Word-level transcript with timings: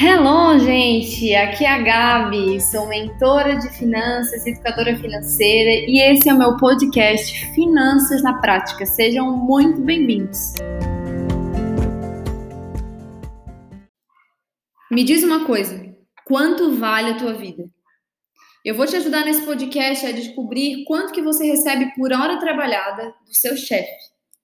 Hello, 0.00 0.56
gente! 0.60 1.34
Aqui 1.34 1.64
é 1.64 1.72
a 1.72 1.78
Gabi, 1.78 2.60
sou 2.60 2.86
mentora 2.86 3.56
de 3.56 3.68
finanças, 3.70 4.46
educadora 4.46 4.96
financeira 4.96 5.90
e 5.90 5.98
esse 5.98 6.28
é 6.28 6.34
o 6.34 6.38
meu 6.38 6.56
podcast 6.56 7.52
Finanças 7.52 8.22
na 8.22 8.34
Prática. 8.34 8.86
Sejam 8.86 9.36
muito 9.36 9.80
bem-vindos! 9.80 10.54
Me 14.88 15.02
diz 15.02 15.24
uma 15.24 15.44
coisa: 15.44 15.84
quanto 16.24 16.76
vale 16.76 17.10
a 17.10 17.18
tua 17.18 17.32
vida? 17.32 17.64
Eu 18.64 18.76
vou 18.76 18.86
te 18.86 18.94
ajudar 18.94 19.24
nesse 19.24 19.44
podcast 19.44 20.06
a 20.06 20.12
descobrir 20.12 20.84
quanto 20.84 21.12
que 21.12 21.20
você 21.20 21.44
recebe 21.44 21.92
por 21.96 22.12
hora 22.12 22.38
trabalhada 22.38 23.12
do 23.26 23.34
seu 23.34 23.56
chefe. 23.56 23.90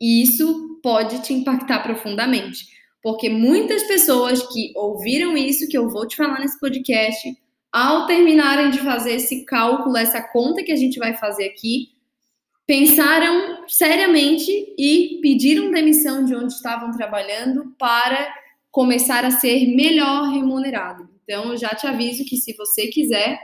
E 0.00 0.21
isso 0.21 0.80
pode 0.82 1.23
te 1.23 1.32
impactar 1.32 1.84
profundamente 1.84 2.73
porque 3.05 3.29
muitas 3.29 3.83
pessoas 3.83 4.43
que 4.51 4.73
ouviram 4.75 5.37
isso 5.37 5.69
que 5.69 5.77
eu 5.77 5.91
vou 5.91 6.09
te 6.09 6.17
falar 6.17 6.41
nesse 6.41 6.59
podcast, 6.59 7.37
ao 7.71 8.07
terminarem 8.07 8.71
de 8.71 8.79
fazer 8.79 9.17
esse 9.17 9.45
cálculo, 9.45 9.99
essa 9.99 10.23
conta 10.23 10.63
que 10.63 10.73
a 10.73 10.77
gente 10.77 10.99
vai 10.99 11.15
fazer 11.15 11.45
aqui, 11.45 11.91
pensaram 12.67 13.69
seriamente 13.69 14.51
e 14.79 15.19
pediram 15.21 15.71
demissão 15.71 16.25
de 16.25 16.35
onde 16.35 16.55
estavam 16.55 16.93
trabalhando 16.93 17.75
para 17.79 18.35
começar 18.71 19.23
a 19.23 19.30
ser 19.33 19.66
melhor 19.77 20.30
remunerado. 20.33 21.07
Então, 21.25 21.51
eu 21.51 21.59
já 21.59 21.75
te 21.75 21.87
aviso 21.87 22.25
que 22.25 22.39
se 22.39 22.55
você 22.57 22.87
quiser, 22.87 23.39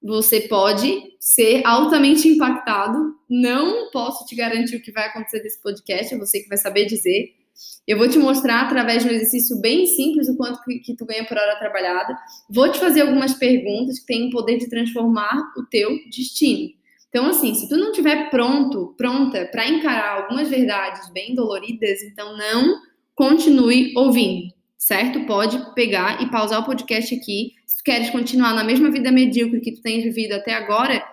você 0.00 0.42
pode 0.42 1.16
ser 1.18 1.66
altamente 1.66 2.28
impactado. 2.28 3.16
Não 3.28 3.90
posso 3.90 4.24
te 4.26 4.36
garantir 4.36 4.76
o 4.76 4.80
que 4.80 4.92
vai 4.92 5.08
acontecer 5.08 5.42
nesse 5.42 5.60
podcast, 5.60 6.14
é 6.14 6.18
você 6.18 6.38
que 6.38 6.48
vai 6.48 6.56
saber 6.56 6.86
dizer. 6.86 7.41
Eu 7.86 7.98
vou 7.98 8.08
te 8.08 8.18
mostrar 8.18 8.62
através 8.62 9.02
de 9.02 9.08
um 9.08 9.12
exercício 9.12 9.60
bem 9.60 9.86
simples 9.86 10.28
o 10.28 10.36
quanto 10.36 10.62
que, 10.62 10.78
que, 10.78 10.94
tu 10.94 11.04
ganha 11.04 11.24
por 11.24 11.36
hora 11.36 11.58
trabalhada. 11.58 12.16
Vou 12.48 12.70
te 12.70 12.78
fazer 12.78 13.00
algumas 13.00 13.34
perguntas 13.34 13.98
que 13.98 14.06
têm 14.06 14.28
o 14.28 14.30
poder 14.30 14.58
de 14.58 14.68
transformar 14.68 15.52
o 15.56 15.64
teu 15.64 15.90
destino. 16.08 16.70
Então, 17.08 17.26
assim, 17.26 17.54
se 17.54 17.68
tu 17.68 17.76
não 17.76 17.90
estiver 17.90 18.30
pronto, 18.30 18.94
pronta 18.96 19.46
para 19.46 19.68
encarar 19.68 20.22
algumas 20.22 20.48
verdades 20.48 21.10
bem 21.10 21.34
doloridas, 21.34 22.02
então 22.02 22.36
não 22.36 22.80
continue 23.14 23.92
ouvindo, 23.96 24.54
certo? 24.78 25.26
Pode 25.26 25.74
pegar 25.74 26.22
e 26.22 26.30
pausar 26.30 26.60
o 26.60 26.64
podcast 26.64 27.14
aqui. 27.14 27.52
Se 27.66 27.78
tu 27.78 27.84
queres 27.84 28.10
continuar 28.10 28.54
na 28.54 28.64
mesma 28.64 28.90
vida 28.90 29.10
medíocre 29.10 29.60
que 29.60 29.72
tu 29.72 29.82
tens 29.82 30.04
vivido 30.04 30.34
até 30.34 30.54
agora, 30.54 31.04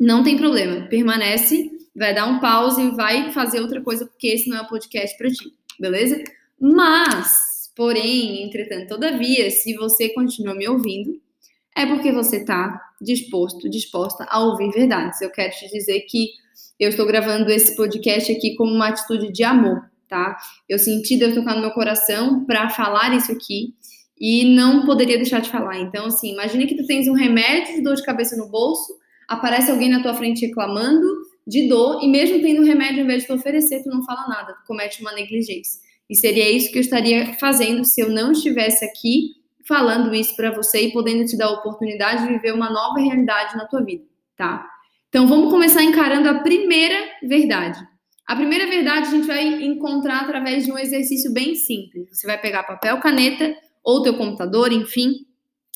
não 0.00 0.24
tem 0.24 0.38
problema. 0.38 0.88
Permanece, 0.88 1.70
vai 1.94 2.14
dar 2.14 2.26
um 2.26 2.40
pause 2.40 2.82
e 2.82 2.90
vai 2.96 3.30
fazer 3.30 3.60
outra 3.60 3.80
coisa, 3.82 4.06
porque 4.06 4.28
esse 4.28 4.48
não 4.48 4.56
é 4.56 4.62
o 4.62 4.68
podcast 4.68 5.16
para 5.16 5.28
ti 5.30 5.58
beleza? 5.78 6.22
Mas, 6.60 7.70
porém, 7.76 8.42
entretanto, 8.44 8.88
todavia, 8.88 9.50
se 9.50 9.74
você 9.74 10.08
continua 10.10 10.54
me 10.54 10.68
ouvindo, 10.68 11.20
é 11.76 11.86
porque 11.86 12.10
você 12.10 12.38
está 12.38 12.80
disposto, 13.00 13.70
disposta 13.70 14.26
a 14.28 14.40
ouvir 14.40 14.70
verdades. 14.70 15.20
Eu 15.20 15.30
quero 15.30 15.52
te 15.52 15.68
dizer 15.70 16.00
que 16.08 16.30
eu 16.78 16.88
estou 16.88 17.06
gravando 17.06 17.50
esse 17.50 17.76
podcast 17.76 18.32
aqui 18.32 18.54
como 18.56 18.72
uma 18.72 18.88
atitude 18.88 19.32
de 19.32 19.44
amor, 19.44 19.82
tá? 20.08 20.36
Eu 20.68 20.78
senti 20.78 21.16
Deus 21.16 21.34
tocar 21.34 21.54
no 21.54 21.60
meu 21.60 21.70
coração 21.70 22.44
para 22.44 22.68
falar 22.70 23.14
isso 23.16 23.30
aqui 23.30 23.74
e 24.20 24.56
não 24.56 24.84
poderia 24.84 25.16
deixar 25.16 25.40
de 25.40 25.50
falar. 25.50 25.78
Então, 25.78 26.06
assim, 26.06 26.32
imagine 26.32 26.66
que 26.66 26.76
tu 26.76 26.86
tens 26.86 27.06
um 27.06 27.12
remédio 27.12 27.76
de 27.76 27.82
dor 27.82 27.94
de 27.94 28.04
cabeça 28.04 28.36
no 28.36 28.48
bolso, 28.48 28.96
aparece 29.28 29.70
alguém 29.70 29.88
na 29.88 30.02
tua 30.02 30.14
frente 30.14 30.46
reclamando, 30.46 31.06
de 31.48 31.66
dor, 31.66 32.04
e 32.04 32.08
mesmo 32.08 32.42
tendo 32.42 32.62
remédio, 32.62 32.98
ao 32.98 33.04
invés 33.04 33.22
de 33.22 33.28
tu 33.28 33.34
oferecer, 33.34 33.82
tu 33.82 33.88
não 33.88 34.04
fala 34.04 34.28
nada, 34.28 34.52
tu 34.52 34.66
comete 34.66 35.00
uma 35.00 35.12
negligência. 35.12 35.80
E 36.08 36.14
seria 36.14 36.50
isso 36.50 36.70
que 36.70 36.76
eu 36.76 36.82
estaria 36.82 37.34
fazendo 37.40 37.84
se 37.86 38.02
eu 38.02 38.10
não 38.10 38.32
estivesse 38.32 38.84
aqui 38.84 39.38
falando 39.66 40.14
isso 40.14 40.36
para 40.36 40.50
você 40.50 40.82
e 40.82 40.92
podendo 40.92 41.24
te 41.24 41.36
dar 41.36 41.46
a 41.46 41.52
oportunidade 41.52 42.26
de 42.26 42.32
viver 42.34 42.52
uma 42.52 42.70
nova 42.70 43.00
realidade 43.00 43.56
na 43.56 43.66
tua 43.66 43.82
vida, 43.82 44.04
tá? 44.36 44.66
Então 45.08 45.26
vamos 45.26 45.50
começar 45.50 45.82
encarando 45.82 46.28
a 46.28 46.40
primeira 46.40 46.96
verdade. 47.22 47.78
A 48.26 48.36
primeira 48.36 48.66
verdade 48.66 49.08
a 49.08 49.10
gente 49.10 49.26
vai 49.26 49.46
encontrar 49.64 50.20
através 50.20 50.66
de 50.66 50.72
um 50.72 50.78
exercício 50.78 51.32
bem 51.32 51.54
simples. 51.54 52.08
Você 52.12 52.26
vai 52.26 52.38
pegar 52.38 52.62
papel, 52.62 53.00
caneta 53.00 53.54
ou 53.82 54.02
teu 54.02 54.14
computador, 54.18 54.70
enfim. 54.70 55.26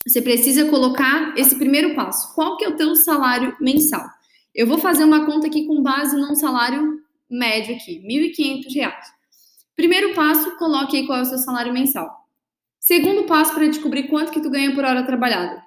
Você 0.06 0.20
precisa 0.20 0.68
colocar 0.68 1.34
esse 1.36 1.56
primeiro 1.56 1.94
passo. 1.94 2.34
Qual 2.34 2.58
que 2.58 2.64
é 2.64 2.68
o 2.68 2.76
teu 2.76 2.94
salário 2.94 3.56
mensal? 3.58 4.06
Eu 4.54 4.66
vou 4.66 4.78
fazer 4.78 5.04
uma 5.04 5.24
conta 5.24 5.46
aqui 5.46 5.66
com 5.66 5.82
base 5.82 6.16
num 6.16 6.34
salário 6.34 7.02
médio 7.30 7.74
aqui, 7.74 7.98
R$ 7.98 8.32
1.500. 8.36 8.92
Primeiro 9.74 10.14
passo, 10.14 10.56
coloque 10.58 10.96
aí 10.96 11.06
qual 11.06 11.18
é 11.18 11.22
o 11.22 11.26
seu 11.26 11.38
salário 11.38 11.72
mensal. 11.72 12.22
Segundo 12.78 13.24
passo 13.24 13.54
para 13.54 13.66
descobrir 13.66 14.08
quanto 14.08 14.32
que 14.32 14.40
tu 14.40 14.50
ganha 14.50 14.74
por 14.74 14.84
hora 14.84 15.04
trabalhada. 15.04 15.62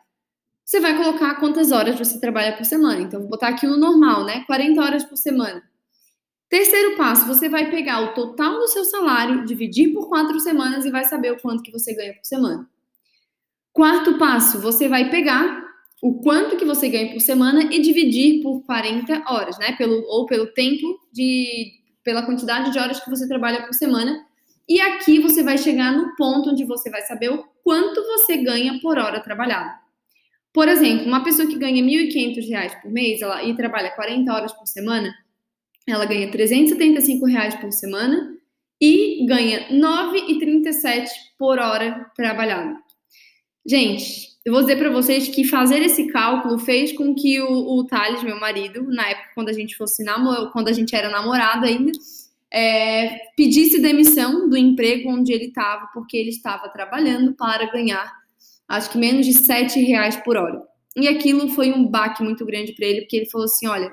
Você 0.64 0.80
vai 0.80 0.96
colocar 0.98 1.36
quantas 1.36 1.72
horas 1.72 1.98
você 1.98 2.20
trabalha 2.20 2.56
por 2.56 2.66
semana. 2.66 3.02
Então, 3.02 3.22
vou 3.22 3.30
botar 3.30 3.50
aqui 3.50 3.66
o 3.66 3.78
normal, 3.78 4.26
né? 4.26 4.44
40 4.46 4.82
horas 4.82 5.04
por 5.04 5.16
semana. 5.16 5.64
Terceiro 6.48 6.96
passo, 6.96 7.26
você 7.26 7.50
vai 7.50 7.72
pegar 7.72 8.02
o 8.02 8.14
total 8.14 8.60
do 8.60 8.68
seu 8.68 8.84
salário, 8.86 9.46
dividir 9.46 9.94
por 9.94 10.08
quatro 10.10 10.40
semanas 10.40 10.86
e 10.86 10.92
vai 10.92 11.04
saber 11.06 11.32
o 11.32 11.42
quanto 11.42 11.64
que 11.64 11.72
você 11.72 11.94
ganha 11.96 12.14
por 12.14 12.26
semana. 12.26 12.70
Quarto 13.74 14.18
passo, 14.18 14.60
você 14.60 14.88
vai 14.88 15.10
pegar 15.10 15.65
o 16.06 16.22
quanto 16.22 16.56
que 16.56 16.64
você 16.64 16.88
ganha 16.88 17.12
por 17.12 17.20
semana 17.20 17.64
e 17.74 17.82
dividir 17.82 18.44
por 18.44 18.62
40 18.64 19.24
horas, 19.28 19.58
né? 19.58 19.72
Pelo, 19.72 20.06
ou 20.08 20.28
pelo 20.28 20.46
tempo 20.54 21.00
de. 21.12 21.80
pela 22.04 22.22
quantidade 22.22 22.72
de 22.72 22.78
horas 22.78 23.00
que 23.00 23.10
você 23.10 23.28
trabalha 23.28 23.66
por 23.66 23.74
semana. 23.74 24.24
E 24.70 24.80
aqui 24.80 25.18
você 25.20 25.42
vai 25.42 25.58
chegar 25.58 25.92
no 25.92 26.16
ponto 26.16 26.52
onde 26.52 26.64
você 26.64 26.92
vai 26.92 27.02
saber 27.02 27.30
o 27.30 27.44
quanto 27.64 28.04
você 28.04 28.38
ganha 28.38 28.80
por 28.82 29.00
hora 29.00 29.20
trabalhada. 29.20 29.80
Por 30.54 30.68
exemplo, 30.68 31.08
uma 31.08 31.24
pessoa 31.24 31.48
que 31.48 31.58
ganha 31.58 31.84
R$ 31.84 32.08
1.500 32.12 32.82
por 32.84 32.92
mês 32.92 33.24
ela, 33.24 33.44
e 33.44 33.56
trabalha 33.56 33.90
40 33.90 34.32
horas 34.32 34.54
por 34.54 34.68
semana, 34.68 35.12
ela 35.88 36.06
ganha 36.06 36.30
375 36.30 37.26
reais 37.26 37.56
por 37.56 37.72
semana 37.72 38.38
e 38.80 39.26
ganha 39.26 39.70
R$ 39.70 39.76
9,37 39.76 41.08
por 41.36 41.58
hora 41.58 42.12
trabalhada. 42.16 42.78
Gente, 43.66 44.35
eu 44.46 44.54
vou 44.54 44.62
dizer 44.62 44.78
para 44.78 44.92
vocês 44.92 45.28
que 45.28 45.44
fazer 45.44 45.82
esse 45.82 46.06
cálculo 46.08 46.60
fez 46.60 46.92
com 46.92 47.16
que 47.16 47.42
o, 47.42 47.80
o 47.80 47.84
Thales, 47.86 48.22
meu 48.22 48.40
marido, 48.40 48.84
na 48.84 49.10
época 49.10 49.32
quando 49.34 49.50
a 49.50 49.54
gente 49.54 49.76
fosse 49.76 50.04
namor 50.04 50.52
quando 50.52 50.68
a 50.68 50.72
gente 50.72 50.96
era 50.96 51.10
namorado 51.10 51.66
ainda, 51.66 51.92
é, 52.54 53.18
pedisse 53.36 53.82
demissão 53.82 54.48
do 54.48 54.56
emprego 54.56 55.10
onde 55.10 55.34
ele 55.34 55.46
estava, 55.46 55.88
porque 55.88 56.16
ele 56.16 56.30
estava 56.30 56.70
trabalhando 56.70 57.34
para 57.34 57.70
ganhar, 57.72 58.14
acho 58.68 58.92
que 58.92 59.00
menos 59.00 59.26
de 59.26 59.34
sete 59.34 59.80
reais 59.80 60.16
por 60.18 60.38
hora. 60.38 60.62
E 60.96 61.08
aquilo 61.08 61.50
foi 61.50 61.74
um 61.74 61.86
baque 61.86 62.24
muito 62.24 62.46
grande 62.46 62.72
para 62.74 62.86
ele, 62.86 63.02
porque 63.02 63.18
ele 63.18 63.30
falou 63.30 63.46
assim: 63.46 63.68
olha, 63.68 63.92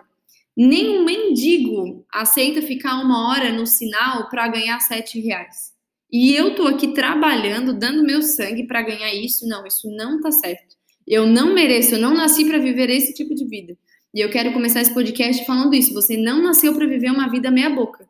nem 0.56 0.98
um 0.98 1.04
mendigo 1.04 2.06
aceita 2.12 2.62
ficar 2.62 3.00
uma 3.00 3.30
hora 3.30 3.50
no 3.50 3.66
sinal 3.66 4.28
para 4.28 4.46
ganhar 4.48 4.78
sete 4.80 5.18
reais. 5.18 5.71
E 6.12 6.34
eu 6.34 6.54
tô 6.54 6.66
aqui 6.66 6.88
trabalhando, 6.88 7.72
dando 7.72 8.04
meu 8.04 8.20
sangue 8.20 8.66
para 8.66 8.82
ganhar 8.82 9.14
isso. 9.14 9.48
Não, 9.48 9.66
isso 9.66 9.90
não 9.90 10.20
tá 10.20 10.30
certo. 10.30 10.76
Eu 11.06 11.26
não 11.26 11.54
mereço, 11.54 11.94
eu 11.94 12.00
não 12.00 12.14
nasci 12.14 12.44
para 12.44 12.58
viver 12.58 12.90
esse 12.90 13.14
tipo 13.14 13.34
de 13.34 13.46
vida. 13.46 13.76
E 14.14 14.20
eu 14.20 14.28
quero 14.28 14.52
começar 14.52 14.82
esse 14.82 14.92
podcast 14.92 15.44
falando 15.46 15.74
isso. 15.74 15.94
Você 15.94 16.16
não 16.18 16.42
nasceu 16.42 16.74
para 16.74 16.86
viver 16.86 17.10
uma 17.10 17.30
vida 17.30 17.50
meia 17.50 17.70
boca. 17.70 18.06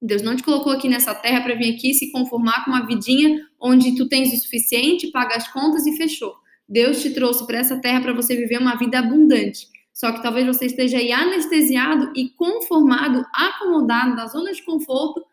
Deus 0.00 0.22
não 0.22 0.36
te 0.36 0.42
colocou 0.42 0.72
aqui 0.72 0.88
nessa 0.88 1.14
terra 1.14 1.40
para 1.40 1.54
vir 1.54 1.74
aqui 1.74 1.92
se 1.92 2.12
conformar 2.12 2.64
com 2.64 2.70
uma 2.70 2.86
vidinha 2.86 3.40
onde 3.58 3.96
tu 3.96 4.06
tens 4.06 4.32
o 4.32 4.36
suficiente, 4.36 5.10
paga 5.10 5.34
as 5.34 5.50
contas 5.50 5.86
e 5.86 5.96
fechou. 5.96 6.34
Deus 6.68 7.02
te 7.02 7.10
trouxe 7.10 7.46
para 7.46 7.58
essa 7.58 7.80
terra 7.80 8.00
para 8.00 8.12
você 8.12 8.36
viver 8.36 8.58
uma 8.58 8.76
vida 8.76 8.98
abundante. 8.98 9.66
Só 9.92 10.12
que 10.12 10.22
talvez 10.22 10.46
você 10.46 10.66
esteja 10.66 10.98
aí 10.98 11.10
anestesiado 11.10 12.12
e 12.14 12.28
conformado, 12.30 13.24
acomodado 13.32 14.14
na 14.14 14.26
zona 14.26 14.52
de 14.52 14.62
conforto, 14.62 15.24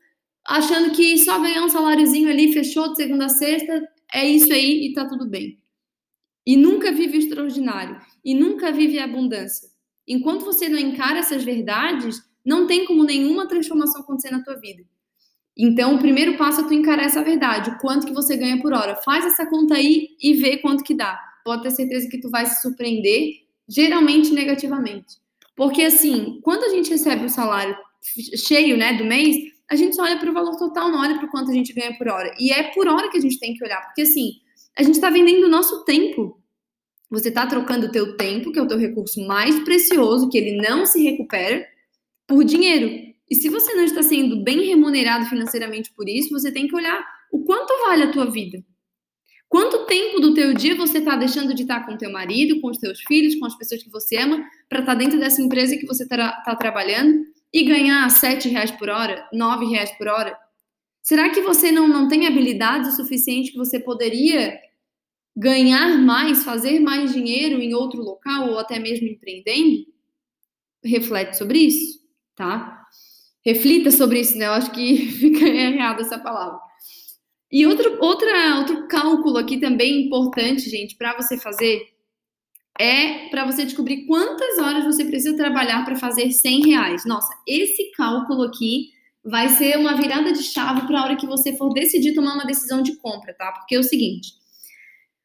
achando 0.45 0.91
que 0.91 1.17
só 1.17 1.39
ganhar 1.39 1.63
um 1.63 1.69
saláriozinho 1.69 2.29
ali, 2.29 2.53
fechou 2.53 2.89
de 2.89 2.97
segunda 2.97 3.25
a 3.25 3.29
sexta, 3.29 3.87
é 4.13 4.27
isso 4.27 4.51
aí 4.51 4.87
e 4.87 4.93
tá 4.93 5.05
tudo 5.05 5.27
bem. 5.27 5.57
E 6.45 6.57
nunca 6.57 6.91
vive 6.91 7.17
o 7.17 7.21
extraordinário, 7.21 7.99
e 8.25 8.33
nunca 8.33 8.71
vive 8.71 8.99
a 8.99 9.05
abundância. 9.05 9.69
Enquanto 10.07 10.43
você 10.43 10.67
não 10.67 10.79
encara 10.79 11.19
essas 11.19 11.43
verdades, 11.43 12.21
não 12.43 12.65
tem 12.65 12.85
como 12.85 13.03
nenhuma 13.03 13.47
transformação 13.47 14.01
acontecer 14.01 14.31
na 14.31 14.43
tua 14.43 14.55
vida. 14.55 14.83
Então, 15.55 15.95
o 15.95 15.99
primeiro 15.99 16.37
passo 16.37 16.61
é 16.61 16.63
tu 16.63 16.73
encarar 16.73 17.03
essa 17.03 17.23
verdade, 17.23 17.77
quanto 17.79 18.07
que 18.07 18.13
você 18.13 18.35
ganha 18.35 18.59
por 18.61 18.73
hora. 18.73 18.95
Faz 18.95 19.25
essa 19.25 19.45
conta 19.45 19.75
aí 19.75 20.09
e 20.21 20.33
vê 20.33 20.57
quanto 20.57 20.83
que 20.83 20.95
dá. 20.95 21.19
Pode 21.45 21.63
ter 21.63 21.71
certeza 21.71 22.09
que 22.09 22.19
tu 22.19 22.29
vai 22.29 22.45
se 22.45 22.61
surpreender, 22.61 23.41
geralmente 23.67 24.31
negativamente. 24.31 25.17
Porque 25.55 25.83
assim, 25.83 26.39
quando 26.41 26.63
a 26.63 26.69
gente 26.69 26.89
recebe 26.89 27.25
o 27.25 27.29
salário 27.29 27.75
cheio, 28.35 28.77
né, 28.77 28.93
do 28.93 29.05
mês, 29.05 29.35
a 29.71 29.75
gente 29.77 29.95
só 29.95 30.03
olha 30.03 30.19
para 30.19 30.29
o 30.29 30.33
valor 30.33 30.57
total, 30.57 30.91
não 30.91 30.99
olha 30.99 31.17
para 31.17 31.29
quanto 31.29 31.49
a 31.49 31.53
gente 31.53 31.71
ganha 31.71 31.97
por 31.97 32.09
hora. 32.09 32.35
E 32.37 32.51
é 32.51 32.63
por 32.73 32.89
hora 32.89 33.09
que 33.09 33.17
a 33.17 33.21
gente 33.21 33.39
tem 33.39 33.53
que 33.53 33.63
olhar, 33.63 33.81
porque 33.85 34.01
assim, 34.01 34.33
a 34.77 34.83
gente 34.83 34.95
está 34.95 35.09
vendendo 35.09 35.45
o 35.45 35.49
nosso 35.49 35.85
tempo. 35.85 36.37
Você 37.09 37.29
está 37.29 37.47
trocando 37.47 37.87
o 37.87 37.91
teu 37.91 38.17
tempo, 38.17 38.51
que 38.51 38.59
é 38.59 38.61
o 38.61 38.67
teu 38.67 38.77
recurso 38.77 39.25
mais 39.25 39.57
precioso, 39.61 40.27
que 40.27 40.37
ele 40.37 40.57
não 40.57 40.85
se 40.85 41.01
recupera, 41.01 41.65
por 42.27 42.43
dinheiro. 42.43 43.13
E 43.29 43.35
se 43.35 43.47
você 43.47 43.73
não 43.73 43.85
está 43.85 44.03
sendo 44.03 44.43
bem 44.43 44.61
remunerado 44.65 45.25
financeiramente 45.27 45.93
por 45.95 46.07
isso, 46.09 46.31
você 46.31 46.51
tem 46.51 46.67
que 46.67 46.75
olhar 46.75 47.01
o 47.31 47.45
quanto 47.45 47.71
vale 47.85 48.03
a 48.03 48.11
tua 48.11 48.29
vida. 48.29 48.61
Quanto 49.47 49.85
tempo 49.85 50.19
do 50.19 50.33
teu 50.33 50.53
dia 50.53 50.75
você 50.75 50.97
está 50.97 51.15
deixando 51.15 51.53
de 51.53 51.61
estar 51.61 51.85
com 51.85 51.95
teu 51.95 52.11
marido, 52.11 52.59
com 52.59 52.69
os 52.69 52.77
teus 52.77 52.99
filhos, 53.03 53.35
com 53.35 53.45
as 53.45 53.57
pessoas 53.57 53.81
que 53.81 53.89
você 53.89 54.17
ama, 54.17 54.45
para 54.67 54.81
estar 54.81 54.93
tá 54.93 54.99
dentro 54.99 55.17
dessa 55.17 55.41
empresa 55.41 55.77
que 55.77 55.85
você 55.85 56.03
está 56.03 56.41
tá 56.41 56.55
trabalhando 56.57 57.25
e 57.53 57.63
ganhar 57.63 58.09
sete 58.09 58.47
reais 58.47 58.71
por 58.71 58.89
hora, 58.89 59.27
nove 59.33 59.65
reais 59.65 59.91
por 59.97 60.07
hora? 60.07 60.37
Será 61.01 61.29
que 61.29 61.41
você 61.41 61.71
não, 61.71 61.87
não 61.87 62.07
tem 62.07 62.27
habilidade 62.27 62.89
o 62.89 62.91
suficiente 62.91 63.51
que 63.51 63.57
você 63.57 63.79
poderia 63.79 64.57
ganhar 65.35 65.97
mais, 65.97 66.43
fazer 66.43 66.79
mais 66.79 67.13
dinheiro 67.13 67.61
em 67.61 67.73
outro 67.73 68.01
local 68.01 68.49
ou 68.49 68.59
até 68.59 68.79
mesmo 68.79 69.07
empreendendo? 69.07 69.85
Reflete 70.83 71.37
sobre 71.37 71.59
isso, 71.59 71.99
tá? 72.35 72.85
Reflita 73.43 73.89
sobre 73.89 74.19
isso, 74.19 74.37
né? 74.37 74.45
Eu 74.45 74.51
acho 74.51 74.71
que 74.71 75.07
fica 75.19 75.45
errado 75.47 76.01
essa 76.01 76.19
palavra. 76.19 76.59
E 77.51 77.65
outro, 77.65 77.97
outra, 77.99 78.57
outro 78.59 78.87
cálculo 78.87 79.37
aqui 79.37 79.59
também 79.59 80.05
importante, 80.05 80.69
gente, 80.69 80.95
para 80.95 81.15
você 81.17 81.37
fazer 81.37 81.81
é 82.81 83.29
para 83.29 83.45
você 83.45 83.63
descobrir 83.63 84.07
quantas 84.07 84.57
horas 84.57 84.83
você 84.83 85.05
precisa 85.05 85.37
trabalhar 85.37 85.85
para 85.85 85.95
fazer 85.95 86.31
100 86.31 86.65
reais. 86.65 87.05
Nossa, 87.05 87.31
esse 87.47 87.91
cálculo 87.91 88.41
aqui 88.41 88.89
vai 89.23 89.49
ser 89.49 89.77
uma 89.77 89.95
virada 89.95 90.31
de 90.31 90.41
chave 90.41 90.87
para 90.87 90.99
a 90.99 91.03
hora 91.03 91.15
que 91.15 91.27
você 91.27 91.55
for 91.55 91.71
decidir 91.73 92.15
tomar 92.15 92.33
uma 92.33 92.45
decisão 92.45 92.81
de 92.81 92.95
compra, 92.97 93.35
tá? 93.35 93.51
Porque 93.51 93.75
é 93.75 93.79
o 93.79 93.83
seguinte. 93.83 94.29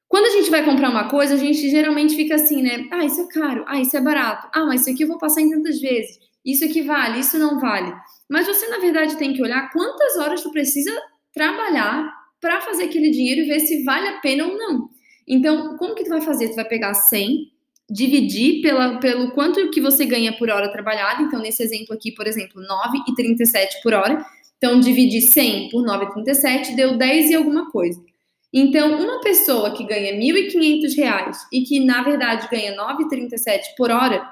Quando 0.06 0.26
a 0.26 0.30
gente 0.30 0.50
vai 0.50 0.64
comprar 0.66 0.90
uma 0.90 1.08
coisa, 1.08 1.34
a 1.34 1.38
gente 1.38 1.70
geralmente 1.70 2.14
fica 2.14 2.34
assim, 2.34 2.62
né? 2.62 2.86
Ah, 2.92 3.06
isso 3.06 3.22
é 3.22 3.26
caro. 3.28 3.64
Ah, 3.66 3.80
isso 3.80 3.96
é 3.96 4.00
barato. 4.02 4.48
Ah, 4.54 4.66
mas 4.66 4.82
isso 4.82 4.90
aqui 4.90 5.04
eu 5.04 5.08
vou 5.08 5.18
passar 5.18 5.40
em 5.40 5.50
tantas 5.50 5.80
vezes. 5.80 6.18
Isso 6.44 6.62
aqui 6.62 6.82
vale, 6.82 7.20
isso 7.20 7.38
não 7.38 7.58
vale. 7.58 7.90
Mas 8.30 8.46
você, 8.46 8.68
na 8.68 8.78
verdade, 8.78 9.16
tem 9.16 9.32
que 9.32 9.42
olhar 9.42 9.72
quantas 9.72 10.16
horas 10.18 10.42
tu 10.42 10.52
precisa 10.52 10.92
trabalhar 11.32 12.12
para 12.38 12.60
fazer 12.60 12.84
aquele 12.84 13.10
dinheiro 13.10 13.40
e 13.40 13.44
ver 13.44 13.60
se 13.60 13.82
vale 13.82 14.08
a 14.08 14.20
pena 14.20 14.44
ou 14.46 14.58
não. 14.58 14.95
Então, 15.26 15.76
como 15.76 15.94
que 15.94 16.04
tu 16.04 16.10
vai 16.10 16.20
fazer? 16.20 16.48
Tu 16.48 16.54
vai 16.54 16.64
pegar 16.64 16.94
100, 16.94 17.50
dividir 17.90 18.62
pela, 18.62 18.98
pelo 18.98 19.30
quanto 19.32 19.70
que 19.70 19.80
você 19.80 20.04
ganha 20.04 20.36
por 20.36 20.50
hora 20.50 20.70
trabalhada. 20.70 21.22
Então, 21.22 21.40
nesse 21.40 21.62
exemplo 21.62 21.94
aqui, 21.94 22.12
por 22.12 22.26
exemplo, 22.26 22.62
9,37 22.62 23.82
por 23.82 23.94
hora. 23.94 24.24
Então, 24.58 24.80
dividir 24.80 25.22
100 25.22 25.70
por 25.70 25.84
9,37 25.84 26.74
deu 26.74 26.96
10 26.96 27.30
e 27.30 27.34
alguma 27.34 27.70
coisa. 27.70 28.00
Então, 28.52 28.98
uma 29.00 29.20
pessoa 29.20 29.76
que 29.76 29.84
ganha 29.84 30.12
R$ 30.12 30.18
1.500 30.18 31.36
e 31.52 31.62
que, 31.62 31.80
na 31.80 32.02
verdade, 32.02 32.48
ganha 32.50 32.74
9,37 32.76 33.60
por 33.76 33.90
hora, 33.90 34.26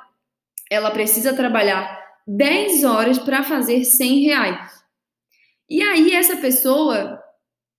ela 0.70 0.90
precisa 0.90 1.34
trabalhar 1.34 2.02
10 2.26 2.84
horas 2.84 3.18
para 3.18 3.42
fazer 3.42 3.84
100 3.84 4.20
reais. 4.20 4.84
E 5.68 5.82
aí, 5.82 6.12
essa 6.12 6.36
pessoa, 6.36 7.22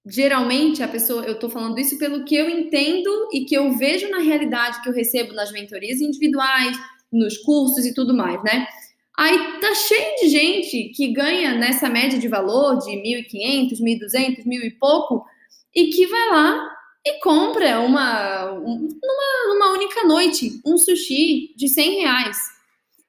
geralmente, 0.05 0.83
a 0.83 0.87
pessoa, 0.87 1.23
eu 1.23 1.33
estou 1.33 1.49
falando 1.49 1.79
isso 1.79 1.97
pelo 1.97 2.23
que 2.23 2.35
eu 2.35 2.49
entendo 2.49 3.29
e 3.33 3.45
que 3.45 3.55
eu 3.55 3.71
vejo 3.71 4.09
na 4.09 4.19
realidade 4.19 4.81
que 4.81 4.89
eu 4.89 4.93
recebo 4.93 5.33
nas 5.33 5.51
mentorias 5.51 5.99
individuais, 5.99 6.77
nos 7.11 7.37
cursos 7.39 7.85
e 7.85 7.93
tudo 7.93 8.13
mais, 8.13 8.41
né? 8.43 8.67
Aí 9.17 9.59
tá 9.61 9.73
cheio 9.73 10.15
de 10.21 10.27
gente 10.27 10.89
que 10.89 11.13
ganha 11.13 11.55
nessa 11.55 11.89
média 11.89 12.19
de 12.19 12.27
valor 12.27 12.77
de 12.79 12.91
1.500, 12.91 13.79
1.200, 13.81 14.45
mil 14.45 14.61
e 14.61 14.71
pouco, 14.71 15.25
e 15.73 15.87
que 15.87 16.05
vai 16.05 16.29
lá 16.29 16.69
e 17.05 17.19
compra 17.19 17.79
uma, 17.79 18.45
numa, 18.55 19.71
única 19.73 20.03
noite, 20.05 20.59
um 20.65 20.77
sushi 20.77 21.53
de 21.55 21.69
100 21.69 22.01
reais. 22.01 22.37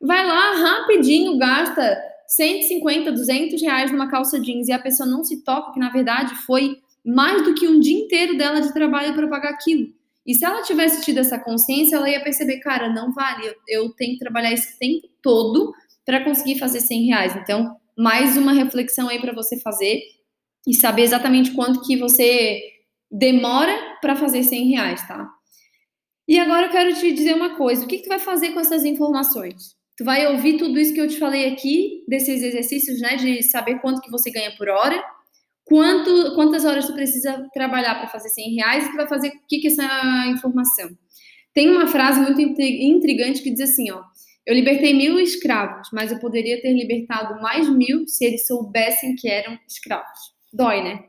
Vai 0.01 0.25
lá 0.25 0.55
rapidinho, 0.55 1.37
gasta 1.39 1.99
150, 2.29 3.11
200 3.11 3.61
reais 3.63 3.91
numa 3.91 4.09
calça 4.09 4.39
jeans 4.39 4.69
e 4.69 4.73
a 4.73 4.79
pessoa 4.79 5.09
não 5.09 5.25
se 5.25 5.43
toca 5.43 5.73
que 5.73 5.81
na 5.81 5.91
verdade 5.91 6.35
foi 6.47 6.77
mais 7.07 7.45
do 7.45 7.55
que 7.55 7.69
um 7.69 7.79
dia 7.79 7.97
inteiro 7.97 8.37
dela 8.37 8.61
de 8.61 8.73
trabalho 8.73 9.15
para 9.15 9.29
pagar 9.29 9.51
aquilo. 9.51 9.95
E 10.27 10.35
se 10.35 10.45
ela 10.45 10.63
tivesse 10.63 11.05
tido 11.05 11.19
essa 11.19 11.39
consciência, 11.39 11.95
ela 11.95 12.11
ia 12.11 12.23
perceber, 12.23 12.59
cara, 12.59 12.93
não 12.93 13.13
vale, 13.13 13.47
eu, 13.47 13.55
eu 13.69 13.91
tenho 13.91 14.15
que 14.15 14.19
trabalhar 14.19 14.53
esse 14.53 14.77
tempo 14.77 15.09
todo 15.23 15.73
para 16.05 16.25
conseguir 16.25 16.59
fazer 16.59 16.81
100 16.81 17.07
reais. 17.07 17.37
Então, 17.37 17.77
mais 17.97 18.37
uma 18.37 18.53
reflexão 18.53 19.09
aí 19.09 19.21
para 19.21 19.33
você 19.33 19.59
fazer 19.61 20.01
e 20.67 20.75
saber 20.75 21.03
exatamente 21.03 21.53
quanto 21.53 21.81
que 21.83 21.97
você 21.97 22.61
demora 23.09 23.73
para 24.03 24.17
fazer 24.17 24.43
100 24.43 24.69
reais, 24.71 25.07
tá? 25.07 25.31
E 26.27 26.41
agora 26.41 26.67
eu 26.67 26.71
quero 26.71 26.93
te 26.95 27.13
dizer 27.13 27.35
uma 27.35 27.57
coisa, 27.57 27.85
o 27.85 27.89
que, 27.89 27.99
que 27.99 28.03
tu 28.03 28.09
vai 28.09 28.19
fazer 28.19 28.51
com 28.51 28.59
essas 28.59 28.85
informações? 28.85 29.77
Tu 29.97 30.05
vai 30.05 30.27
ouvir 30.27 30.59
tudo 30.59 30.79
isso 30.79 30.93
que 30.93 31.01
eu 31.01 31.07
te 31.07 31.19
falei 31.19 31.47
aqui, 31.53 32.05
desses 32.09 32.43
exercícios, 32.43 33.01
né, 33.01 33.15
de 33.15 33.45
saber 33.45 33.81
quanto 33.81 34.01
que 34.01 34.11
você 34.11 34.31
ganha 34.31 34.55
por 34.57 34.69
hora, 34.69 35.03
quanto, 35.67 36.35
quantas 36.35 36.65
horas 36.65 36.87
tu 36.87 36.95
precisa 36.95 37.47
trabalhar 37.53 37.97
para 37.97 38.09
fazer 38.09 38.29
100 38.31 38.55
reais 38.55 38.87
e 38.87 38.91
tu 38.91 38.97
vai 38.97 39.07
fazer 39.07 39.29
o 39.29 39.33
que 39.47 39.59
que 39.59 39.69
é 39.69 39.71
essa 39.71 40.27
informação. 40.29 40.89
Tem 41.53 41.69
uma 41.69 41.89
frase 41.89 42.21
muito 42.21 42.41
intrigante 42.41 43.43
que 43.43 43.51
diz 43.51 43.71
assim, 43.71 43.91
ó, 43.91 44.03
eu 44.47 44.55
libertei 44.55 44.95
mil 44.95 45.19
escravos, 45.19 45.89
mas 45.93 46.13
eu 46.13 46.21
poderia 46.21 46.63
ter 46.63 46.73
libertado 46.73 47.43
mais 47.43 47.69
mil 47.69 48.07
se 48.07 48.25
eles 48.25 48.47
soubessem 48.47 49.17
que 49.17 49.29
eram 49.29 49.59
escravos. 49.69 50.35
Dói, 50.53 50.83
né? 50.83 51.05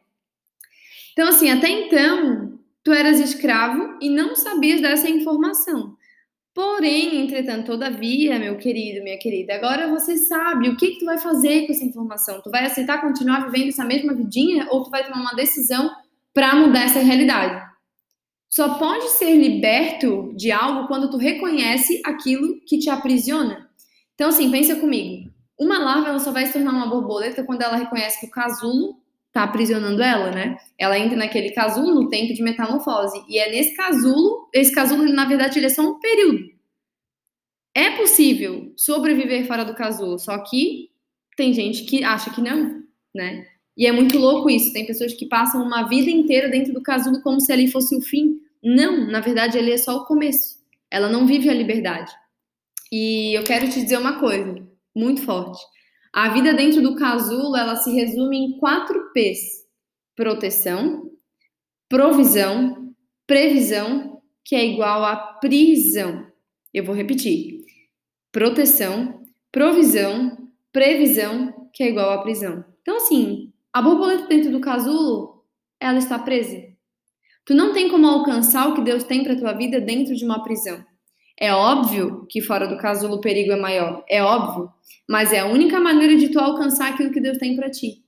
Então, 1.13 1.27
assim, 1.27 1.49
até 1.51 1.69
então, 1.69 2.59
tu 2.83 2.91
eras 2.91 3.19
escravo 3.19 3.97
e 4.01 4.09
não 4.09 4.35
sabias 4.35 4.81
dessa 4.81 5.07
informação. 5.07 5.95
Porém, 6.57 7.21
entretanto, 7.21 7.67
todavia, 7.67 8.39
meu 8.39 8.57
querido, 8.57 9.03
minha 9.03 9.19
querida, 9.19 9.53
agora 9.53 9.87
você 9.89 10.17
sabe 10.17 10.67
o 10.67 10.75
que, 10.75 10.93
que 10.93 10.99
tu 11.01 11.05
vai 11.05 11.19
fazer 11.19 11.67
com 11.67 11.71
essa 11.71 11.85
informação. 11.85 12.41
Tu 12.41 12.49
vai 12.49 12.65
aceitar 12.65 12.99
continuar 12.99 13.47
vivendo 13.47 13.67
essa 13.67 13.85
mesma 13.85 14.11
vidinha 14.11 14.67
ou 14.71 14.83
tu 14.83 14.89
vai 14.89 15.03
tomar 15.03 15.21
uma 15.21 15.35
decisão 15.35 15.87
para 16.33 16.55
mudar 16.55 16.85
essa 16.85 16.97
realidade? 16.97 17.63
Só 18.49 18.73
pode 18.79 19.07
ser 19.09 19.35
liberto 19.35 20.33
de 20.35 20.51
algo 20.51 20.87
quando 20.87 21.11
tu 21.11 21.17
reconhece 21.17 22.01
aquilo 22.03 22.59
que 22.65 22.79
te 22.79 22.89
aprisiona. 22.89 23.69
Então, 24.15 24.29
assim, 24.29 24.49
pensa 24.49 24.77
comigo. 24.77 25.31
Uma 25.59 25.77
larva 25.77 26.09
ela 26.09 26.19
só 26.19 26.31
vai 26.31 26.47
se 26.47 26.53
tornar 26.53 26.71
uma 26.71 26.89
borboleta 26.89 27.43
quando 27.43 27.61
ela 27.61 27.77
reconhece 27.77 28.19
que 28.19 28.25
o 28.25 28.31
casulo 28.31 28.95
está 29.37 29.43
aprisionando 29.43 30.01
ela, 30.01 30.31
né? 30.31 30.57
Ela 30.77 30.97
entra 30.97 31.15
naquele 31.15 31.51
casulo 31.51 31.93
no 31.93 32.09
tempo 32.09 32.33
de 32.33 32.41
metamorfose. 32.41 33.23
E 33.29 33.37
é 33.37 33.51
nesse 33.51 33.75
casulo, 33.75 34.49
esse 34.51 34.71
casulo, 34.71 35.03
na 35.13 35.25
verdade, 35.25 35.59
ele 35.59 35.67
é 35.67 35.69
só 35.69 35.83
um 35.83 35.99
período. 35.99 36.43
É 37.75 37.91
possível 37.91 38.73
sobreviver 38.75 39.45
fora 39.45 39.63
do 39.63 39.75
casulo, 39.75 40.17
só 40.17 40.39
que 40.39 40.89
tem 41.35 41.53
gente 41.53 41.83
que 41.83 42.03
acha 42.03 42.33
que 42.33 42.41
não, 42.41 42.81
né? 43.13 43.45
E 43.77 43.85
é 43.85 43.91
muito 43.91 44.17
louco 44.17 44.49
isso. 44.49 44.73
Tem 44.73 44.87
pessoas 44.87 45.13
que 45.13 45.27
passam 45.27 45.61
uma 45.61 45.87
vida 45.87 46.09
inteira 46.09 46.49
dentro 46.49 46.73
do 46.73 46.81
casulo 46.81 47.21
como 47.21 47.39
se 47.39 47.53
ali 47.53 47.69
fosse 47.69 47.95
o 47.95 48.01
fim. 48.01 48.41
Não, 48.63 49.05
na 49.05 49.19
verdade, 49.19 49.59
ali 49.59 49.71
é 49.71 49.77
só 49.77 49.97
o 49.97 50.05
começo. 50.05 50.57
Ela 50.89 51.07
não 51.07 51.27
vive 51.27 51.47
a 51.47 51.53
liberdade. 51.53 52.11
E 52.91 53.37
eu 53.37 53.43
quero 53.43 53.69
te 53.69 53.83
dizer 53.83 53.99
uma 53.99 54.19
coisa 54.19 54.55
muito 54.95 55.21
forte. 55.21 55.59
A 56.13 56.29
vida 56.29 56.53
dentro 56.53 56.81
do 56.81 56.95
casulo, 56.95 57.55
ela 57.55 57.75
se 57.75 57.91
resume 57.91 58.37
em 58.37 58.59
quatro 58.59 59.11
P's: 59.13 59.65
proteção, 60.15 61.11
provisão, 61.89 62.93
previsão, 63.25 64.21
que 64.43 64.55
é 64.55 64.65
igual 64.65 65.03
a 65.03 65.15
prisão. 65.15 66.27
Eu 66.73 66.83
vou 66.83 66.95
repetir: 66.95 67.63
proteção, 68.31 69.23
provisão, 69.51 70.49
previsão, 70.71 71.69
que 71.73 71.83
é 71.83 71.89
igual 71.89 72.11
a 72.11 72.21
prisão. 72.21 72.63
Então, 72.81 72.97
assim, 72.97 73.51
a 73.73 73.81
borboleta 73.81 74.27
dentro 74.27 74.51
do 74.51 74.61
casulo, 74.61 75.43
ela 75.79 75.97
está 75.97 76.17
presa. 76.17 76.63
Tu 77.45 77.53
não 77.53 77.73
tem 77.73 77.89
como 77.89 78.07
alcançar 78.07 78.67
o 78.67 78.73
que 78.73 78.81
Deus 78.81 79.03
tem 79.03 79.23
para 79.23 79.37
tua 79.37 79.53
vida 79.53 79.79
dentro 79.79 80.15
de 80.15 80.25
uma 80.25 80.43
prisão. 80.43 80.83
É 81.39 81.53
óbvio 81.53 82.25
que 82.29 82.41
fora 82.41 82.67
do 82.67 82.77
casulo 82.77 83.15
o 83.15 83.21
perigo 83.21 83.51
é 83.51 83.55
maior, 83.55 84.03
é 84.09 84.23
óbvio, 84.23 84.71
mas 85.07 85.31
é 85.31 85.39
a 85.39 85.45
única 85.45 85.79
maneira 85.79 86.15
de 86.15 86.29
tu 86.29 86.39
alcançar 86.39 86.91
aquilo 86.91 87.11
que 87.11 87.21
Deus 87.21 87.37
tem 87.37 87.55
para 87.55 87.69
ti. 87.69 88.03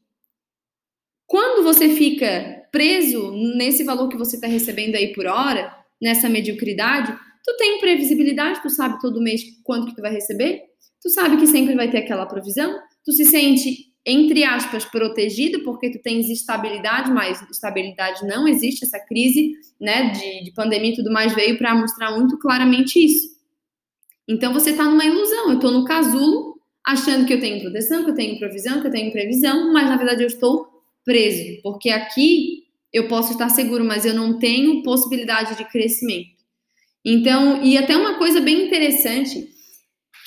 Quando 1.27 1.63
você 1.63 1.89
fica 1.89 2.67
preso 2.71 3.31
nesse 3.55 3.83
valor 3.83 4.09
que 4.09 4.17
você 4.17 4.35
está 4.35 4.47
recebendo 4.47 4.95
aí 4.95 5.13
por 5.13 5.27
hora, 5.27 5.75
nessa 6.01 6.27
mediocridade, 6.27 7.15
tu 7.45 7.55
tem 7.57 7.79
previsibilidade, 7.79 8.61
tu 8.61 8.69
sabe 8.69 8.99
todo 8.99 9.21
mês 9.21 9.43
quanto 9.63 9.87
que 9.87 9.95
tu 9.95 10.01
vai 10.01 10.11
receber, 10.11 10.63
tu 11.01 11.09
sabe 11.09 11.37
que 11.37 11.45
sempre 11.45 11.75
vai 11.75 11.89
ter 11.89 11.99
aquela 11.99 12.25
provisão, 12.25 12.79
tu 13.05 13.11
se 13.11 13.25
sente 13.25 13.88
entre 14.05 14.43
aspas, 14.43 14.85
protegido, 14.85 15.63
porque 15.63 15.91
tu 15.91 15.99
tens 16.01 16.29
estabilidade, 16.29 17.11
mas 17.11 17.41
estabilidade 17.49 18.25
não 18.25 18.47
existe, 18.47 18.85
essa 18.85 18.99
crise 18.99 19.53
né, 19.79 20.11
de, 20.11 20.43
de 20.45 20.51
pandemia 20.51 20.91
e 20.91 20.95
tudo 20.95 21.11
mais 21.11 21.33
veio 21.33 21.57
para 21.57 21.75
mostrar 21.75 22.17
muito 22.17 22.37
claramente 22.39 23.03
isso. 23.03 23.37
Então 24.27 24.53
você 24.53 24.71
está 24.71 24.85
numa 24.85 25.05
ilusão, 25.05 25.49
eu 25.49 25.55
estou 25.55 25.71
no 25.71 25.85
casulo, 25.85 26.59
achando 26.85 27.25
que 27.25 27.33
eu 27.33 27.39
tenho 27.39 27.61
proteção, 27.61 28.03
que 28.03 28.11
eu 28.11 28.15
tenho 28.15 28.39
provisão, 28.39 28.81
que 28.81 28.87
eu 28.87 28.91
tenho 28.91 29.11
previsão, 29.11 29.73
mas 29.73 29.87
na 29.89 29.97
verdade 29.97 30.23
eu 30.23 30.27
estou 30.27 30.67
preso, 31.03 31.61
porque 31.61 31.89
aqui 31.89 32.63
eu 32.91 33.07
posso 33.07 33.33
estar 33.33 33.49
seguro, 33.49 33.83
mas 33.83 34.05
eu 34.05 34.13
não 34.13 34.39
tenho 34.39 34.81
possibilidade 34.83 35.55
de 35.55 35.65
crescimento. 35.65 36.39
Então, 37.03 37.63
e 37.63 37.77
até 37.77 37.95
uma 37.95 38.17
coisa 38.17 38.41
bem 38.41 38.65
interessante, 38.67 39.47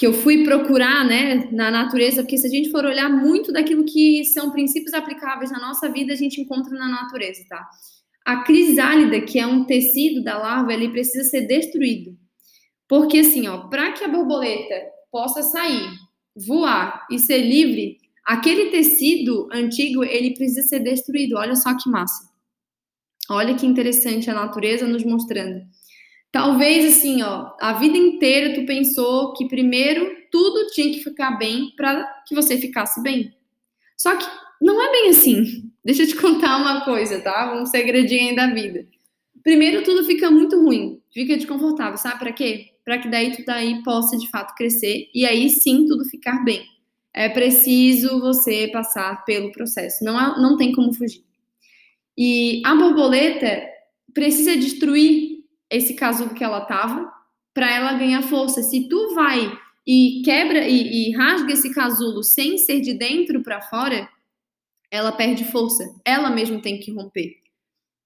que 0.03 0.07
eu 0.09 0.13
fui 0.13 0.43
procurar 0.43 1.07
né, 1.07 1.49
na 1.53 1.71
natureza, 1.71 2.25
porque 2.25 2.37
se 2.37 2.49
a 2.49 2.51
gente 2.51 2.73
for 2.73 2.85
olhar 2.85 3.09
muito 3.09 3.53
daquilo 3.53 3.85
que 3.85 4.25
são 4.25 4.51
princípios 4.51 4.93
aplicáveis 4.93 5.53
na 5.53 5.61
nossa 5.61 5.89
vida, 5.89 6.13
a 6.13 6.17
gente 6.17 6.41
encontra 6.41 6.77
na 6.77 6.89
natureza, 6.89 7.41
tá? 7.49 7.65
a 8.25 8.43
crisálida, 8.43 9.21
que 9.21 9.39
é 9.39 9.47
um 9.47 9.63
tecido 9.63 10.25
da 10.25 10.37
larva, 10.37 10.73
ele 10.73 10.89
precisa 10.89 11.23
ser 11.31 11.43
destruído. 11.43 12.19
Porque 12.89 13.19
assim, 13.19 13.47
ó, 13.47 13.69
para 13.69 13.93
que 13.93 14.03
a 14.03 14.09
borboleta 14.09 14.75
possa 15.09 15.41
sair, 15.41 15.89
voar 16.35 17.07
e 17.09 17.17
ser 17.21 17.39
livre, 17.39 17.99
aquele 18.27 18.73
tecido 18.73 19.49
antigo, 19.53 20.03
ele 20.03 20.35
precisa 20.35 20.67
ser 20.67 20.81
destruído. 20.81 21.37
Olha 21.37 21.55
só 21.55 21.77
que 21.77 21.89
massa. 21.89 22.29
Olha 23.31 23.55
que 23.55 23.65
interessante 23.65 24.29
a 24.29 24.35
natureza 24.35 24.85
nos 24.85 25.05
mostrando. 25.05 25.63
Talvez 26.33 26.97
assim, 26.97 27.23
ó, 27.23 27.53
a 27.61 27.75
vida 27.75 27.97
inteira 27.97 28.55
tu 28.55 28.65
pensou 28.65 29.35
que 29.35 29.47
primeiro 29.47 30.17
tudo 30.31 30.67
tinha 30.69 30.91
que 30.91 31.05
ficar 31.05 31.33
bem 31.33 31.71
para 31.77 32.05
que 32.27 32.35
você 32.35 32.57
ficasse 32.57 33.03
bem. 33.03 33.35
Só 33.99 34.17
que 34.17 34.25
não 34.59 34.83
é 34.83 34.91
bem 34.91 35.11
assim. 35.11 35.71
Deixa 35.85 36.05
eu 36.05 36.07
te 36.07 36.17
contar 36.17 36.57
uma 36.57 36.87
coisa, 36.87 37.21
tá? 37.21 37.55
Um 37.55 37.67
segredinho 37.67 38.35
da 38.35 38.47
vida. 38.47 38.87
Primeiro, 39.43 39.83
tudo 39.83 40.05
fica 40.05 40.31
muito 40.31 40.59
ruim, 40.59 41.03
fica 41.13 41.37
desconfortável, 41.37 41.99
sabe 41.99 42.21
para 42.21 42.33
quê? 42.33 42.71
Para 42.85 42.99
que 42.99 43.09
daí 43.09 43.37
tu 43.37 43.45
daí 43.45 43.83
possa 43.83 44.17
de 44.17 44.31
fato 44.31 44.55
crescer 44.55 45.11
e 45.13 45.27
aí 45.27 45.51
sim 45.51 45.85
tudo 45.85 46.05
ficar 46.05 46.45
bem. 46.45 46.65
É 47.13 47.29
preciso 47.29 48.21
você 48.21 48.69
passar 48.73 49.25
pelo 49.25 49.53
processo, 49.53 50.03
não, 50.03 50.17
há, 50.17 50.41
não 50.41 50.57
tem 50.57 50.73
como 50.73 50.95
fugir. 50.95 51.25
E 52.17 52.63
a 52.65 52.75
borboleta 52.75 53.63
precisa 54.15 54.57
destruir 54.57 55.32
esse 55.73 55.95
casulo 55.95 56.35
que 56.35 56.45
ela 56.45 56.61
tava 56.61 57.11
para 57.55 57.75
ela 57.75 57.95
ganhar 57.95 58.23
força. 58.23 58.63
Se 58.63 58.89
tu 58.89 59.15
vai 59.15 59.51
e 59.87 60.23
quebra 60.25 60.69
e, 60.69 61.09
e 61.09 61.13
rasga 61.13 61.53
esse 61.53 61.73
casulo 61.75 62.23
sem 62.23 62.59
ser 62.59 62.81
de 62.81 62.95
dentro 62.95 63.43
para 63.43 63.63
fora, 63.63 64.09
ela 64.91 65.11
perde 65.11 65.45
força. 65.45 65.85
Ela 66.05 66.31
mesma 66.31 66.61
tem 66.61 66.79
que 66.79 66.93
romper. 66.93 67.37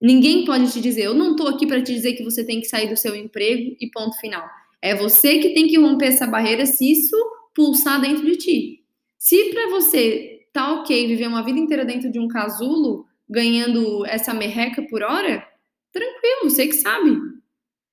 Ninguém 0.00 0.44
pode 0.44 0.73
te 0.73 0.80
dizer, 0.80 1.04
eu 1.04 1.14
não 1.14 1.32
estou 1.32 1.49
aqui 1.49 1.66
para 1.66 1.82
te 1.82 1.92
dizer 1.92 2.14
que 2.14 2.23
você 2.23 2.44
tem 2.44 2.61
que 2.61 2.68
sair 2.68 2.88
do 2.88 2.96
seu 2.96 3.16
emprego 3.16 3.76
e 3.80 3.90
ponto 3.90 4.16
final. 4.18 4.46
É 4.80 4.94
você 4.94 5.38
que 5.38 5.54
tem 5.54 5.66
que 5.66 5.78
romper 5.78 6.06
essa 6.06 6.26
barreira 6.26 6.66
se 6.66 6.90
isso 6.90 7.16
pulsar 7.54 8.00
dentro 8.00 8.25
de 8.25 8.37
ti. 8.37 8.85
Se 9.18 9.50
para 9.50 9.70
você 9.70 10.46
tá 10.52 10.75
ok 10.75 11.06
viver 11.06 11.26
uma 11.26 11.42
vida 11.42 11.58
inteira 11.58 11.85
dentro 11.85 12.11
de 12.11 12.18
um 12.20 12.28
casulo, 12.28 13.06
ganhando 13.28 14.06
essa 14.06 14.32
merreca 14.32 14.82
por 14.82 15.02
hora, 15.02 15.46
tranquilo, 15.92 16.50
você 16.50 16.66
que 16.66 16.75
sabe. 16.75 17.36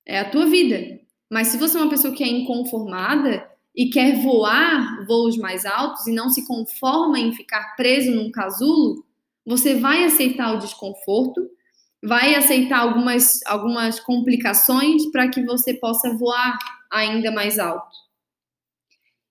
É 0.06 0.18
a 0.18 0.30
tua 0.30 0.46
vida. 0.46 1.00
Mas 1.30 1.48
se 1.48 1.56
você 1.56 1.76
é 1.76 1.80
uma 1.80 1.90
pessoa 1.90 2.14
que 2.14 2.22
é 2.22 2.28
inconformada, 2.28 3.50
e 3.74 3.90
quer 3.90 4.22
voar 4.22 5.04
voos 5.06 5.36
mais 5.36 5.66
altos 5.66 6.06
e 6.06 6.12
não 6.12 6.30
se 6.30 6.46
conforma 6.46 7.18
em 7.18 7.32
ficar 7.32 7.74
preso 7.74 8.12
num 8.12 8.30
casulo, 8.30 9.04
você 9.44 9.74
vai 9.74 10.04
aceitar 10.04 10.54
o 10.54 10.58
desconforto, 10.58 11.50
vai 12.02 12.34
aceitar 12.34 12.78
algumas, 12.78 13.40
algumas 13.44 13.98
complicações 13.98 15.10
para 15.10 15.28
que 15.28 15.44
você 15.44 15.74
possa 15.74 16.14
voar 16.14 16.56
ainda 16.90 17.32
mais 17.32 17.58
alto. 17.58 17.96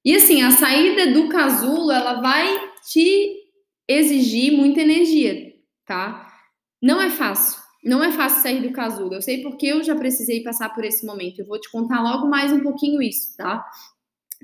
E 0.04 0.14
assim, 0.14 0.42
a 0.42 0.52
saída 0.52 1.14
do 1.14 1.30
casulo, 1.30 1.90
ela 1.90 2.20
vai 2.20 2.72
te 2.92 3.38
exigir 3.88 4.52
muita 4.52 4.82
energia, 4.82 5.54
tá? 5.86 6.30
Não 6.82 7.02
é 7.02 7.10
fácil. 7.10 7.63
Não 7.84 8.04
é 8.04 8.12
fácil 8.12 8.42
sair 8.42 8.62
do 8.62 8.72
casulo. 8.72 9.14
Eu 9.14 9.22
sei 9.22 9.42
porque 9.42 9.68
eu 9.68 9.84
já 9.84 9.96
precisei 9.96 10.42
passar 10.42 10.70
por 10.70 10.86
esse 10.86 11.06
momento. 11.06 11.40
Eu 11.40 11.46
vou 11.46 11.60
te 11.60 11.70
contar 11.70 12.02
logo 12.02 12.28
mais 12.28 12.52
um 12.52 12.62
pouquinho 12.62 13.02
isso, 13.02 13.36
tá? 13.36 13.66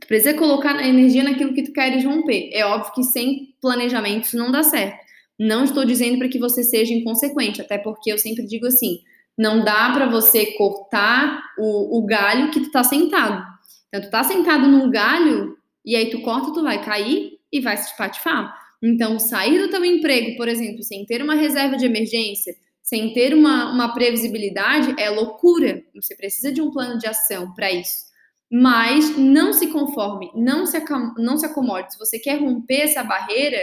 Tu 0.02 0.08
precisa 0.08 0.34
colocar 0.34 0.86
energia 0.86 1.24
naquilo 1.24 1.54
que 1.54 1.64
tu 1.64 1.72
queres 1.72 2.04
romper. 2.04 2.50
É 2.54 2.66
óbvio 2.66 2.94
que 2.94 3.04
sem 3.04 3.56
planejamento 3.62 4.26
isso 4.26 4.38
não 4.38 4.52
dá 4.52 4.64
certo. 4.64 4.98
Não 5.38 5.64
estou 5.64 5.86
dizendo 5.86 6.18
para 6.18 6.28
que 6.28 6.38
você 6.38 6.64
seja 6.64 6.94
inconsequente, 6.94 7.62
até 7.62 7.78
porque 7.78 8.12
eu 8.12 8.18
sempre 8.18 8.46
digo 8.46 8.68
assim: 8.68 9.00
não 9.38 9.64
dá 9.64 9.90
para 9.94 10.06
você 10.06 10.48
cortar 10.58 11.42
o, 11.58 11.98
o, 11.98 12.06
galho 12.06 12.52
que 12.52 12.60
tu 12.60 12.72
tá 12.72 12.84
sentado. 12.84 13.42
Então, 13.88 14.02
tu 14.02 14.10
tá 14.10 14.22
sentado 14.22 14.68
num 14.68 14.92
galho 14.92 15.58
e 15.86 15.96
aí 15.96 16.10
tu 16.10 16.22
corta, 16.22 16.54
tu 16.54 16.62
vai 16.62 16.84
cair 16.84 17.40
e 17.50 17.62
vai 17.62 17.78
se 17.78 17.90
espatifar. 17.90 18.54
Então, 18.84 19.18
sair 19.18 19.60
do 19.60 19.70
teu 19.70 19.84
emprego, 19.84 20.36
por 20.36 20.50
exemplo, 20.50 20.84
sem 20.84 21.06
ter 21.06 21.22
uma 21.22 21.36
reserva 21.36 21.78
de 21.78 21.86
emergência, 21.86 22.54
sem 22.90 23.14
ter 23.14 23.36
uma, 23.36 23.72
uma 23.72 23.94
previsibilidade, 23.94 25.00
é 25.00 25.12
loucura. 25.12 25.84
Você 25.94 26.16
precisa 26.16 26.52
de 26.52 26.60
um 26.60 26.72
plano 26.72 26.98
de 26.98 27.06
ação 27.06 27.54
para 27.54 27.72
isso. 27.72 28.06
Mas 28.52 29.16
não 29.16 29.54
se 29.54 29.68
conforme, 29.68 30.32
não 30.34 30.66
se, 30.66 30.84
não 31.20 31.38
se 31.38 31.46
acomode. 31.46 31.94
Se 31.94 32.00
você 32.00 32.18
quer 32.18 32.40
romper 32.40 32.82
essa 32.82 33.04
barreira, 33.04 33.60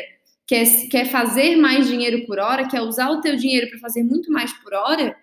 quer, 0.46 0.64
quer 0.88 1.06
fazer 1.06 1.56
mais 1.56 1.88
dinheiro 1.88 2.24
por 2.24 2.38
hora, 2.38 2.68
quer 2.68 2.82
usar 2.82 3.10
o 3.10 3.20
teu 3.20 3.34
dinheiro 3.34 3.68
para 3.68 3.80
fazer 3.80 4.04
muito 4.04 4.30
mais 4.30 4.52
por 4.52 4.72
hora, 4.72 5.16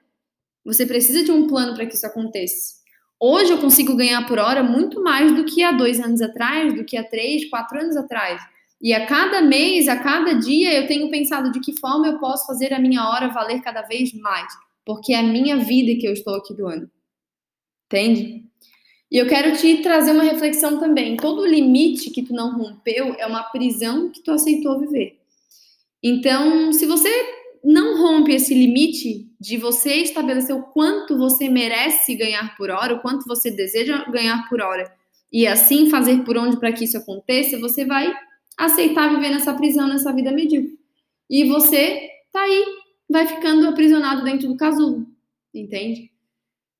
você 0.65 0.85
precisa 0.85 1.23
de 1.23 1.31
um 1.31 1.47
plano 1.47 1.73
para 1.73 1.85
que 1.85 1.95
isso 1.95 2.05
aconteça. 2.05 2.73
Hoje 3.17 3.53
eu 3.53 3.57
consigo 3.57 3.95
ganhar 3.95 4.27
por 4.27 4.37
hora 4.37 4.61
muito 4.61 5.01
mais 5.01 5.33
do 5.33 5.45
que 5.45 5.63
há 5.63 5.71
dois 5.71 6.01
anos 6.01 6.21
atrás, 6.21 6.75
do 6.75 6.83
que 6.83 6.97
há 6.97 7.05
três, 7.05 7.49
quatro 7.49 7.79
anos 7.79 7.95
atrás. 7.95 8.41
E 8.83 8.93
a 8.93 9.05
cada 9.05 9.41
mês, 9.41 9.87
a 9.87 9.95
cada 9.95 10.33
dia, 10.33 10.73
eu 10.73 10.85
tenho 10.85 11.09
pensado 11.09 11.49
de 11.53 11.61
que 11.61 11.79
forma 11.79 12.05
eu 12.05 12.19
posso 12.19 12.45
fazer 12.45 12.73
a 12.73 12.79
minha 12.79 13.07
hora 13.07 13.29
valer 13.29 13.61
cada 13.61 13.81
vez 13.81 14.11
mais. 14.13 14.51
Porque 14.85 15.13
é 15.13 15.19
a 15.19 15.23
minha 15.23 15.55
vida 15.55 15.97
que 15.97 16.05
eu 16.05 16.11
estou 16.11 16.35
aqui 16.35 16.53
doando. 16.53 16.91
Entende? 17.85 18.43
E 19.09 19.17
eu 19.17 19.25
quero 19.25 19.55
te 19.55 19.77
trazer 19.77 20.11
uma 20.11 20.23
reflexão 20.23 20.81
também. 20.81 21.15
Todo 21.15 21.45
limite 21.45 22.09
que 22.09 22.23
tu 22.23 22.33
não 22.33 22.57
rompeu 22.57 23.15
é 23.17 23.25
uma 23.25 23.43
prisão 23.43 24.11
que 24.11 24.21
tu 24.21 24.31
aceitou 24.31 24.77
viver. 24.77 25.17
Então, 26.03 26.73
se 26.73 26.85
você 26.85 27.09
não 27.63 27.97
rompe 27.97 28.33
esse 28.33 28.53
limite 28.53 29.29
de 29.39 29.55
você 29.55 29.93
estabelecer 30.01 30.53
o 30.53 30.63
quanto 30.63 31.17
você 31.17 31.47
merece 31.47 32.15
ganhar 32.15 32.57
por 32.57 32.69
hora, 32.69 32.95
o 32.95 32.99
quanto 32.99 33.25
você 33.25 33.49
deseja 33.49 34.03
ganhar 34.11 34.49
por 34.49 34.59
hora, 34.59 34.93
e 35.31 35.47
assim 35.47 35.89
fazer 35.89 36.25
por 36.25 36.37
onde 36.37 36.59
para 36.59 36.73
que 36.73 36.83
isso 36.83 36.97
aconteça, 36.97 37.57
você 37.57 37.85
vai 37.85 38.13
aceitar 38.57 39.09
viver 39.09 39.29
nessa 39.29 39.53
prisão, 39.53 39.87
nessa 39.87 40.13
vida 40.13 40.31
medíocre. 40.31 40.77
E 41.29 41.45
você 41.45 42.09
tá 42.31 42.41
aí, 42.41 42.65
vai 43.09 43.27
ficando 43.27 43.67
aprisionado 43.67 44.23
dentro 44.23 44.47
do 44.47 44.57
casulo, 44.57 45.05
entende? 45.53 46.11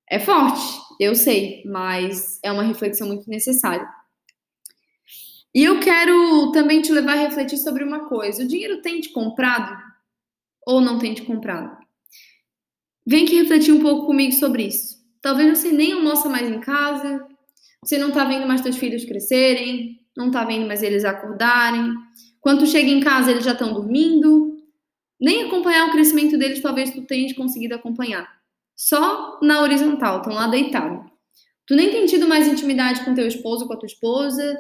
É 0.09 0.19
forte, 0.19 0.61
eu 0.99 1.15
sei, 1.15 1.63
mas 1.65 2.39
é 2.43 2.51
uma 2.51 2.63
reflexão 2.63 3.07
muito 3.07 3.29
necessária. 3.29 3.87
E 5.55 5.63
eu 5.63 5.79
quero 5.79 6.51
também 6.51 6.81
te 6.81 6.91
levar 6.91 7.13
a 7.13 7.21
refletir 7.21 7.57
sobre 7.57 7.83
uma 7.83 8.07
coisa: 8.07 8.43
o 8.43 8.47
dinheiro 8.47 8.81
tem 8.81 8.99
te 8.99 9.09
comprado 9.09 9.77
ou 10.65 10.81
não 10.81 10.97
tem 10.97 11.13
te 11.13 11.21
comprado? 11.21 11.77
Vem 13.05 13.25
aqui 13.25 13.35
refletir 13.35 13.73
um 13.73 13.81
pouco 13.81 14.07
comigo 14.07 14.31
sobre 14.33 14.65
isso. 14.65 15.03
Talvez 15.21 15.57
você 15.57 15.71
nem 15.71 15.93
almoça 15.93 16.29
mais 16.29 16.49
em 16.49 16.59
casa, 16.59 17.25
você 17.83 17.97
não 17.97 18.11
tá 18.11 18.23
vendo 18.23 18.47
mais 18.47 18.61
seus 18.61 18.77
filhos 18.77 19.05
crescerem, 19.05 19.92
não 20.15 20.31
tá 20.31 20.43
vendo 20.43 20.67
mais 20.67 20.83
eles 20.83 21.05
acordarem. 21.05 21.93
Quando 22.39 22.65
chega 22.65 22.89
em 22.89 22.99
casa, 22.99 23.31
eles 23.31 23.43
já 23.43 23.53
estão 23.53 23.73
dormindo. 23.73 24.57
Nem 25.19 25.43
acompanhar 25.43 25.87
o 25.87 25.91
crescimento 25.91 26.37
deles, 26.37 26.61
talvez 26.61 26.91
tu 26.91 27.01
tenha 27.03 27.33
conseguido 27.35 27.75
acompanhar 27.75 28.27
só 28.75 29.39
na 29.41 29.61
horizontal, 29.61 30.17
estão 30.17 30.33
lá 30.33 30.47
deitados. 30.47 31.09
Tu 31.65 31.75
nem 31.75 31.91
tem 31.91 32.05
tido 32.05 32.27
mais 32.27 32.47
intimidade 32.47 33.05
com 33.05 33.13
teu 33.13 33.27
esposo, 33.27 33.65
com 33.65 33.73
a 33.73 33.77
tua 33.77 33.87
esposa, 33.87 34.59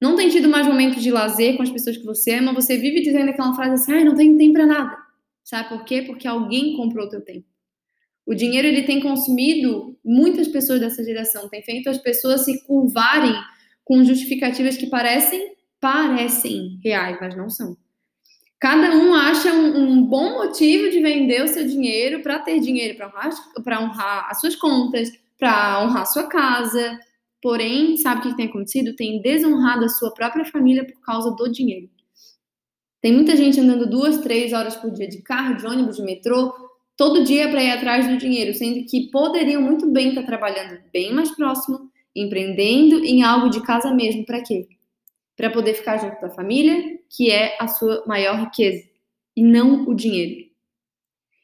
não 0.00 0.16
tem 0.16 0.30
tido 0.30 0.48
mais 0.48 0.66
momentos 0.66 1.02
de 1.02 1.10
lazer 1.10 1.56
com 1.56 1.62
as 1.62 1.70
pessoas 1.70 1.96
que 1.96 2.04
você 2.04 2.34
ama, 2.34 2.54
você 2.54 2.78
vive 2.78 3.02
dizendo 3.02 3.28
aquela 3.28 3.54
frase 3.54 3.74
assim, 3.74 3.92
ai, 3.92 4.04
não 4.04 4.14
tem 4.14 4.36
tempo 4.38 4.54
para 4.54 4.66
nada. 4.66 4.96
Sabe 5.44 5.68
por 5.68 5.84
quê? 5.84 6.02
Porque 6.02 6.26
alguém 6.26 6.76
comprou 6.76 7.08
teu 7.08 7.20
tempo. 7.20 7.46
O 8.24 8.34
dinheiro 8.34 8.68
ele 8.68 8.84
tem 8.84 9.00
consumido 9.00 9.98
muitas 10.04 10.48
pessoas 10.48 10.80
dessa 10.80 11.04
geração, 11.04 11.48
tem 11.48 11.62
feito 11.62 11.90
as 11.90 11.98
pessoas 11.98 12.44
se 12.44 12.64
curvarem 12.64 13.34
com 13.90 14.04
justificativas 14.04 14.76
que 14.76 14.86
parecem 14.86 15.56
parecem 15.80 16.78
reais, 16.84 17.18
mas 17.20 17.36
não 17.36 17.50
são. 17.50 17.76
Cada 18.60 18.94
um 18.94 19.12
acha 19.12 19.52
um, 19.52 19.76
um 19.76 20.06
bom 20.06 20.34
motivo 20.34 20.88
de 20.90 21.00
vender 21.00 21.42
o 21.42 21.48
seu 21.48 21.66
dinheiro 21.66 22.22
para 22.22 22.38
ter 22.38 22.60
dinheiro 22.60 22.96
para 22.96 23.08
honrar, 23.08 23.82
honrar 23.82 24.30
as 24.30 24.40
suas 24.40 24.54
contas, 24.54 25.10
para 25.36 25.82
honrar 25.82 26.06
sua 26.06 26.28
casa. 26.28 27.00
Porém, 27.42 27.96
sabe 27.96 28.20
o 28.20 28.30
que 28.30 28.36
tem 28.36 28.46
acontecido? 28.46 28.94
Tem 28.94 29.20
desonrado 29.20 29.84
a 29.84 29.88
sua 29.88 30.14
própria 30.14 30.44
família 30.44 30.86
por 30.86 31.00
causa 31.00 31.32
do 31.32 31.50
dinheiro. 31.50 31.90
Tem 33.02 33.12
muita 33.12 33.34
gente 33.34 33.58
andando 33.58 33.90
duas, 33.90 34.18
três 34.18 34.52
horas 34.52 34.76
por 34.76 34.92
dia 34.92 35.08
de 35.08 35.20
carro, 35.20 35.56
de 35.56 35.66
ônibus, 35.66 35.96
de 35.96 36.02
metrô, 36.02 36.54
todo 36.96 37.24
dia 37.24 37.48
para 37.48 37.64
ir 37.64 37.72
atrás 37.72 38.06
do 38.06 38.16
dinheiro, 38.18 38.54
sendo 38.54 38.86
que 38.86 39.10
poderiam 39.10 39.60
muito 39.60 39.90
bem 39.90 40.10
estar 40.10 40.20
tá 40.20 40.26
trabalhando 40.28 40.78
bem 40.92 41.12
mais 41.12 41.34
próximo, 41.34 41.90
empreendendo 42.14 43.04
em 43.04 43.22
algo 43.22 43.48
de 43.50 43.62
casa 43.62 43.92
mesmo. 43.94 44.24
Para 44.24 44.42
quê? 44.42 44.68
Para 45.36 45.50
poder 45.50 45.74
ficar 45.74 45.98
junto 45.98 46.20
da 46.20 46.30
família, 46.30 46.98
que 47.08 47.30
é 47.30 47.56
a 47.60 47.68
sua 47.68 48.04
maior 48.06 48.38
riqueza 48.38 48.84
e 49.36 49.42
não 49.42 49.88
o 49.88 49.94
dinheiro. 49.94 50.50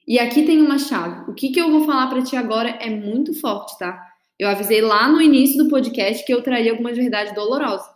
E 0.07 0.19
aqui 0.19 0.45
tem 0.45 0.61
uma 0.61 0.79
chave. 0.79 1.31
O 1.31 1.35
que, 1.35 1.51
que 1.51 1.61
eu 1.61 1.71
vou 1.71 1.85
falar 1.85 2.09
para 2.09 2.23
ti 2.23 2.37
agora 2.37 2.69
é 2.69 2.89
muito 2.89 3.35
forte, 3.35 3.77
tá? 3.79 4.01
Eu 4.39 4.49
avisei 4.49 4.81
lá 4.81 5.09
no 5.09 5.21
início 5.21 5.63
do 5.63 5.69
podcast 5.69 6.25
que 6.25 6.33
eu 6.33 6.43
traria 6.43 6.71
algumas 6.71 6.97
verdades 6.97 7.35
dolorosas. 7.35 7.87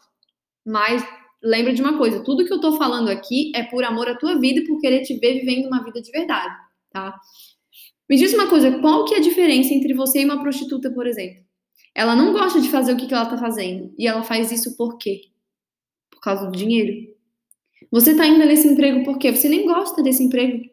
Mas 0.67 1.07
lembra 1.43 1.73
de 1.73 1.81
uma 1.81 1.97
coisa: 1.99 2.25
tudo 2.25 2.45
que 2.45 2.53
eu 2.53 2.61
tô 2.61 2.77
falando 2.77 3.09
aqui 3.09 3.53
é 3.55 3.63
por 3.63 3.85
amor 3.85 4.09
à 4.09 4.17
tua 4.17 4.39
vida 4.39 4.61
e 4.61 4.67
por 4.67 4.81
querer 4.81 5.03
te 5.03 5.15
ver 5.19 5.41
vivendo 5.41 5.67
uma 5.67 5.85
vida 5.85 6.01
de 6.01 6.11
verdade, 6.11 6.55
tá? 6.91 7.15
Me 8.09 8.17
diz 8.17 8.35
uma 8.35 8.49
coisa, 8.49 8.81
qual 8.81 9.05
que 9.05 9.15
é 9.15 9.19
a 9.19 9.23
diferença 9.23 9.73
entre 9.73 9.95
você 9.95 10.23
e 10.23 10.25
uma 10.25 10.43
prostituta, 10.43 10.91
por 10.91 11.07
exemplo? 11.07 11.45
Ela 11.95 12.15
não 12.15 12.33
gosta 12.33 12.61
de 12.61 12.69
fazer 12.69 12.93
o 12.93 12.97
que 12.97 13.13
ela 13.13 13.25
está 13.25 13.37
fazendo. 13.37 13.95
E 13.99 14.07
ela 14.07 14.23
faz 14.23 14.53
isso 14.53 14.77
por 14.77 14.97
quê? 14.99 15.23
Por 16.11 16.21
causa 16.21 16.47
do 16.47 16.57
dinheiro. 16.57 17.15
Você 17.91 18.13
está 18.13 18.27
indo 18.27 18.45
nesse 18.45 18.69
emprego 18.69 19.05
por 19.05 19.19
quê? 19.19 19.35
Você 19.35 19.49
nem 19.49 19.67
gosta 19.67 20.03
desse 20.03 20.23
emprego. 20.23 20.69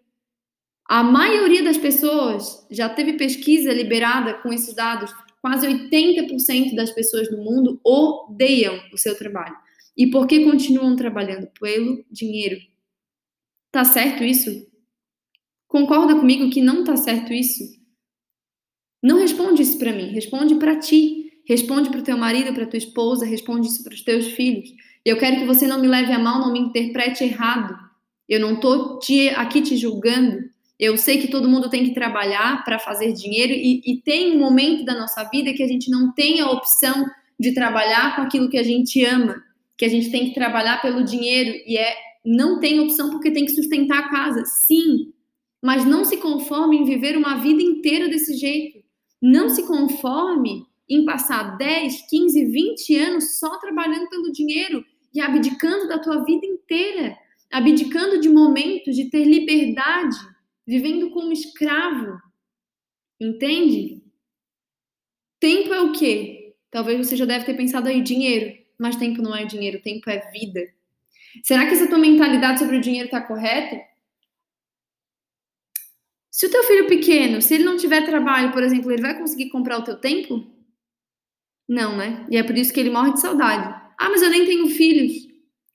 A 0.88 1.04
maioria 1.04 1.64
das 1.64 1.78
pessoas 1.78 2.66
já 2.72 2.88
teve 2.88 3.14
pesquisa 3.14 3.74
liberada 3.74 4.36
com 4.36 4.54
esses 4.54 4.74
dados. 4.74 5.14
Quase 5.42 5.68
80% 5.68 6.76
das 6.76 6.92
pessoas 6.92 7.32
no 7.32 7.44
mundo 7.44 7.80
odeiam 7.84 8.80
o 8.94 8.98
seu 8.98 9.18
trabalho. 9.18 9.56
E 9.96 10.08
por 10.08 10.28
que 10.28 10.46
continuam 10.46 10.96
trabalhando? 10.96 11.48
Pelo 11.60 12.06
dinheiro. 12.10 12.58
Tá 13.72 13.84
certo 13.84 14.24
isso? 14.24 14.68
Concorda 15.68 16.16
comigo 16.16 16.50
que 16.50 16.62
não 16.62 16.84
tá 16.84 16.96
certo 16.96 17.34
isso? 17.34 17.76
Não 19.01 19.20
responde 19.20 19.62
isso 19.62 19.77
para 19.77 19.94
mim, 19.94 20.08
responde 20.08 20.56
para 20.56 20.77
ti. 20.77 21.27
Responde 21.48 21.89
para 21.89 22.01
o 22.01 22.04
teu 22.04 22.18
marido, 22.18 22.54
para 22.54 22.66
tua 22.66 22.77
esposa, 22.77 23.25
responde 23.25 23.68
isso 23.68 23.82
para 23.82 23.94
os 23.94 24.01
teus 24.01 24.27
filhos. 24.27 24.70
Eu 25.06 25.18
quero 25.18 25.38
que 25.38 25.46
você 25.46 25.66
não 25.66 25.80
me 25.80 25.88
leve 25.88 26.12
a 26.12 26.20
mal, 26.20 26.42
não 26.42 26.51
me 26.51 26.60
interprete 26.60 27.24
errado. 27.24 27.74
Eu 28.27 28.42
não 28.42 28.60
tô 28.60 29.00
te, 29.00 29.30
aqui 29.30 29.62
te 29.62 29.77
julgando. 29.77 30.39
Eu 30.77 30.98
sei 30.98 31.20
que 31.20 31.30
todo 31.30 31.48
mundo 31.48 31.70
tem 31.70 31.86
que 31.86 31.94
trabalhar 31.94 32.66
para 32.66 32.77
fazer 32.77 33.13
dinheiro 33.13 33.54
e, 33.54 33.82
e 33.86 34.01
tem 34.01 34.36
um 34.36 34.39
momento 34.39 34.84
da 34.84 34.94
nossa 34.94 35.24
vida 35.24 35.54
que 35.54 35.63
a 35.63 35.68
gente 35.68 35.89
não 35.89 36.13
tem 36.13 36.42
a 36.42 36.51
opção 36.51 37.06
de 37.39 37.54
trabalhar 37.54 38.18
com 38.18 38.24
aquilo 38.24 38.50
que 38.50 38.58
a 38.58 38.63
gente 38.63 39.04
ama, 39.06 39.42
que 39.77 39.86
a 39.86 39.89
gente 39.89 40.12
tem 40.12 40.25
que 40.25 40.36
trabalhar 40.36 40.82
pelo 40.82 41.04
dinheiro 41.06 41.58
e 41.66 41.77
é 41.77 41.96
não 42.25 42.60
tem 42.60 42.82
opção 42.82 43.10
porque 43.10 43.32
tem 43.32 43.46
que 43.46 43.54
sustentar 43.54 44.00
a 44.00 44.10
casa. 44.10 44.44
Sim, 44.44 45.13
mas 45.63 45.86
não 45.86 46.04
se 46.04 46.18
conforme 46.18 46.77
em 46.77 46.84
viver 46.84 47.16
uma 47.16 47.36
vida 47.36 47.63
inteira 47.63 48.10
desse 48.10 48.36
jeito. 48.36 48.86
Não 49.22 49.50
se 49.50 49.66
conforme 49.66 50.66
em 50.90 51.06
passar 51.06 51.58
10, 51.58 52.08
15, 52.10 52.46
20 52.46 52.96
anos 52.96 53.40
só 53.40 53.58
trabalhando 53.60 54.10
pelo 54.10 54.32
dinheiro 54.32 54.86
e 55.14 55.20
abdicando 55.20 55.88
da 55.88 56.00
tua 56.00 56.24
vida 56.24 56.46
inteira, 56.46 57.18
abdicando 57.52 58.20
de 58.20 58.30
momentos 58.30 58.96
de 58.96 59.10
ter 59.10 59.26
liberdade, 59.26 60.16
vivendo 60.66 61.10
como 61.12 61.32
escravo. 61.32 62.20
Entende? 63.20 64.04
Tempo 65.40 65.74
é 65.74 65.82
o 65.82 65.92
quê? 65.92 66.56
Talvez 66.70 67.06
você 67.06 67.16
já 67.16 67.26
deve 67.26 67.46
ter 67.46 67.56
pensado 67.56 67.88
aí, 67.88 68.02
dinheiro. 68.02 68.58
Mas 68.78 68.96
tempo 68.96 69.22
não 69.22 69.36
é 69.36 69.46
dinheiro, 69.46 69.82
tempo 69.82 70.10
é 70.10 70.30
vida. 70.32 70.62
Será 71.44 71.66
que 71.66 71.74
essa 71.74 71.88
tua 71.88 71.98
mentalidade 71.98 72.60
sobre 72.60 72.78
o 72.78 72.82
dinheiro 72.82 73.06
está 73.06 73.22
correta? 73.22 73.80
Se 76.38 76.46
o 76.46 76.51
teu 76.51 76.62
filho 76.65 76.86
pequeno, 76.86 77.41
se 77.41 77.56
ele 77.56 77.63
não 77.63 77.77
tiver 77.77 78.06
trabalho, 78.06 78.51
por 78.51 78.62
exemplo, 78.62 78.91
ele 78.91 79.01
vai 79.01 79.17
conseguir 79.17 79.50
comprar 79.50 79.79
o 79.79 79.84
teu 79.84 80.00
tempo? 80.00 80.46
Não, 81.67 81.98
né? 81.98 82.27
E 82.29 82.38
é 82.38 82.44
por 82.44 82.56
isso 82.56 82.72
que 82.72 82.79
ele 82.79 82.91
morre 82.91 83.13
de 83.13 83.22
saudade. 83.22 83.67
Ah, 84.00 84.08
mas 84.08 84.22
eu 84.22 84.29
nem 84.29 84.46
tenho 84.46 84.67
filhos. 84.67 85.13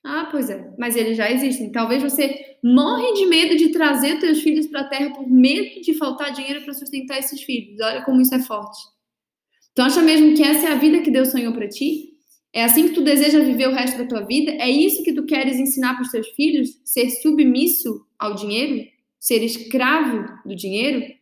Ah, 0.04 0.28
pois 0.30 0.48
é, 0.48 0.72
mas 0.78 0.94
eles 0.94 1.16
já 1.16 1.28
existem. 1.28 1.72
Talvez 1.72 2.00
você 2.00 2.58
morre 2.62 3.12
de 3.14 3.26
medo 3.26 3.56
de 3.56 3.70
trazer 3.70 4.20
teus 4.20 4.40
filhos 4.40 4.68
para 4.68 4.82
a 4.82 4.88
terra 4.88 5.10
por 5.10 5.28
medo 5.28 5.80
de 5.80 5.94
faltar 5.94 6.32
dinheiro 6.32 6.62
para 6.62 6.74
sustentar 6.74 7.18
esses 7.18 7.42
filhos. 7.42 7.80
Olha 7.80 8.04
como 8.04 8.20
isso 8.20 8.32
é 8.32 8.38
forte. 8.38 8.78
Então 9.72 9.86
acha 9.86 10.00
mesmo 10.00 10.36
que 10.36 10.44
essa 10.44 10.68
é 10.68 10.70
a 10.70 10.76
vida 10.76 11.00
que 11.00 11.10
Deus 11.10 11.32
sonhou 11.32 11.52
para 11.52 11.68
ti? 11.68 12.10
É 12.52 12.62
assim 12.62 12.86
que 12.86 12.94
tu 12.94 13.02
deseja 13.02 13.40
viver 13.40 13.66
o 13.66 13.72
resto 13.72 13.98
da 13.98 14.06
tua 14.06 14.20
vida? 14.24 14.52
É 14.52 14.70
isso 14.70 15.02
que 15.02 15.12
tu 15.12 15.26
queres 15.26 15.56
ensinar 15.56 15.94
para 15.94 16.04
os 16.04 16.12
teus 16.12 16.28
filhos? 16.36 16.80
Ser 16.84 17.10
submisso 17.10 18.06
ao 18.16 18.36
dinheiro? 18.36 18.91
Ser 19.22 19.40
escravo 19.44 20.36
do 20.44 20.56
dinheiro? 20.56 21.14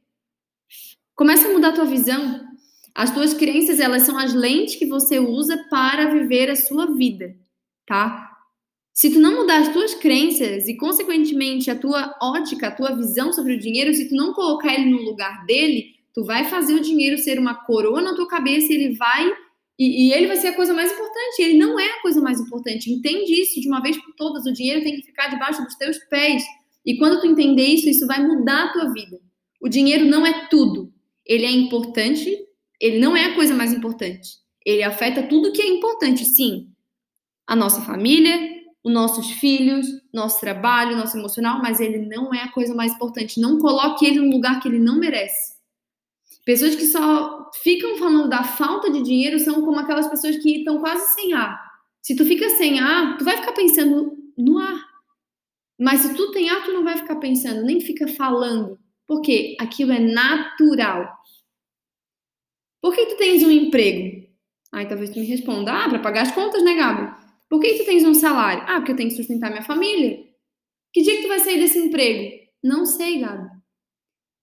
Começa 1.15 1.47
a 1.47 1.53
mudar 1.53 1.69
a 1.69 1.73
tua 1.73 1.85
visão. 1.85 2.49
As 2.95 3.13
tuas 3.13 3.35
crenças, 3.35 3.79
elas 3.79 4.05
são 4.05 4.19
as 4.19 4.33
lentes 4.33 4.77
que 4.77 4.87
você 4.87 5.19
usa 5.19 5.67
para 5.69 6.11
viver 6.11 6.49
a 6.49 6.57
sua 6.57 6.87
vida, 6.87 7.37
tá? 7.85 8.39
Se 8.91 9.11
tu 9.11 9.21
não 9.21 9.37
mudar 9.37 9.59
as 9.59 9.69
tuas 9.69 9.95
crenças 9.95 10.67
e, 10.67 10.79
consequentemente, 10.79 11.71
a 11.71 11.77
tua 11.77 12.17
ótica, 12.23 12.69
a 12.69 12.75
tua 12.75 12.97
visão 12.97 13.35
sobre 13.35 13.53
o 13.53 13.59
dinheiro, 13.59 13.93
se 13.93 14.09
tu 14.09 14.15
não 14.15 14.33
colocar 14.33 14.73
ele 14.73 14.89
no 14.89 15.03
lugar 15.03 15.45
dele, 15.45 15.95
tu 16.15 16.25
vai 16.25 16.47
fazer 16.47 16.73
o 16.73 16.81
dinheiro 16.81 17.19
ser 17.19 17.39
uma 17.39 17.67
coroa 17.67 18.01
na 18.01 18.15
tua 18.15 18.27
cabeça 18.27 18.73
ele 18.73 18.95
vai. 18.97 19.31
E, 19.79 20.09
e 20.09 20.13
ele 20.15 20.27
vai 20.27 20.39
ser 20.39 20.49
a 20.49 20.57
coisa 20.57 20.73
mais 20.73 20.91
importante. 20.91 21.43
Ele 21.43 21.59
não 21.59 21.79
é 21.79 21.87
a 21.87 22.01
coisa 22.01 22.19
mais 22.23 22.41
importante. 22.41 22.91
Entende 22.91 23.43
isso 23.43 23.61
de 23.61 23.69
uma 23.69 23.83
vez 23.83 23.99
por 23.99 24.15
todas. 24.15 24.47
O 24.47 24.53
dinheiro 24.55 24.83
tem 24.83 24.97
que 24.97 25.03
ficar 25.03 25.29
debaixo 25.29 25.63
dos 25.63 25.75
teus 25.75 25.99
pés. 25.99 26.43
E 26.85 26.99
quando 26.99 27.21
tu 27.21 27.27
entender 27.27 27.65
isso, 27.65 27.89
isso 27.89 28.07
vai 28.07 28.25
mudar 28.25 28.65
a 28.65 28.73
tua 28.73 28.93
vida. 28.93 29.21
O 29.61 29.69
dinheiro 29.69 30.07
não 30.07 30.27
é 30.27 30.49
tudo. 30.49 30.93
Ele 31.27 31.45
é 31.45 31.51
importante, 31.51 32.37
ele 32.81 32.99
não 32.99 33.17
é 33.17 33.27
a 33.27 33.35
coisa 33.35 33.55
mais 33.55 33.73
importante. 33.73 34.39
Ele 34.65 34.83
afeta 34.83 35.23
tudo 35.23 35.53
que 35.53 35.63
é 35.63 35.69
importante, 35.69 36.25
sim. 36.25 36.69
A 37.47 37.55
nossa 37.55 37.81
família, 37.83 38.39
os 38.83 38.93
nossos 38.93 39.31
filhos, 39.33 39.87
nosso 40.13 40.41
trabalho, 40.41 40.97
nosso 40.97 41.17
emocional, 41.17 41.61
mas 41.61 41.81
ele 41.81 41.99
não 42.07 42.33
é 42.35 42.43
a 42.43 42.53
coisa 42.53 42.75
mais 42.75 42.93
importante. 42.93 43.41
Não 43.41 43.59
coloque 43.59 44.07
ele 44.07 44.21
num 44.21 44.31
lugar 44.31 44.61
que 44.61 44.69
ele 44.69 44.79
não 44.79 44.99
merece. 44.99 45.55
Pessoas 46.45 46.75
que 46.75 46.87
só 46.87 47.51
ficam 47.63 47.97
falando 47.97 48.29
da 48.29 48.43
falta 48.43 48.91
de 48.91 49.03
dinheiro 49.03 49.39
são 49.39 49.63
como 49.63 49.79
aquelas 49.79 50.09
pessoas 50.09 50.37
que 50.39 50.59
estão 50.59 50.79
quase 50.81 51.15
sem 51.15 51.35
ar. 51.35 51.61
Se 52.01 52.17
tu 52.17 52.25
fica 52.25 52.49
sem 52.51 52.81
ar, 52.81 53.19
tu 53.19 53.25
vai 53.25 53.37
ficar 53.37 53.53
pensando 53.53 54.17
no 54.37 54.59
ar. 54.59 54.90
Mas 55.81 56.01
se 56.01 56.15
tu 56.15 56.31
tem 56.31 56.51
ar, 56.51 56.63
tu 56.63 56.75
não 56.75 56.85
vai 56.85 56.99
ficar 56.99 57.17
pensando, 57.17 57.65
nem 57.65 57.81
fica 57.81 58.07
falando. 58.07 58.79
Porque 59.07 59.57
aquilo 59.59 59.93
é 59.93 59.99
natural. 59.99 61.11
Por 62.83 62.95
que 62.95 63.07
tu 63.07 63.17
tens 63.17 63.43
um 63.43 63.51
emprego? 63.51 64.29
Aí 64.73 64.87
talvez 64.87 65.09
tu 65.09 65.19
me 65.19 65.25
responda, 65.25 65.73
ah, 65.73 65.89
para 65.89 65.99
pagar 65.99 66.23
as 66.23 66.33
contas, 66.33 66.63
né, 66.63 66.75
Gabi? 66.75 67.13
Por 67.49 67.61
que 67.61 67.79
tu 67.79 67.87
tens 67.87 68.05
um 68.05 68.13
salário? 68.13 68.63
Ah, 68.69 68.77
porque 68.77 68.93
eu 68.93 68.97
tenho 68.97 69.09
que 69.09 69.17
sustentar 69.17 69.49
minha 69.51 69.63
família. 69.63 70.23
Que 70.93 71.01
dia 71.01 71.17
que 71.17 71.23
tu 71.23 71.29
vai 71.29 71.39
sair 71.39 71.59
desse 71.59 71.79
emprego? 71.79 72.39
Não 72.63 72.85
sei, 72.85 73.19
Gabi. 73.19 73.49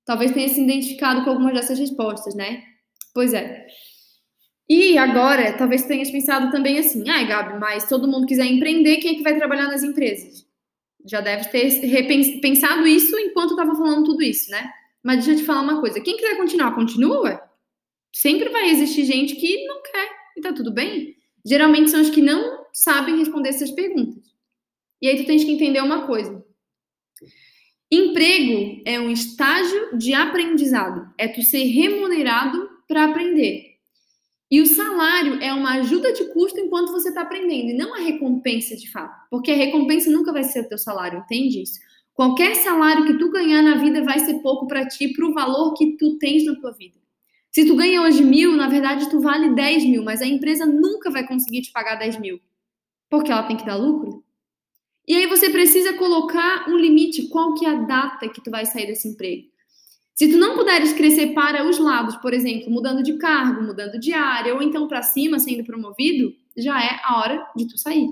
Talvez 0.05 0.31
tenha 0.31 0.49
se 0.49 0.61
identificado 0.61 1.23
com 1.23 1.29
algumas 1.29 1.53
dessas 1.53 1.77
respostas, 1.77 2.33
né? 2.33 2.63
Pois 3.13 3.33
é. 3.33 3.67
E 4.67 4.97
agora, 4.97 5.55
talvez 5.55 5.85
tenhas 5.85 6.09
pensado 6.09 6.51
também 6.51 6.79
assim, 6.79 7.07
ai, 7.09 7.27
Gabi, 7.27 7.59
mas 7.59 7.87
todo 7.87 8.07
mundo 8.07 8.25
quiser 8.25 8.45
empreender, 8.45 8.97
quem 8.97 9.11
é 9.11 9.15
que 9.15 9.23
vai 9.23 9.37
trabalhar 9.37 9.67
nas 9.67 9.83
empresas? 9.83 10.46
Já 11.07 11.21
deve 11.21 11.45
ter 11.49 12.39
pensado 12.41 12.85
isso 12.85 13.17
enquanto 13.17 13.51
estava 13.51 13.75
falando 13.75 14.03
tudo 14.03 14.21
isso, 14.21 14.51
né? 14.51 14.69
Mas 15.01 15.17
deixa 15.17 15.31
eu 15.31 15.37
te 15.37 15.45
falar 15.45 15.61
uma 15.61 15.79
coisa. 15.79 16.01
Quem 16.01 16.17
quiser 16.17 16.35
continuar, 16.35 16.75
continua. 16.75 17.41
Sempre 18.13 18.49
vai 18.49 18.69
existir 18.69 19.05
gente 19.05 19.35
que 19.35 19.65
não 19.65 19.81
quer 19.81 20.09
e 20.35 20.41
tá 20.41 20.51
tudo 20.51 20.71
bem. 20.71 21.15
Geralmente 21.45 21.89
são 21.91 22.01
os 22.01 22.09
que 22.09 22.21
não 22.21 22.65
sabem 22.73 23.17
responder 23.17 23.49
essas 23.49 23.71
perguntas. 23.71 24.23
E 25.01 25.07
aí 25.07 25.17
tu 25.17 25.25
tens 25.25 25.43
que 25.43 25.51
entender 25.51 25.81
uma 25.81 26.05
coisa. 26.05 26.43
Emprego 27.89 28.81
é 28.85 28.99
um 28.99 29.09
estágio 29.09 29.97
de 29.97 30.13
aprendizado. 30.13 31.09
É 31.17 31.27
tu 31.27 31.41
ser 31.41 31.63
remunerado 31.63 32.69
para 32.87 33.05
aprender. 33.05 33.66
E 34.49 34.61
o 34.61 34.65
salário 34.65 35.41
é 35.41 35.53
uma 35.53 35.73
ajuda 35.75 36.13
de 36.13 36.25
custo 36.33 36.59
enquanto 36.59 36.91
você 36.91 37.09
está 37.09 37.21
aprendendo, 37.21 37.71
e 37.71 37.77
não 37.77 37.93
a 37.93 37.99
recompensa 37.99 38.75
de 38.75 38.89
fato. 38.89 39.27
Porque 39.29 39.51
a 39.51 39.55
recompensa 39.55 40.09
nunca 40.09 40.31
vai 40.31 40.43
ser 40.43 40.61
o 40.61 40.69
teu 40.69 40.77
salário, 40.77 41.19
entende 41.19 41.61
isso? 41.61 41.79
Qualquer 42.13 42.55
salário 42.55 43.05
que 43.05 43.17
tu 43.19 43.29
ganhar 43.29 43.61
na 43.61 43.75
vida 43.75 44.03
vai 44.03 44.19
ser 44.19 44.35
pouco 44.35 44.65
para 44.65 44.87
ti, 44.87 45.09
para 45.09 45.27
o 45.27 45.33
valor 45.33 45.73
que 45.73 45.97
tu 45.97 46.17
tens 46.17 46.45
na 46.45 46.55
tua 46.55 46.71
vida. 46.71 46.97
Se 47.51 47.65
tu 47.65 47.75
ganha 47.75 48.01
hoje 48.01 48.23
mil, 48.23 48.53
na 48.53 48.67
verdade 48.67 49.09
tu 49.09 49.19
vale 49.19 49.53
10 49.53 49.85
mil, 49.85 50.03
mas 50.03 50.21
a 50.21 50.25
empresa 50.25 50.65
nunca 50.65 51.11
vai 51.11 51.27
conseguir 51.27 51.61
te 51.61 51.71
pagar 51.71 51.95
10 51.95 52.19
mil. 52.19 52.39
Porque 53.09 53.31
ela 53.31 53.43
tem 53.43 53.57
que 53.57 53.65
dar 53.65 53.75
lucro. 53.75 54.23
E 55.07 55.15
aí 55.15 55.27
você 55.27 55.49
precisa 55.49 55.93
colocar 55.93 56.69
um 56.69 56.77
limite. 56.77 57.29
Qual 57.29 57.53
que 57.53 57.65
é 57.65 57.69
a 57.69 57.81
data 57.81 58.27
que 58.29 58.43
tu 58.43 58.51
vai 58.51 58.65
sair 58.65 58.87
desse 58.87 59.07
emprego? 59.07 59.47
Se 60.17 60.27
tu 60.31 60.37
não 60.39 60.55
puderes 60.55 60.93
crescer 60.93 61.27
para 61.35 61.63
os 61.69 61.77
lados, 61.77 62.15
por 62.15 62.33
exemplo, 62.33 62.71
mudando 62.71 63.03
de 63.03 63.13
cargo, 63.19 63.61
mudando 63.61 63.99
de 63.99 64.13
área, 64.13 64.55
ou 64.55 64.63
então 64.63 64.87
para 64.87 65.03
cima, 65.03 65.37
sendo 65.37 65.63
promovido, 65.63 66.33
já 66.57 66.83
é 66.83 66.99
a 67.03 67.19
hora 67.19 67.47
de 67.55 67.67
tu 67.67 67.77
sair. 67.77 68.09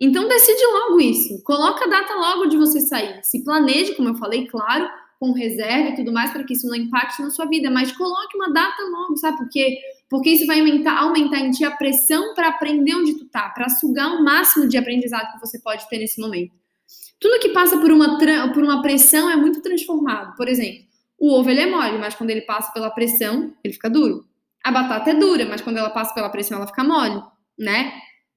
Então 0.00 0.26
decide 0.26 0.66
logo 0.66 1.00
isso. 1.00 1.44
Coloca 1.44 1.84
a 1.84 1.88
data 1.88 2.12
logo 2.16 2.46
de 2.46 2.56
você 2.56 2.80
sair. 2.80 3.20
Se 3.22 3.44
planeje, 3.44 3.94
como 3.94 4.08
eu 4.08 4.16
falei, 4.16 4.48
claro, 4.48 4.90
com 5.20 5.30
reserva 5.30 5.90
e 5.90 5.94
tudo 5.94 6.12
mais, 6.12 6.32
para 6.32 6.42
que 6.42 6.54
isso 6.54 6.66
não 6.66 6.74
impacte 6.74 7.22
na 7.22 7.30
sua 7.30 7.44
vida, 7.44 7.70
mas 7.70 7.92
coloque 7.92 8.36
uma 8.36 8.52
data 8.52 8.82
logo, 8.90 9.16
sabe 9.16 9.38
por 9.38 9.48
quê? 9.48 9.78
Porque 10.08 10.30
isso 10.30 10.44
vai 10.44 10.58
aumentar, 10.58 10.98
aumentar 10.98 11.38
em 11.38 11.52
ti 11.52 11.64
a 11.64 11.70
pressão 11.70 12.34
para 12.34 12.48
aprender 12.48 12.96
onde 12.96 13.16
tu 13.16 13.26
tá, 13.26 13.48
para 13.50 13.68
sugar 13.68 14.12
o 14.16 14.24
máximo 14.24 14.66
de 14.66 14.76
aprendizado 14.76 15.34
que 15.34 15.40
você 15.40 15.60
pode 15.60 15.88
ter 15.88 15.98
nesse 15.98 16.20
momento. 16.20 16.59
Tudo 17.20 17.38
que 17.38 17.50
passa 17.50 17.78
por 17.78 17.92
uma, 17.92 18.18
por 18.52 18.62
uma 18.62 18.80
pressão 18.80 19.30
é 19.30 19.36
muito 19.36 19.60
transformado. 19.60 20.34
Por 20.36 20.48
exemplo, 20.48 20.84
o 21.18 21.38
ovo 21.38 21.50
ele 21.50 21.60
é 21.60 21.66
mole, 21.66 21.98
mas 21.98 22.14
quando 22.14 22.30
ele 22.30 22.40
passa 22.40 22.72
pela 22.72 22.90
pressão, 22.90 23.54
ele 23.62 23.74
fica 23.74 23.90
duro. 23.90 24.24
A 24.64 24.72
batata 24.72 25.10
é 25.10 25.14
dura, 25.14 25.44
mas 25.44 25.60
quando 25.60 25.76
ela 25.76 25.90
passa 25.90 26.14
pela 26.14 26.30
pressão, 26.30 26.56
ela 26.56 26.66
fica 26.66 26.82
mole, 26.82 27.22
né? 27.58 27.92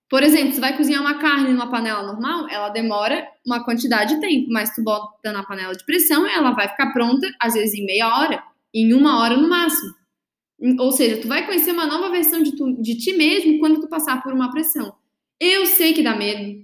Por 0.10 0.22
exemplo, 0.22 0.54
você 0.54 0.60
vai 0.60 0.76
cozinhar 0.76 1.02
uma 1.02 1.18
carne 1.18 1.50
numa 1.50 1.72
panela 1.72 2.04
normal, 2.04 2.48
ela 2.50 2.70
demora 2.70 3.26
uma 3.46 3.64
quantidade 3.64 4.16
de 4.16 4.22
tempo, 4.22 4.48
mas 4.52 4.76
tu 4.76 4.84
bota 4.84 5.32
na 5.32 5.44
panela 5.44 5.74
de 5.74 5.84
pressão, 5.86 6.28
ela 6.28 6.52
vai 6.52 6.68
ficar 6.68 6.92
pronta, 6.92 7.28
às 7.42 7.54
vezes 7.54 7.74
em 7.74 7.86
meia 7.86 8.08
hora, 8.08 8.44
em 8.74 8.94
uma 8.94 9.20
hora 9.22 9.38
no 9.38 9.50
máximo. 9.50 9.92
Ou 10.80 10.92
seja, 10.92 11.22
tu 11.22 11.28
vai 11.28 11.46
conhecer 11.46 11.72
uma 11.72 11.86
nova 11.86 12.10
versão 12.10 12.44
de, 12.44 12.56
tu, 12.56 12.80
de 12.82 12.98
ti 12.98 13.14
mesmo 13.14 13.60
quando 13.60 13.80
tu 13.80 13.88
passar 13.88 14.22
por 14.22 14.34
uma 14.34 14.52
pressão. 14.52 14.94
Eu 15.40 15.66
sei 15.66 15.94
que 15.94 16.04
dá 16.04 16.16
medo, 16.16 16.64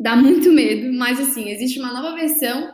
dá 0.00 0.16
muito 0.16 0.50
medo, 0.50 0.90
mas 0.94 1.20
assim, 1.20 1.50
existe 1.50 1.78
uma 1.78 1.92
nova 1.92 2.16
versão 2.16 2.72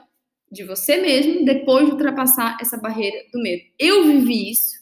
de 0.50 0.62
você 0.62 0.98
mesmo 0.98 1.44
depois 1.44 1.84
de 1.84 1.90
ultrapassar 1.90 2.56
essa 2.60 2.78
barreira 2.78 3.16
do 3.32 3.42
medo. 3.42 3.62
Eu 3.76 4.04
vivi 4.04 4.52
isso 4.52 4.76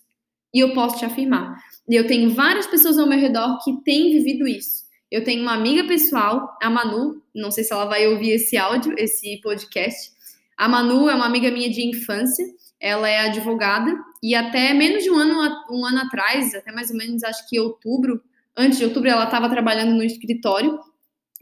e 0.53 0.61
eu 0.61 0.75
posso 0.75 0.99
te 0.99 1.07
afirmar. 1.07 1.57
E 1.89 1.95
eu 1.95 2.07
tenho 2.07 2.35
várias 2.35 2.67
pessoas 2.67 2.99
ao 2.99 3.07
meu 3.07 3.19
redor 3.19 3.59
que 3.65 3.83
têm 3.83 4.13
vivido 4.13 4.47
isso. 4.47 4.85
Eu 5.11 5.25
tenho 5.25 5.41
uma 5.43 5.55
amiga 5.55 5.85
pessoal, 5.85 6.57
a 6.63 6.69
Manu, 6.69 7.23
não 7.35 7.51
sei 7.51 7.65
se 7.65 7.73
ela 7.73 7.87
vai 7.87 8.07
ouvir 8.09 8.33
esse 8.33 8.59
áudio, 8.59 8.95
esse 8.99 9.41
podcast. 9.43 10.13
A 10.57 10.69
Manu 10.69 11.09
é 11.09 11.15
uma 11.15 11.27
amiga 11.27 11.51
minha 11.51 11.71
de 11.71 11.83
infância, 11.83 12.45
ela 12.79 13.09
é 13.09 13.21
advogada 13.21 13.91
e 14.23 14.35
até 14.35 14.75
menos 14.75 15.03
de 15.03 15.11
um 15.11 15.17
ano, 15.17 15.65
um 15.71 15.85
ano 15.87 15.99
atrás, 15.99 16.55
até 16.55 16.71
mais 16.73 16.91
ou 16.91 16.97
menos 16.97 17.25
acho 17.25 17.49
que 17.49 17.59
outubro, 17.59 18.21
antes 18.55 18.79
de 18.79 18.85
outubro, 18.85 19.09
ela 19.09 19.25
estava 19.25 19.49
trabalhando 19.49 19.95
no 19.95 20.03
escritório 20.03 20.79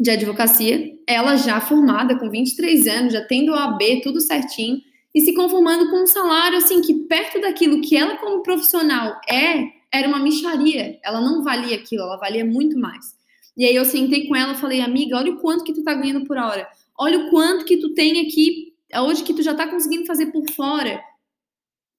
de 0.02 0.10
advocacia, 0.10 0.98
ela 1.06 1.36
já 1.36 1.60
formada, 1.60 2.18
com 2.18 2.28
23 2.28 2.88
anos, 2.88 3.12
já 3.12 3.24
tendo 3.24 3.52
o 3.52 3.54
AB, 3.54 4.00
tudo 4.02 4.20
certinho, 4.20 4.80
e 5.14 5.20
se 5.20 5.32
conformando 5.32 5.90
com 5.90 6.02
um 6.02 6.06
salário, 6.06 6.58
assim, 6.58 6.80
que 6.80 6.92
perto 7.04 7.40
daquilo 7.40 7.80
que 7.80 7.96
ela 7.96 8.16
como 8.16 8.42
profissional 8.42 9.20
é, 9.28 9.68
era 9.92 10.08
uma 10.08 10.18
micharia. 10.18 10.98
Ela 11.04 11.20
não 11.20 11.44
valia 11.44 11.76
aquilo, 11.76 12.02
ela 12.02 12.16
valia 12.16 12.44
muito 12.44 12.76
mais. 12.76 13.14
E 13.56 13.64
aí 13.64 13.76
eu 13.76 13.84
sentei 13.84 14.26
com 14.26 14.34
ela 14.34 14.54
falei, 14.54 14.80
amiga, 14.80 15.16
olha 15.16 15.32
o 15.32 15.38
quanto 15.38 15.62
que 15.62 15.72
tu 15.72 15.84
tá 15.84 15.94
ganhando 15.94 16.26
por 16.26 16.36
hora. 16.36 16.66
Olha 16.98 17.20
o 17.20 17.30
quanto 17.30 17.64
que 17.64 17.76
tu 17.76 17.94
tem 17.94 18.26
aqui, 18.26 18.74
hoje 18.96 19.22
que 19.22 19.34
tu 19.34 19.42
já 19.42 19.54
tá 19.54 19.68
conseguindo 19.68 20.04
fazer 20.04 20.26
por 20.26 20.50
fora. 20.50 21.00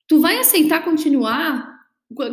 Tu 0.09 0.19
vai 0.19 0.39
aceitar 0.39 0.83
continuar 0.83 1.71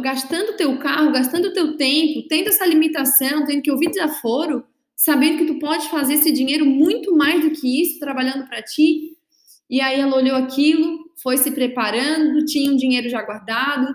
gastando 0.02 0.56
teu 0.56 0.76
carro, 0.78 1.12
gastando 1.12 1.52
teu 1.52 1.76
tempo, 1.76 2.26
tendo 2.28 2.48
essa 2.48 2.66
limitação, 2.66 3.46
tendo 3.46 3.62
que 3.62 3.70
ouvir 3.70 3.90
desaforo, 3.90 4.64
sabendo 5.00 5.38
que 5.38 5.46
tu 5.46 5.58
pode 5.58 5.88
fazer 5.88 6.14
esse 6.14 6.30
dinheiro 6.30 6.66
muito 6.66 7.16
mais 7.16 7.42
do 7.42 7.50
que 7.52 7.80
isso, 7.80 7.98
trabalhando 7.98 8.46
para 8.46 8.60
ti. 8.60 9.16
E 9.68 9.80
aí 9.80 9.98
ela 9.98 10.14
olhou 10.14 10.36
aquilo, 10.36 11.10
foi 11.22 11.38
se 11.38 11.50
preparando, 11.52 12.44
tinha 12.44 12.70
um 12.70 12.76
dinheiro 12.76 13.08
já 13.08 13.22
guardado. 13.22 13.94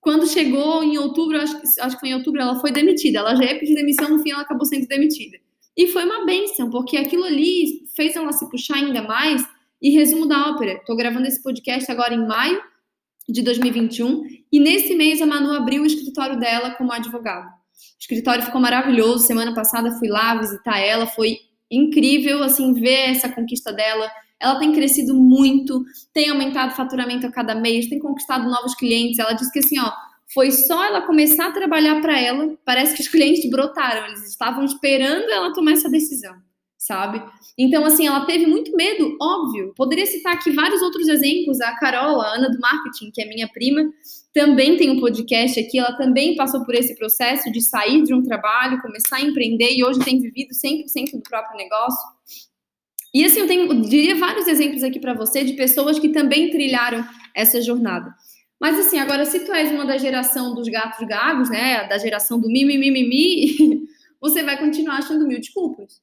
Quando 0.00 0.28
chegou 0.28 0.84
em 0.84 0.96
outubro, 0.96 1.40
acho 1.40 1.56
acho 1.80 1.96
que 1.96 2.00
foi 2.00 2.10
em 2.10 2.14
outubro, 2.14 2.40
ela 2.40 2.60
foi 2.60 2.70
demitida. 2.70 3.18
Ela 3.18 3.34
já 3.34 3.42
ia 3.42 3.58
pedir 3.58 3.74
demissão, 3.74 4.08
no 4.08 4.22
fim 4.22 4.30
ela 4.30 4.42
acabou 4.42 4.64
sendo 4.64 4.86
demitida. 4.86 5.38
E 5.76 5.88
foi 5.88 6.04
uma 6.04 6.24
benção, 6.24 6.70
porque 6.70 6.96
aquilo 6.96 7.24
ali 7.24 7.88
fez 7.96 8.14
ela 8.14 8.32
se 8.32 8.48
puxar 8.48 8.76
ainda 8.76 9.02
mais. 9.02 9.44
E 9.82 9.90
resumo 9.90 10.24
da 10.24 10.50
ópera, 10.50 10.74
estou 10.74 10.94
gravando 10.94 11.26
esse 11.26 11.42
podcast 11.42 11.90
agora 11.90 12.14
em 12.14 12.24
maio 12.24 12.62
de 13.28 13.42
2021, 13.42 14.22
e 14.52 14.60
nesse 14.60 14.94
mês 14.94 15.20
a 15.20 15.26
Manu 15.26 15.52
abriu 15.52 15.82
o 15.82 15.86
escritório 15.86 16.38
dela 16.38 16.76
como 16.76 16.92
advogada. 16.92 17.63
O 17.92 18.00
escritório 18.00 18.44
ficou 18.44 18.60
maravilhoso. 18.60 19.26
Semana 19.26 19.54
passada 19.54 19.98
fui 19.98 20.08
lá 20.08 20.36
visitar 20.36 20.78
ela, 20.78 21.06
foi 21.06 21.38
incrível 21.70 22.42
assim 22.42 22.72
ver 22.74 23.10
essa 23.10 23.28
conquista 23.28 23.72
dela. 23.72 24.10
Ela 24.40 24.58
tem 24.58 24.72
crescido 24.72 25.14
muito, 25.14 25.84
tem 26.12 26.28
aumentado 26.28 26.72
o 26.72 26.76
faturamento 26.76 27.26
a 27.26 27.32
cada 27.32 27.54
mês, 27.54 27.88
tem 27.88 27.98
conquistado 27.98 28.48
novos 28.48 28.74
clientes. 28.74 29.18
Ela 29.18 29.32
disse 29.32 29.50
que 29.52 29.60
assim, 29.60 29.78
ó, 29.78 29.90
foi 30.32 30.50
só 30.50 30.84
ela 30.84 31.02
começar 31.02 31.46
a 31.46 31.52
trabalhar 31.52 32.00
para 32.00 32.18
ela, 32.18 32.56
parece 32.64 32.94
que 32.94 33.02
os 33.02 33.08
clientes 33.08 33.48
brotaram, 33.48 34.06
eles 34.08 34.28
estavam 34.28 34.64
esperando 34.64 35.30
ela 35.30 35.52
tomar 35.52 35.72
essa 35.72 35.88
decisão, 35.88 36.34
sabe? 36.76 37.22
Então, 37.56 37.84
assim, 37.84 38.06
ela 38.06 38.26
teve 38.26 38.46
muito 38.46 38.74
medo, 38.74 39.16
óbvio. 39.20 39.72
Poderia 39.76 40.06
citar 40.06 40.34
aqui 40.34 40.50
vários 40.50 40.82
outros 40.82 41.06
exemplos. 41.08 41.60
A 41.60 41.76
Carol, 41.76 42.20
a 42.20 42.34
Ana 42.34 42.50
do 42.50 42.58
Marketing, 42.58 43.12
que 43.12 43.22
é 43.22 43.28
minha 43.28 43.48
prima, 43.48 43.82
também 44.34 44.76
tem 44.76 44.90
um 44.90 45.00
podcast 45.00 45.60
aqui, 45.60 45.78
ela 45.78 45.96
também 45.96 46.34
passou 46.34 46.64
por 46.64 46.74
esse 46.74 46.96
processo 46.96 47.52
de 47.52 47.62
sair 47.62 48.02
de 48.02 48.12
um 48.12 48.20
trabalho, 48.20 48.82
começar 48.82 49.16
a 49.16 49.22
empreender 49.22 49.72
e 49.72 49.84
hoje 49.84 50.00
tem 50.00 50.20
vivido 50.20 50.50
100% 50.50 51.12
do 51.12 51.22
próprio 51.22 51.56
negócio. 51.56 52.02
E 53.14 53.24
assim, 53.24 53.38
eu 53.38 53.46
tenho, 53.46 53.72
eu 53.72 53.80
diria 53.82 54.16
vários 54.16 54.48
exemplos 54.48 54.82
aqui 54.82 54.98
para 54.98 55.14
você 55.14 55.44
de 55.44 55.52
pessoas 55.52 56.00
que 56.00 56.08
também 56.08 56.50
trilharam 56.50 57.06
essa 57.32 57.62
jornada. 57.62 58.12
Mas 58.60 58.76
assim, 58.76 58.98
agora 58.98 59.24
se 59.24 59.38
tu 59.38 59.52
és 59.52 59.70
uma 59.70 59.86
da 59.86 59.96
geração 59.98 60.52
dos 60.52 60.68
gatos 60.68 61.06
gagos, 61.06 61.48
né, 61.48 61.86
da 61.86 61.96
geração 61.96 62.40
do 62.40 62.48
mimimi, 62.48 63.86
você 64.20 64.42
vai 64.42 64.58
continuar 64.58 64.96
achando 64.96 65.28
mil 65.28 65.38
desculpas. 65.38 66.02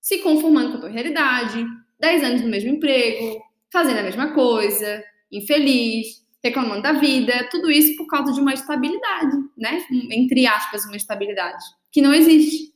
Se 0.00 0.18
conformando 0.18 0.70
com 0.70 0.76
a 0.76 0.80
tua 0.82 0.88
realidade, 0.88 1.66
10 1.98 2.22
anos 2.22 2.42
no 2.42 2.48
mesmo 2.48 2.70
emprego, 2.70 3.42
fazendo 3.72 3.98
a 3.98 4.02
mesma 4.04 4.32
coisa, 4.34 5.02
infeliz, 5.32 6.21
reclamando 6.42 6.82
da 6.82 6.92
vida, 6.92 7.48
tudo 7.50 7.70
isso 7.70 7.96
por 7.96 8.06
causa 8.06 8.32
de 8.32 8.40
uma 8.40 8.52
estabilidade, 8.52 9.36
né? 9.56 9.84
Entre 10.10 10.46
aspas, 10.46 10.84
uma 10.84 10.96
estabilidade 10.96 11.64
que 11.90 12.02
não 12.02 12.12
existe. 12.12 12.72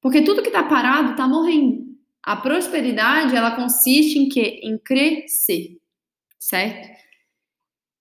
Porque 0.00 0.22
tudo 0.22 0.42
que 0.42 0.48
está 0.48 0.62
parado 0.62 1.10
está 1.10 1.28
morrendo. 1.28 1.90
A 2.22 2.36
prosperidade, 2.36 3.36
ela 3.36 3.56
consiste 3.56 4.18
em 4.18 4.28
quê? 4.28 4.60
Em 4.62 4.78
crescer, 4.78 5.78
certo? 6.38 6.88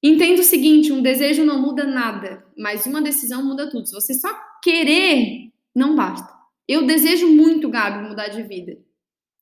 Entenda 0.02 0.42
o 0.42 0.46
seguinte, 0.46 0.94
um 0.94 1.02
desejo 1.02 1.44
não 1.44 1.62
muda 1.62 1.84
nada, 1.84 2.46
mas 2.58 2.86
uma 2.86 3.02
decisão 3.02 3.44
muda 3.44 3.70
tudo. 3.70 3.88
Se 3.88 3.94
você 3.94 4.14
só 4.14 4.30
querer, 4.64 5.52
não 5.76 5.96
basta. 5.96 6.34
Eu 6.68 6.86
desejo 6.86 7.28
muito, 7.28 7.70
Gabi, 7.70 8.08
mudar 8.08 8.30
de 8.30 8.44
vida. 8.44 8.78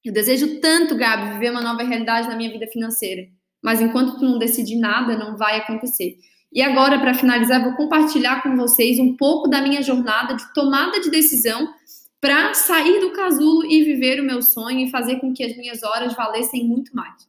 Eu 0.04 0.12
desejo 0.14 0.60
tanto, 0.60 0.96
Gabi, 0.96 1.34
viver 1.34 1.52
uma 1.52 1.62
nova 1.62 1.84
realidade 1.84 2.28
na 2.28 2.36
minha 2.36 2.52
vida 2.52 2.66
financeira. 2.68 3.28
Mas 3.62 3.82
enquanto 3.82 4.18
tu 4.18 4.26
não 4.26 4.38
decidir 4.38 4.78
nada, 4.78 5.18
não 5.18 5.38
vai 5.38 5.58
acontecer. 5.58 6.18
E 6.52 6.62
agora, 6.62 7.00
para 7.00 7.14
finalizar, 7.14 7.64
vou 7.64 7.74
compartilhar 7.74 8.42
com 8.42 8.56
vocês 8.56 9.00
um 9.00 9.16
pouco 9.16 9.48
da 9.48 9.62
minha 9.62 9.82
jornada 9.82 10.36
de 10.36 10.54
tomada 10.54 11.00
de 11.00 11.10
decisão 11.10 11.74
para 12.20 12.54
sair 12.54 13.00
do 13.00 13.12
casulo 13.12 13.66
e 13.66 13.84
viver 13.84 14.20
o 14.20 14.24
meu 14.24 14.42
sonho 14.42 14.80
e 14.80 14.90
fazer 14.90 15.18
com 15.20 15.34
que 15.34 15.44
as 15.44 15.56
minhas 15.56 15.84
horas 15.84 16.14
valessem 16.14 16.66
muito 16.66 16.96
mais. 16.96 17.28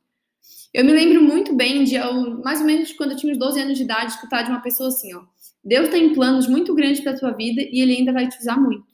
Eu 0.72 0.84
me 0.84 0.92
lembro 0.92 1.22
muito 1.22 1.54
bem 1.54 1.84
de, 1.84 1.96
mais 2.44 2.60
ou 2.60 2.66
menos 2.66 2.92
quando 2.92 3.12
eu 3.12 3.16
tinha 3.16 3.32
uns 3.32 3.38
12 3.38 3.60
anos 3.60 3.76
de 3.76 3.84
idade, 3.84 4.12
escutar 4.12 4.42
de 4.42 4.50
uma 4.50 4.60
pessoa 4.60 4.88
assim, 4.88 5.14
ó. 5.14 5.22
Deus 5.64 5.88
tem 5.88 6.14
planos 6.14 6.46
muito 6.46 6.74
grandes 6.74 7.00
para 7.00 7.12
a 7.12 7.18
tua 7.18 7.32
vida 7.32 7.60
e 7.60 7.80
ele 7.80 7.96
ainda 7.96 8.12
vai 8.12 8.28
te 8.28 8.38
usar 8.38 8.56
muito. 8.58 8.86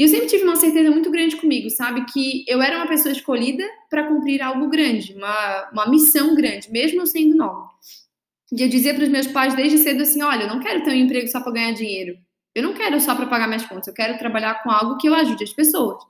E 0.00 0.02
eu 0.02 0.08
sempre 0.08 0.28
tive 0.28 0.44
uma 0.44 0.56
certeza 0.56 0.90
muito 0.90 1.10
grande 1.10 1.36
comigo, 1.36 1.68
sabe? 1.68 2.06
Que 2.10 2.42
eu 2.48 2.62
era 2.62 2.78
uma 2.78 2.86
pessoa 2.86 3.12
escolhida 3.12 3.62
para 3.90 4.08
cumprir 4.08 4.40
algo 4.40 4.66
grande, 4.70 5.12
uma, 5.12 5.68
uma 5.70 5.90
missão 5.90 6.34
grande, 6.34 6.72
mesmo 6.72 7.02
eu 7.02 7.06
sendo 7.06 7.36
nova. 7.36 7.68
E 8.50 8.62
eu 8.62 8.66
dizia 8.66 8.94
para 8.94 9.02
os 9.02 9.10
meus 9.10 9.26
pais 9.26 9.54
desde 9.54 9.76
cedo 9.76 10.00
assim: 10.00 10.22
olha, 10.22 10.44
eu 10.44 10.48
não 10.48 10.58
quero 10.58 10.82
ter 10.82 10.92
um 10.92 10.94
emprego 10.94 11.28
só 11.28 11.42
para 11.42 11.52
ganhar 11.52 11.72
dinheiro. 11.72 12.16
Eu 12.54 12.62
não 12.62 12.72
quero 12.72 12.98
só 12.98 13.14
para 13.14 13.26
pagar 13.26 13.46
minhas 13.46 13.66
contas, 13.66 13.88
eu 13.88 13.92
quero 13.92 14.16
trabalhar 14.16 14.62
com 14.62 14.70
algo 14.70 14.96
que 14.96 15.06
eu 15.06 15.12
ajude 15.12 15.44
as 15.44 15.52
pessoas. 15.52 16.02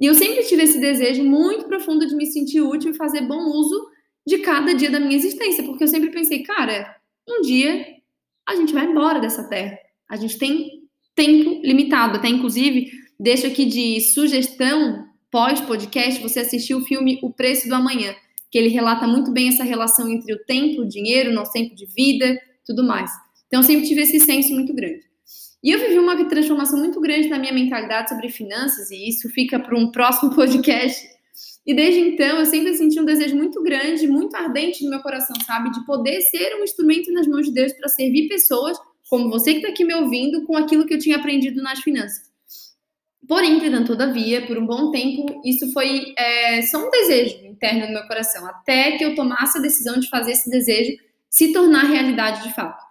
E 0.00 0.06
eu 0.06 0.14
sempre 0.14 0.44
tive 0.44 0.62
esse 0.62 0.78
desejo 0.78 1.24
muito 1.24 1.66
profundo 1.66 2.06
de 2.06 2.14
me 2.14 2.26
sentir 2.26 2.60
útil 2.60 2.92
e 2.92 2.96
fazer 2.96 3.22
bom 3.22 3.44
uso 3.50 3.88
de 4.24 4.38
cada 4.38 4.72
dia 4.72 4.88
da 4.88 5.00
minha 5.00 5.16
existência, 5.16 5.64
porque 5.64 5.82
eu 5.82 5.88
sempre 5.88 6.10
pensei, 6.10 6.44
cara, 6.44 6.94
um 7.28 7.40
dia 7.40 7.88
a 8.48 8.54
gente 8.54 8.72
vai 8.72 8.84
embora 8.84 9.18
dessa 9.18 9.42
terra. 9.48 9.76
A 10.08 10.14
gente 10.14 10.38
tem 10.38 10.84
tempo 11.16 11.60
limitado, 11.64 12.18
até 12.18 12.28
inclusive 12.28 13.04
Deixo 13.18 13.46
aqui 13.46 13.64
de 13.64 13.98
sugestão 14.12 15.06
pós-podcast 15.30 16.20
você 16.20 16.40
assistir 16.40 16.74
o 16.74 16.84
filme 16.84 17.18
O 17.22 17.32
Preço 17.32 17.66
do 17.66 17.74
Amanhã, 17.74 18.14
que 18.50 18.58
ele 18.58 18.68
relata 18.68 19.06
muito 19.06 19.32
bem 19.32 19.48
essa 19.48 19.64
relação 19.64 20.06
entre 20.10 20.34
o 20.34 20.44
tempo, 20.44 20.82
o 20.82 20.88
dinheiro, 20.88 21.32
nosso 21.32 21.52
tempo 21.52 21.74
de 21.74 21.86
vida, 21.86 22.38
tudo 22.66 22.84
mais. 22.84 23.10
Então, 23.46 23.62
sempre 23.62 23.88
tive 23.88 24.02
esse 24.02 24.20
senso 24.20 24.52
muito 24.52 24.74
grande. 24.74 25.00
E 25.64 25.70
eu 25.70 25.78
vivi 25.78 25.98
uma 25.98 26.28
transformação 26.28 26.78
muito 26.78 27.00
grande 27.00 27.28
na 27.28 27.38
minha 27.38 27.54
mentalidade 27.54 28.10
sobre 28.10 28.28
finanças, 28.28 28.90
e 28.90 29.08
isso 29.08 29.30
fica 29.30 29.58
para 29.58 29.76
um 29.76 29.90
próximo 29.90 30.32
podcast. 30.36 31.02
E 31.66 31.74
desde 31.74 32.00
então, 32.00 32.38
eu 32.38 32.44
sempre 32.44 32.74
senti 32.74 33.00
um 33.00 33.04
desejo 33.06 33.34
muito 33.34 33.62
grande, 33.62 34.06
muito 34.06 34.36
ardente 34.36 34.84
no 34.84 34.90
meu 34.90 35.00
coração, 35.00 35.34
sabe? 35.46 35.70
De 35.70 35.84
poder 35.86 36.20
ser 36.20 36.54
um 36.60 36.64
instrumento 36.64 37.10
nas 37.12 37.26
mãos 37.26 37.46
de 37.46 37.52
Deus 37.52 37.72
para 37.72 37.88
servir 37.88 38.28
pessoas, 38.28 38.76
como 39.08 39.30
você 39.30 39.52
que 39.52 39.58
está 39.58 39.70
aqui 39.70 39.84
me 39.84 39.94
ouvindo, 39.94 40.44
com 40.44 40.54
aquilo 40.54 40.84
que 40.86 40.92
eu 40.92 40.98
tinha 40.98 41.16
aprendido 41.16 41.62
nas 41.62 41.80
finanças. 41.80 42.35
Porém, 43.28 43.56
entretanto, 43.56 43.88
todavia, 43.88 44.46
por 44.46 44.56
um 44.56 44.66
bom 44.66 44.90
tempo, 44.90 45.40
isso 45.44 45.72
foi 45.72 46.14
é, 46.16 46.62
só 46.62 46.86
um 46.86 46.90
desejo 46.90 47.44
interno 47.46 47.86
no 47.86 47.92
meu 47.92 48.06
coração, 48.06 48.46
até 48.46 48.92
que 48.92 49.04
eu 49.04 49.14
tomasse 49.14 49.58
a 49.58 49.60
decisão 49.60 49.98
de 49.98 50.08
fazer 50.08 50.32
esse 50.32 50.48
desejo 50.48 50.96
se 51.28 51.52
tornar 51.52 51.84
realidade 51.84 52.42
de 52.46 52.54
fato. 52.54 52.84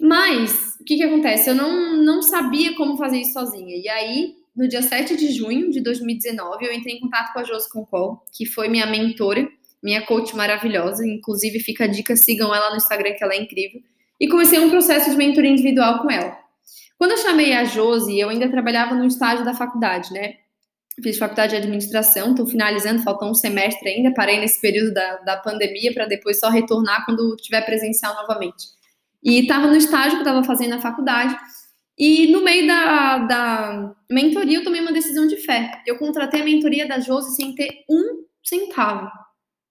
Mas, 0.00 0.76
o 0.80 0.84
que, 0.84 0.96
que 0.96 1.02
acontece? 1.02 1.48
Eu 1.48 1.54
não, 1.54 1.96
não 1.96 2.22
sabia 2.22 2.74
como 2.74 2.96
fazer 2.96 3.18
isso 3.18 3.32
sozinha. 3.32 3.76
E 3.76 3.88
aí, 3.88 4.34
no 4.54 4.68
dia 4.68 4.82
7 4.82 5.16
de 5.16 5.32
junho 5.32 5.70
de 5.70 5.80
2019, 5.80 6.66
eu 6.66 6.72
entrei 6.72 6.96
em 6.96 7.00
contato 7.00 7.32
com 7.32 7.38
a 7.38 7.44
Josi 7.44 7.70
Concol, 7.70 8.22
que 8.32 8.44
foi 8.44 8.68
minha 8.68 8.86
mentora, 8.86 9.48
minha 9.82 10.02
coach 10.02 10.34
maravilhosa. 10.34 11.06
Inclusive, 11.06 11.60
fica 11.60 11.84
a 11.84 11.86
dica, 11.86 12.16
sigam 12.16 12.54
ela 12.54 12.70
no 12.70 12.76
Instagram, 12.76 13.14
que 13.14 13.24
ela 13.24 13.34
é 13.34 13.40
incrível. 13.40 13.80
E 14.20 14.28
comecei 14.28 14.58
um 14.58 14.70
processo 14.70 15.10
de 15.10 15.16
mentoria 15.16 15.50
individual 15.50 16.00
com 16.00 16.10
ela. 16.10 16.35
Quando 16.98 17.12
eu 17.12 17.18
chamei 17.18 17.52
a 17.52 17.64
Josi, 17.64 18.18
eu 18.18 18.28
ainda 18.28 18.48
trabalhava 18.50 18.94
no 18.94 19.06
estágio 19.06 19.44
da 19.44 19.54
faculdade, 19.54 20.12
né? 20.12 20.34
Fiz 21.02 21.18
faculdade 21.18 21.50
de 21.50 21.56
administração, 21.58 22.30
estou 22.30 22.46
finalizando, 22.46 23.02
faltou 23.02 23.28
um 23.28 23.34
semestre 23.34 23.88
ainda, 23.88 24.14
parei 24.14 24.40
nesse 24.40 24.60
período 24.60 24.94
da, 24.94 25.16
da 25.18 25.36
pandemia 25.36 25.92
para 25.92 26.06
depois 26.06 26.40
só 26.40 26.48
retornar 26.48 27.04
quando 27.04 27.36
tiver 27.36 27.60
presencial 27.62 28.14
novamente. 28.14 28.64
E 29.22 29.40
estava 29.40 29.66
no 29.66 29.76
estágio 29.76 30.12
que 30.12 30.16
eu 30.16 30.20
estava 30.20 30.42
fazendo 30.42 30.70
na 30.70 30.80
faculdade, 30.80 31.36
e 31.98 32.30
no 32.30 32.42
meio 32.42 32.66
da, 32.66 33.18
da 33.18 33.94
mentoria 34.10 34.58
eu 34.58 34.64
tomei 34.64 34.80
uma 34.80 34.92
decisão 34.92 35.26
de 35.26 35.36
fé. 35.36 35.82
Eu 35.86 35.98
contratei 35.98 36.42
a 36.42 36.44
mentoria 36.44 36.86
da 36.86 37.00
Josi 37.00 37.34
sem 37.34 37.54
ter 37.54 37.84
um 37.88 38.24
centavo. 38.44 39.10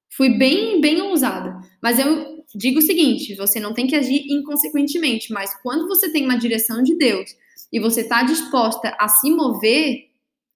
Fui 0.10 0.30
bem, 0.30 0.82
bem 0.82 1.02
ousada. 1.02 1.60
Mas 1.82 2.00
eu 2.00 2.35
digo 2.56 2.80
o 2.80 2.82
seguinte: 2.82 3.36
você 3.36 3.60
não 3.60 3.74
tem 3.74 3.88
que 3.88 3.96
agir 3.96 4.26
inconsequentemente, 4.30 5.32
mas 5.32 5.54
quando 5.62 5.88
você 5.88 6.12
tem 6.12 6.26
uma 6.26 6.38
direção 6.38 6.82
de 6.82 6.96
Deus 6.96 7.30
e 7.72 7.80
você 7.80 8.02
está 8.02 8.24
disposta 8.24 8.96
a 9.00 9.08
se 9.08 9.30
mover, 9.30 10.10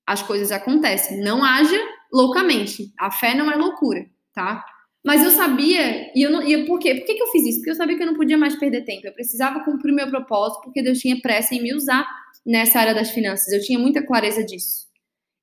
as 0.05 0.21
coisas 0.23 0.51
acontecem. 0.51 1.21
Não 1.21 1.43
haja 1.43 1.79
loucamente. 2.11 2.91
A 2.97 3.11
fé 3.11 3.35
não 3.35 3.51
é 3.51 3.55
loucura, 3.55 4.05
tá? 4.33 4.63
Mas 5.05 5.23
eu 5.23 5.31
sabia, 5.31 6.11
e 6.13 6.21
eu 6.21 6.31
não. 6.31 6.41
E 6.41 6.65
por 6.65 6.79
quê? 6.79 6.95
Por 6.95 7.05
que, 7.05 7.13
que 7.13 7.23
eu 7.23 7.27
fiz 7.27 7.45
isso? 7.45 7.59
Porque 7.59 7.71
eu 7.71 7.75
sabia 7.75 7.95
que 7.95 8.03
eu 8.03 8.07
não 8.07 8.15
podia 8.15 8.37
mais 8.37 8.55
perder 8.55 8.83
tempo. 8.83 9.07
Eu 9.07 9.13
precisava 9.13 9.63
cumprir 9.63 9.93
meu 9.93 10.09
propósito, 10.09 10.61
porque 10.63 10.81
Deus 10.81 10.99
tinha 10.99 11.19
pressa 11.21 11.55
em 11.55 11.61
me 11.61 11.73
usar 11.73 12.05
nessa 12.45 12.79
área 12.79 12.93
das 12.93 13.11
finanças. 13.11 13.53
Eu 13.53 13.61
tinha 13.61 13.79
muita 13.79 14.05
clareza 14.05 14.43
disso. 14.43 14.87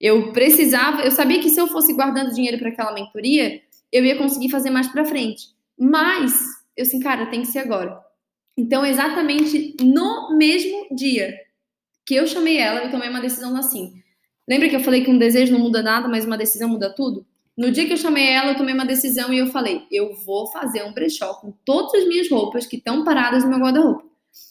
Eu 0.01 0.33
precisava, 0.33 1.03
eu 1.03 1.11
sabia 1.11 1.41
que 1.41 1.49
se 1.49 1.59
eu 1.59 1.67
fosse 1.69 1.95
guardando 1.95 2.35
dinheiro 2.35 2.59
para 2.59 2.69
aquela 2.69 2.93
mentoria, 2.93 3.61
eu 3.91 4.05
ia 4.05 4.17
conseguir 4.17 4.51
fazer 4.51 4.69
mais 4.69 4.89
para 4.89 5.07
frente. 5.07 5.56
Mas 5.79 6.41
eu 6.77 6.83
assim, 6.83 7.01
cara, 7.01 7.27
tem 7.27 7.41
que 7.41 7.49
ser 7.49 7.61
agora. 7.61 7.99
Então, 8.57 8.85
exatamente 8.85 9.77
no 9.83 10.37
mesmo 10.37 10.95
dia 10.95 11.35
que 12.05 12.15
eu 12.15 12.27
chamei 12.27 12.59
ela, 12.59 12.85
eu 12.85 12.91
tomei 12.91 13.09
uma 13.09 13.21
decisão 13.21 13.57
assim. 13.57 14.03
Lembra 14.49 14.69
que 14.69 14.77
eu 14.77 14.81
falei 14.81 15.05
que 15.05 15.11
um 15.11 15.19
desejo 15.19 15.53
não 15.53 15.61
muda 15.61 15.83
nada, 15.83 16.09
mas 16.09 16.25
uma 16.25 16.39
decisão 16.39 16.69
muda 16.69 16.95
tudo? 16.95 17.27
No 17.57 17.71
dia 17.71 17.87
que 17.87 17.93
eu 17.93 17.97
chamei 17.97 18.29
ela, 18.29 18.53
eu 18.53 18.57
tomei 18.57 18.75
uma 18.75 18.85
decisão 18.85 19.33
e 19.33 19.39
eu 19.39 19.47
falei: 19.47 19.83
eu 19.91 20.15
vou 20.15 20.47
fazer 20.53 20.85
um 20.85 20.93
brechó 20.93 21.35
com 21.35 21.53
todas 21.65 21.95
as 21.95 22.07
minhas 22.07 22.31
roupas 22.31 22.67
que 22.67 22.77
estão 22.77 23.03
paradas 23.03 23.43
no 23.43 23.51
meu 23.51 23.59
guarda-roupa. 23.59 24.05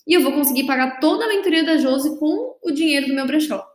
E 0.07 0.13
eu 0.13 0.21
vou 0.21 0.33
conseguir 0.33 0.65
pagar 0.65 0.99
toda 0.99 1.25
a 1.25 1.27
mentoria 1.27 1.63
da 1.63 1.77
Josi 1.77 2.17
com 2.17 2.57
o 2.63 2.71
dinheiro 2.71 3.07
do 3.07 3.13
meu 3.13 3.25
brechó. 3.25 3.65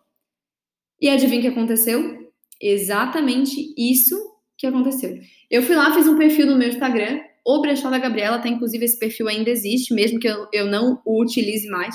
E 1.01 1.09
adivinha 1.09 1.39
o 1.39 1.43
que 1.43 1.49
aconteceu? 1.49 2.31
Exatamente 2.61 3.73
isso 3.79 4.17
que 4.59 4.67
aconteceu. 4.67 5.19
Eu 5.51 5.63
fui 5.63 5.75
lá, 5.75 5.95
fiz 5.95 6.07
um 6.07 6.19
perfil 6.19 6.47
no 6.47 6.57
meu 6.57 6.69
Instagram, 6.69 7.21
o 7.45 7.61
Brechó 7.61 7.91
da 7.91 7.99
Gabriela, 7.99 8.39
tá? 8.39 8.49
Inclusive, 8.49 8.85
esse 8.85 8.99
perfil 8.99 9.29
ainda 9.29 9.51
existe, 9.51 9.95
mesmo 9.95 10.19
que 10.19 10.29
eu, 10.29 10.49
eu 10.53 10.67
não 10.67 11.01
o 11.05 11.23
utilize 11.23 11.69
mais. 11.69 11.95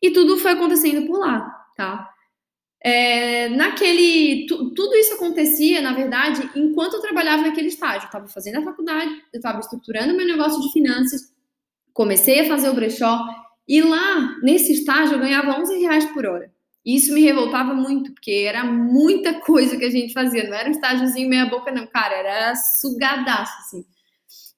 E 0.00 0.10
tudo 0.10 0.36
foi 0.36 0.52
acontecendo 0.52 1.06
por 1.06 1.18
lá, 1.18 1.40
tá? 1.76 2.08
É, 2.80 3.48
naquele. 3.48 4.46
Tu, 4.46 4.74
tudo 4.74 4.94
isso 4.94 5.14
acontecia, 5.14 5.80
na 5.80 5.92
verdade, 5.92 6.48
enquanto 6.54 6.94
eu 6.94 7.00
trabalhava 7.00 7.42
naquele 7.42 7.68
estágio. 7.68 8.02
Eu 8.02 8.06
estava 8.06 8.28
fazendo 8.28 8.58
a 8.58 8.64
faculdade, 8.64 9.10
eu 9.32 9.38
estava 9.38 9.58
estruturando 9.58 10.16
meu 10.16 10.26
negócio 10.26 10.60
de 10.62 10.72
finanças, 10.72 11.22
comecei 11.92 12.40
a 12.40 12.48
fazer 12.48 12.68
o 12.68 12.74
brechó, 12.74 13.18
e 13.66 13.82
lá, 13.82 14.38
nesse 14.42 14.72
estágio, 14.72 15.16
eu 15.16 15.20
ganhava 15.20 15.60
11 15.60 15.78
reais 15.80 16.06
por 16.06 16.24
hora. 16.24 16.50
E 16.86 16.96
isso 16.96 17.12
me 17.12 17.20
revoltava 17.20 17.74
muito, 17.74 18.12
porque 18.14 18.46
era 18.48 18.64
muita 18.64 19.40
coisa 19.40 19.76
que 19.76 19.84
a 19.84 19.90
gente 19.90 20.14
fazia. 20.14 20.48
Não 20.48 20.56
era 20.56 20.68
um 20.68 20.72
estágiozinho 20.72 21.28
meia 21.28 21.44
boca, 21.44 21.70
não, 21.70 21.86
cara, 21.86 22.14
era 22.14 22.54
sugadaço, 22.56 23.52
assim. 23.58 23.84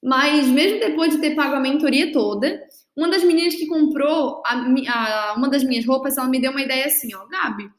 Mas 0.01 0.47
mesmo 0.47 0.79
depois 0.79 1.11
de 1.11 1.19
ter 1.19 1.35
pago 1.35 1.55
a 1.55 1.59
mentoria 1.59 2.11
toda, 2.11 2.61
uma 2.95 3.09
das 3.09 3.23
meninas 3.23 3.55
que 3.55 3.67
comprou 3.67 4.41
a, 4.45 4.53
a, 4.53 5.33
uma 5.37 5.49
das 5.49 5.63
minhas 5.63 5.85
roupas, 5.85 6.17
ela 6.17 6.27
me 6.27 6.41
deu 6.41 6.51
uma 6.51 6.61
ideia 6.61 6.85
assim, 6.85 7.13
ó, 7.13 7.25
Gabi, 7.27 7.69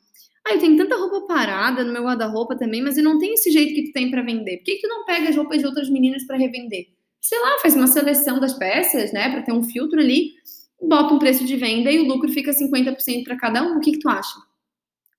ah, 0.45 0.55
eu 0.55 0.59
tenho 0.59 0.77
tanta 0.77 0.97
roupa 0.97 1.27
parada 1.27 1.85
no 1.85 1.93
meu 1.93 2.05
guarda-roupa 2.05 2.57
também, 2.57 2.83
mas 2.83 2.97
eu 2.97 3.05
não 3.05 3.19
tenho 3.19 3.35
esse 3.35 3.51
jeito 3.51 3.75
que 3.75 3.85
tu 3.85 3.93
tem 3.93 4.11
para 4.11 4.23
vender. 4.23 4.59
Por 4.59 4.65
que, 4.65 4.77
que 4.77 4.83
tu 4.83 4.89
não 4.89 5.05
pega 5.05 5.29
as 5.29 5.37
roupas 5.37 5.59
de 5.59 5.67
outras 5.67 5.89
meninas 5.89 6.25
para 6.25 6.37
revender? 6.37 6.89
Sei 7.21 7.39
lá, 7.39 7.59
faz 7.61 7.77
uma 7.77 7.87
seleção 7.87 8.41
das 8.41 8.55
peças, 8.55 9.13
né, 9.13 9.31
para 9.31 9.43
ter 9.43 9.53
um 9.53 9.63
filtro 9.63 10.01
ali, 10.01 10.33
bota 10.81 11.15
um 11.15 11.19
preço 11.19 11.45
de 11.45 11.57
venda 11.57 11.91
e 11.91 12.01
o 12.01 12.05
lucro 12.05 12.29
fica 12.29 12.51
50% 12.51 13.25
para 13.25 13.37
cada 13.37 13.63
um. 13.63 13.77
O 13.77 13.81
que, 13.81 13.93
que 13.93 13.99
tu 14.01 14.09
acha? 14.09 14.35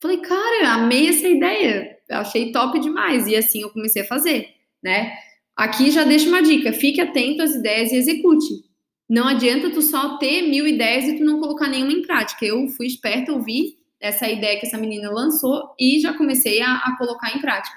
Falei, 0.01 0.17
cara, 0.17 0.73
amei 0.73 1.07
essa 1.07 1.27
ideia. 1.27 1.97
Achei 2.11 2.51
top 2.51 2.77
demais. 2.79 3.25
E 3.27 3.37
assim 3.37 3.61
eu 3.61 3.69
comecei 3.69 4.01
a 4.01 4.05
fazer, 4.05 4.49
né? 4.83 5.13
Aqui 5.55 5.91
já 5.91 6.03
deixo 6.03 6.29
uma 6.29 6.41
dica: 6.41 6.73
fique 6.73 6.99
atento 6.99 7.41
às 7.41 7.55
ideias 7.55 7.91
e 7.91 7.95
execute. 7.95 8.63
Não 9.09 9.27
adianta 9.27 9.69
tu 9.69 9.81
só 9.81 10.17
ter 10.17 10.43
mil 10.43 10.65
ideias 10.65 11.05
e 11.05 11.17
tu 11.17 11.23
não 11.23 11.39
colocar 11.39 11.67
nenhuma 11.67 11.91
em 11.91 12.01
prática. 12.01 12.45
Eu 12.45 12.67
fui 12.69 12.87
esperta, 12.87 13.31
ouvi 13.31 13.77
essa 13.99 14.27
ideia 14.27 14.59
que 14.59 14.65
essa 14.65 14.77
menina 14.77 15.09
lançou 15.09 15.73
e 15.79 15.99
já 15.99 16.13
comecei 16.13 16.61
a, 16.61 16.75
a 16.75 16.97
colocar 16.97 17.35
em 17.35 17.39
prática. 17.39 17.75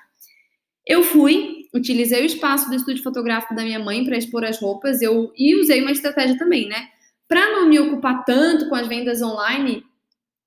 Eu 0.87 1.03
fui, 1.03 1.67
utilizei 1.75 2.23
o 2.23 2.27
espaço 2.27 2.69
do 2.69 2.77
estúdio 2.77 3.03
fotográfico 3.03 3.55
da 3.55 3.63
minha 3.63 3.79
mãe 3.79 4.05
para 4.05 4.17
expor 4.17 4.45
as 4.45 4.59
roupas, 4.59 5.03
eu 5.03 5.33
e 5.37 5.61
usei 5.61 5.83
uma 5.83 5.91
estratégia 5.91 6.39
também, 6.39 6.69
né? 6.69 6.89
Para 7.29 7.53
não 7.53 7.69
me 7.69 7.79
ocupar 7.79 8.25
tanto 8.25 8.69
com 8.69 8.75
as 8.75 8.87
vendas 8.87 9.21
online 9.21 9.85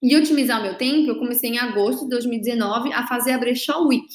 e 0.01 0.15
otimizar 0.15 0.61
meu 0.61 0.75
tempo, 0.75 1.09
eu 1.09 1.19
comecei 1.19 1.49
em 1.49 1.59
agosto 1.59 2.03
de 2.03 2.09
2019 2.09 2.93
a 2.93 3.05
fazer 3.05 3.33
a 3.33 3.37
Brechó 3.37 3.85
Week. 3.85 4.07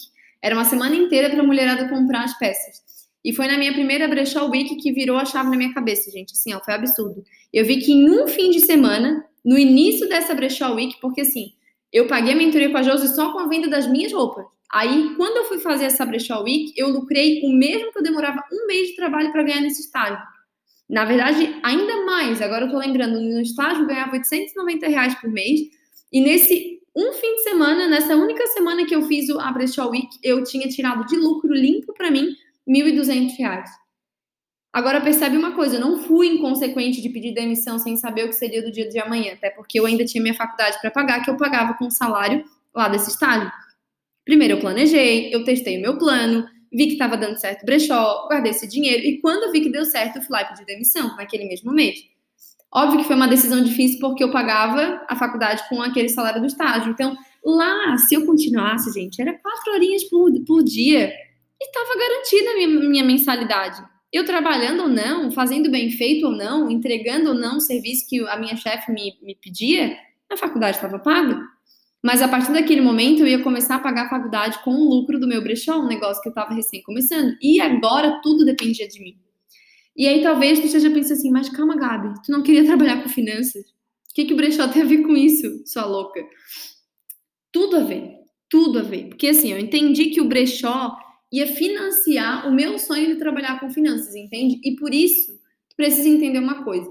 Era 0.42 0.54
uma 0.54 0.64
semana 0.64 0.94
inteira 0.94 1.28
para 1.28 1.40
a 1.40 1.46
mulherada 1.46 1.88
comprar 1.88 2.24
as 2.24 2.38
peças. 2.38 2.83
E 3.24 3.32
foi 3.32 3.46
na 3.46 3.56
minha 3.56 3.72
primeira 3.72 4.06
Brechó 4.06 4.46
Week 4.46 4.76
que 4.76 4.92
virou 4.92 5.16
a 5.16 5.24
chave 5.24 5.48
na 5.48 5.56
minha 5.56 5.72
cabeça, 5.72 6.10
gente. 6.10 6.32
Assim, 6.32 6.52
ó, 6.52 6.60
foi 6.60 6.74
absurdo. 6.74 7.24
Eu 7.52 7.64
vi 7.64 7.78
que 7.78 7.92
em 7.92 8.10
um 8.10 8.28
fim 8.28 8.50
de 8.50 8.60
semana, 8.60 9.24
no 9.42 9.58
início 9.58 10.08
dessa 10.08 10.34
Brechó 10.34 10.74
Week, 10.74 10.98
porque 11.00 11.22
assim, 11.22 11.52
eu 11.90 12.06
paguei 12.06 12.34
a 12.34 12.36
mentoria 12.36 12.70
com 12.70 12.76
a 12.76 12.82
Josi 12.82 13.14
só 13.14 13.32
com 13.32 13.38
a 13.38 13.48
venda 13.48 13.68
das 13.68 13.86
minhas 13.86 14.12
roupas. 14.12 14.44
Aí, 14.70 15.14
quando 15.16 15.36
eu 15.38 15.44
fui 15.44 15.58
fazer 15.58 15.84
essa 15.84 16.04
Brechó 16.04 16.42
Week, 16.42 16.72
eu 16.76 16.88
lucrei 16.90 17.40
o 17.44 17.52
mesmo 17.52 17.92
que 17.92 17.98
eu 17.98 18.02
demorava 18.02 18.42
um 18.52 18.66
mês 18.66 18.88
de 18.88 18.96
trabalho 18.96 19.32
para 19.32 19.42
ganhar 19.42 19.60
nesse 19.60 19.82
estágio. 19.82 20.18
Na 20.90 21.04
verdade, 21.04 21.56
ainda 21.62 22.04
mais. 22.04 22.42
Agora 22.42 22.66
eu 22.66 22.70
tô 22.70 22.78
lembrando, 22.78 23.20
no 23.20 23.40
estágio 23.40 23.84
eu 23.84 23.86
ganhava 23.86 24.12
890 24.12 24.88
reais 24.88 25.14
por 25.14 25.30
mês. 25.30 25.60
E 26.12 26.20
nesse 26.20 26.80
um 26.94 27.12
fim 27.12 27.36
de 27.36 27.42
semana, 27.42 27.88
nessa 27.88 28.14
única 28.16 28.46
semana 28.48 28.84
que 28.84 28.94
eu 28.94 29.02
fiz 29.02 29.28
o 29.30 29.38
Brechó 29.52 29.88
Week, 29.88 30.08
eu 30.22 30.44
tinha 30.44 30.68
tirado 30.68 31.06
de 31.06 31.16
lucro 31.16 31.54
limpo 31.54 31.94
para 31.94 32.10
mim 32.10 32.28
1.200 32.68 33.36
reais. 33.38 33.70
Agora 34.72 35.00
percebe 35.00 35.36
uma 35.36 35.52
coisa, 35.52 35.76
eu 35.76 35.80
não 35.80 36.02
fui 36.02 36.26
inconsequente 36.26 37.00
de 37.00 37.08
pedir 37.08 37.32
demissão 37.32 37.78
sem 37.78 37.96
saber 37.96 38.24
o 38.24 38.28
que 38.28 38.34
seria 38.34 38.60
do 38.60 38.72
dia 38.72 38.88
de 38.88 38.98
amanhã, 38.98 39.34
até 39.34 39.48
porque 39.48 39.78
eu 39.78 39.86
ainda 39.86 40.04
tinha 40.04 40.20
minha 40.20 40.34
faculdade 40.34 40.80
para 40.80 40.90
pagar, 40.90 41.24
que 41.24 41.30
eu 41.30 41.36
pagava 41.36 41.74
com 41.74 41.86
o 41.86 41.90
salário 41.92 42.44
lá 42.74 42.88
desse 42.88 43.10
estágio. 43.10 43.50
Primeiro 44.24 44.54
eu 44.54 44.60
planejei, 44.60 45.32
eu 45.32 45.44
testei 45.44 45.78
o 45.78 45.80
meu 45.80 45.96
plano, 45.96 46.44
vi 46.72 46.86
que 46.86 46.94
estava 46.94 47.16
dando 47.16 47.38
certo 47.38 47.64
brechó, 47.64 48.26
guardei 48.28 48.50
esse 48.50 48.66
dinheiro, 48.66 49.04
e 49.04 49.20
quando 49.20 49.52
vi 49.52 49.60
que 49.60 49.70
deu 49.70 49.84
certo, 49.84 50.16
eu 50.16 50.22
fui 50.22 50.32
lá 50.32 50.42
e 50.42 50.46
pedi 50.46 50.64
demissão, 50.64 51.14
naquele 51.14 51.46
mesmo 51.46 51.72
mês. 51.72 52.00
Óbvio 52.72 52.98
que 52.98 53.06
foi 53.06 53.14
uma 53.14 53.28
decisão 53.28 53.62
difícil 53.62 54.00
porque 54.00 54.24
eu 54.24 54.32
pagava 54.32 55.00
a 55.08 55.14
faculdade 55.14 55.62
com 55.68 55.80
aquele 55.80 56.08
salário 56.08 56.40
do 56.40 56.48
estágio. 56.48 56.90
Então, 56.90 57.16
lá, 57.44 57.96
se 57.98 58.16
eu 58.16 58.26
continuasse, 58.26 58.92
gente, 58.92 59.22
era 59.22 59.38
quatro 59.38 59.72
horinhas 59.72 60.02
por, 60.02 60.32
por 60.44 60.64
dia 60.64 61.12
estava 61.60 61.98
garantida 61.98 62.50
a 62.50 62.54
minha, 62.54 62.68
minha 62.68 63.04
mensalidade. 63.04 63.82
Eu 64.12 64.24
trabalhando 64.24 64.82
ou 64.82 64.88
não, 64.88 65.30
fazendo 65.30 65.70
bem 65.70 65.90
feito 65.90 66.26
ou 66.26 66.32
não, 66.32 66.70
entregando 66.70 67.30
ou 67.30 67.34
não 67.34 67.56
o 67.56 67.60
serviço 67.60 68.08
que 68.08 68.20
a 68.28 68.36
minha 68.36 68.56
chefe 68.56 68.92
me, 68.92 69.18
me 69.22 69.34
pedia, 69.34 69.96
a 70.30 70.36
faculdade 70.36 70.76
estava 70.76 70.98
paga. 70.98 71.40
Mas 72.02 72.20
a 72.20 72.28
partir 72.28 72.52
daquele 72.52 72.82
momento 72.82 73.20
eu 73.20 73.26
ia 73.26 73.42
começar 73.42 73.76
a 73.76 73.80
pagar 73.80 74.06
a 74.06 74.10
faculdade 74.10 74.58
com 74.62 74.72
o 74.72 74.88
lucro 74.88 75.18
do 75.18 75.26
meu 75.26 75.42
brechó, 75.42 75.80
um 75.80 75.88
negócio 75.88 76.22
que 76.22 76.28
eu 76.28 76.32
estava 76.32 76.54
recém 76.54 76.82
começando. 76.82 77.34
E 77.40 77.60
agora 77.60 78.20
tudo 78.22 78.44
dependia 78.44 78.86
de 78.86 79.00
mim. 79.00 79.16
E 79.96 80.06
aí 80.06 80.22
talvez 80.22 80.60
tu 80.60 80.66
esteja 80.66 80.90
pensando 80.90 81.18
assim, 81.18 81.30
mas 81.30 81.48
calma, 81.48 81.76
Gabi, 81.76 82.12
tu 82.24 82.30
não 82.30 82.42
queria 82.42 82.64
trabalhar 82.64 83.02
com 83.02 83.08
finanças? 83.08 83.64
O 84.10 84.14
que, 84.14 84.26
que 84.26 84.34
o 84.34 84.36
brechó 84.36 84.68
tem 84.68 84.82
a 84.82 84.84
ver 84.84 85.02
com 85.02 85.16
isso, 85.16 85.62
sua 85.66 85.86
louca? 85.86 86.20
Tudo 87.50 87.76
a 87.76 87.80
ver, 87.80 88.10
tudo 88.50 88.80
a 88.80 88.82
ver. 88.82 89.08
Porque 89.08 89.28
assim, 89.28 89.50
eu 89.50 89.58
entendi 89.58 90.06
que 90.06 90.20
o 90.20 90.28
brechó 90.28 90.96
ia 91.34 91.46
financiar 91.46 92.48
o 92.48 92.52
meu 92.52 92.78
sonho 92.78 93.08
de 93.08 93.16
trabalhar 93.16 93.58
com 93.60 93.70
finanças, 93.70 94.14
entende? 94.14 94.60
E 94.62 94.76
por 94.76 94.94
isso, 94.94 95.38
precisa 95.76 96.08
entender 96.08 96.38
uma 96.38 96.64
coisa. 96.64 96.88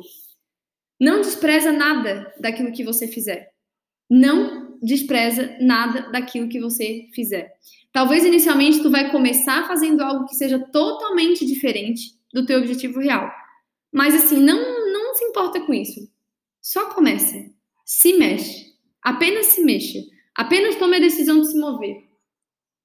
Não 0.99 1.21
despreza 1.21 1.71
nada 1.71 2.33
daquilo 2.39 2.71
que 2.71 2.83
você 2.83 3.07
fizer. 3.07 3.51
Não 4.09 4.77
despreza 4.81 5.57
nada 5.59 6.11
daquilo 6.11 6.49
que 6.49 6.59
você 6.59 7.07
fizer. 7.13 7.53
Talvez 7.91 8.25
inicialmente 8.25 8.81
tu 8.81 8.89
vai 8.89 9.11
começar 9.11 9.67
fazendo 9.67 10.01
algo 10.01 10.25
que 10.27 10.35
seja 10.35 10.59
totalmente 10.59 11.45
diferente 11.45 12.17
do 12.33 12.45
teu 12.45 12.59
objetivo 12.59 12.99
real. 12.99 13.31
Mas 13.91 14.15
assim, 14.15 14.39
não 14.39 14.83
não 14.91 15.15
se 15.15 15.25
importa 15.25 15.61
com 15.61 15.73
isso. 15.73 16.09
Só 16.61 16.89
comece. 16.89 17.53
Se 17.85 18.13
mexe. 18.13 18.73
Apenas 19.01 19.47
se 19.47 19.61
mexa. 19.61 19.99
Apenas 20.35 20.75
tome 20.75 20.97
a 20.97 20.99
decisão 20.99 21.41
de 21.41 21.51
se 21.51 21.59
mover. 21.59 22.03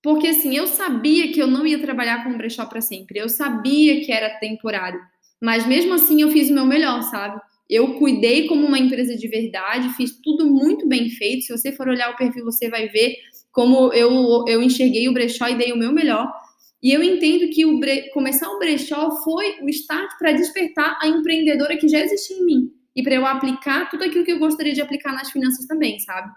Porque 0.09 0.29
assim, 0.29 0.57
eu 0.57 0.66
sabia 0.66 1.31
que 1.31 1.38
eu 1.38 1.47
não 1.47 1.66
ia 1.66 1.79
trabalhar 1.79 2.25
com 2.25 2.35
brechó 2.35 2.64
para 2.64 2.81
sempre. 2.81 3.18
Eu 3.18 3.29
sabia 3.29 4.01
que 4.03 4.11
era 4.11 4.38
temporário. 4.38 4.99
Mas 5.38 5.66
mesmo 5.66 5.92
assim 5.92 6.23
eu 6.23 6.31
fiz 6.31 6.49
o 6.49 6.55
meu 6.55 6.64
melhor, 6.64 7.03
sabe? 7.03 7.38
Eu 7.68 7.92
cuidei 7.99 8.47
como 8.47 8.66
uma 8.66 8.79
empresa 8.79 9.14
de 9.14 9.29
verdade, 9.29 9.94
fiz 9.99 10.18
tudo 10.25 10.47
muito 10.47 10.88
bem 10.88 11.11
feito. 11.11 11.44
Se 11.44 11.53
você 11.53 11.73
for 11.73 11.88
olhar 11.88 12.11
o 12.11 12.16
perfil, 12.16 12.42
você 12.42 12.71
vai 12.71 12.88
ver 12.88 13.16
como 13.53 13.92
eu, 13.92 14.47
eu 14.49 14.62
enxerguei 14.62 15.07
o 15.11 15.12
brechó 15.12 15.47
e 15.47 15.59
dei 15.59 15.73
o 15.73 15.77
meu 15.77 15.92
melhor. 15.92 16.33
E 16.83 16.90
eu 16.90 17.03
entendo 17.03 17.51
que 17.51 17.66
o 17.66 17.79
bre... 17.79 18.09
começar 18.09 18.49
o 18.49 18.59
brechó 18.59 19.11
foi 19.23 19.61
o 19.61 19.68
start 19.68 20.09
para 20.18 20.33
despertar 20.33 20.99
a 21.03 21.07
empreendedora 21.07 21.77
que 21.77 21.87
já 21.87 22.01
existia 22.01 22.38
em 22.38 22.47
mim 22.47 22.73
e 22.97 23.03
para 23.03 23.14
eu 23.14 23.27
aplicar 23.27 23.90
tudo 23.90 24.05
aquilo 24.05 24.25
que 24.25 24.33
eu 24.33 24.38
gostaria 24.38 24.73
de 24.73 24.81
aplicar 24.81 25.12
nas 25.12 25.31
finanças 25.31 25.66
também, 25.66 25.99
sabe? 25.99 26.33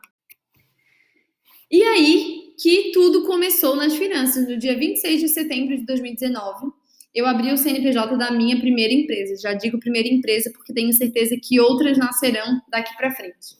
E 1.72 1.82
aí 1.84 2.54
que 2.62 2.92
tudo 2.92 3.26
começou 3.26 3.76
nas 3.76 3.96
finanças. 3.96 4.48
No 4.48 4.58
dia 4.58 4.78
26 4.78 5.22
de 5.22 5.28
setembro 5.30 5.76
de 5.76 5.86
2019, 5.86 6.68
eu 7.14 7.26
abri 7.26 7.52
o 7.52 7.58
CNPJ 7.58 8.16
da 8.18 8.32
minha 8.32 8.60
primeira 8.60 8.94
empresa. 8.94 9.42
Já 9.42 9.54
digo 9.54 9.80
primeira 9.80 10.08
empresa 10.08 10.52
porque 10.54 10.74
tenho 10.74 10.94
certeza 10.94 11.36
que 11.42 11.60
outras 11.60 11.98
nascerão 11.98 12.62
daqui 12.70 12.96
para 12.96 13.16
frente. 13.16 13.60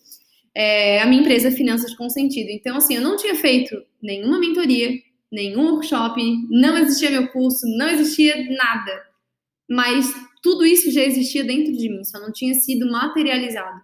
É, 0.54 1.02
a 1.02 1.06
minha 1.06 1.22
empresa 1.22 1.50
Finanças 1.50 1.96
com 1.96 2.10
Sentido. 2.10 2.50
Então, 2.50 2.78
assim, 2.78 2.96
eu 2.96 3.02
não 3.02 3.16
tinha 3.16 3.36
feito 3.36 3.76
nenhuma 4.02 4.40
mentoria, 4.40 4.92
nenhum 5.32 5.72
workshop, 5.72 6.22
não 6.50 6.78
existia 6.78 7.10
meu 7.10 7.28
curso, 7.30 7.66
não 7.78 7.90
existia 7.90 8.36
nada. 8.50 9.04
Mas 9.70 10.14
tudo 10.44 10.66
isso 10.66 10.92
já 10.92 11.04
existia 11.04 11.44
dentro 11.44 11.72
de 11.72 11.90
mim, 11.90 12.04
só 12.04 12.20
não 12.20 12.32
tinha 12.32 12.54
sido 12.54 12.92
materializado. 12.92 13.82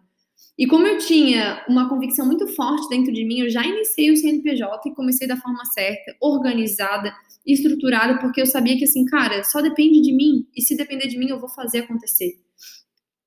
E 0.58 0.66
como 0.66 0.88
eu 0.88 0.98
tinha 0.98 1.64
uma 1.70 1.88
convicção 1.88 2.26
muito 2.26 2.48
forte 2.48 2.90
dentro 2.90 3.14
de 3.14 3.24
mim, 3.24 3.42
eu 3.42 3.50
já 3.50 3.64
iniciei 3.64 4.12
o 4.12 4.18
CNPJ 4.18 4.90
e 4.90 4.96
comecei 4.96 5.28
da 5.28 5.38
forma 5.38 5.64
certa, 5.66 6.16
organizada, 6.20 7.14
estruturada, 7.46 8.20
porque 8.20 8.42
eu 8.42 8.46
sabia 8.46 8.76
que 8.76 8.86
assim, 8.86 9.06
cara, 9.06 9.44
só 9.44 9.62
depende 9.62 10.02
de 10.02 10.12
mim, 10.14 10.48
e 10.56 10.62
se 10.62 10.76
depender 10.76 11.08
de 11.08 11.18
mim, 11.18 11.30
eu 11.30 11.40
vou 11.40 11.50
fazer 11.50 11.80
acontecer. 11.80 12.40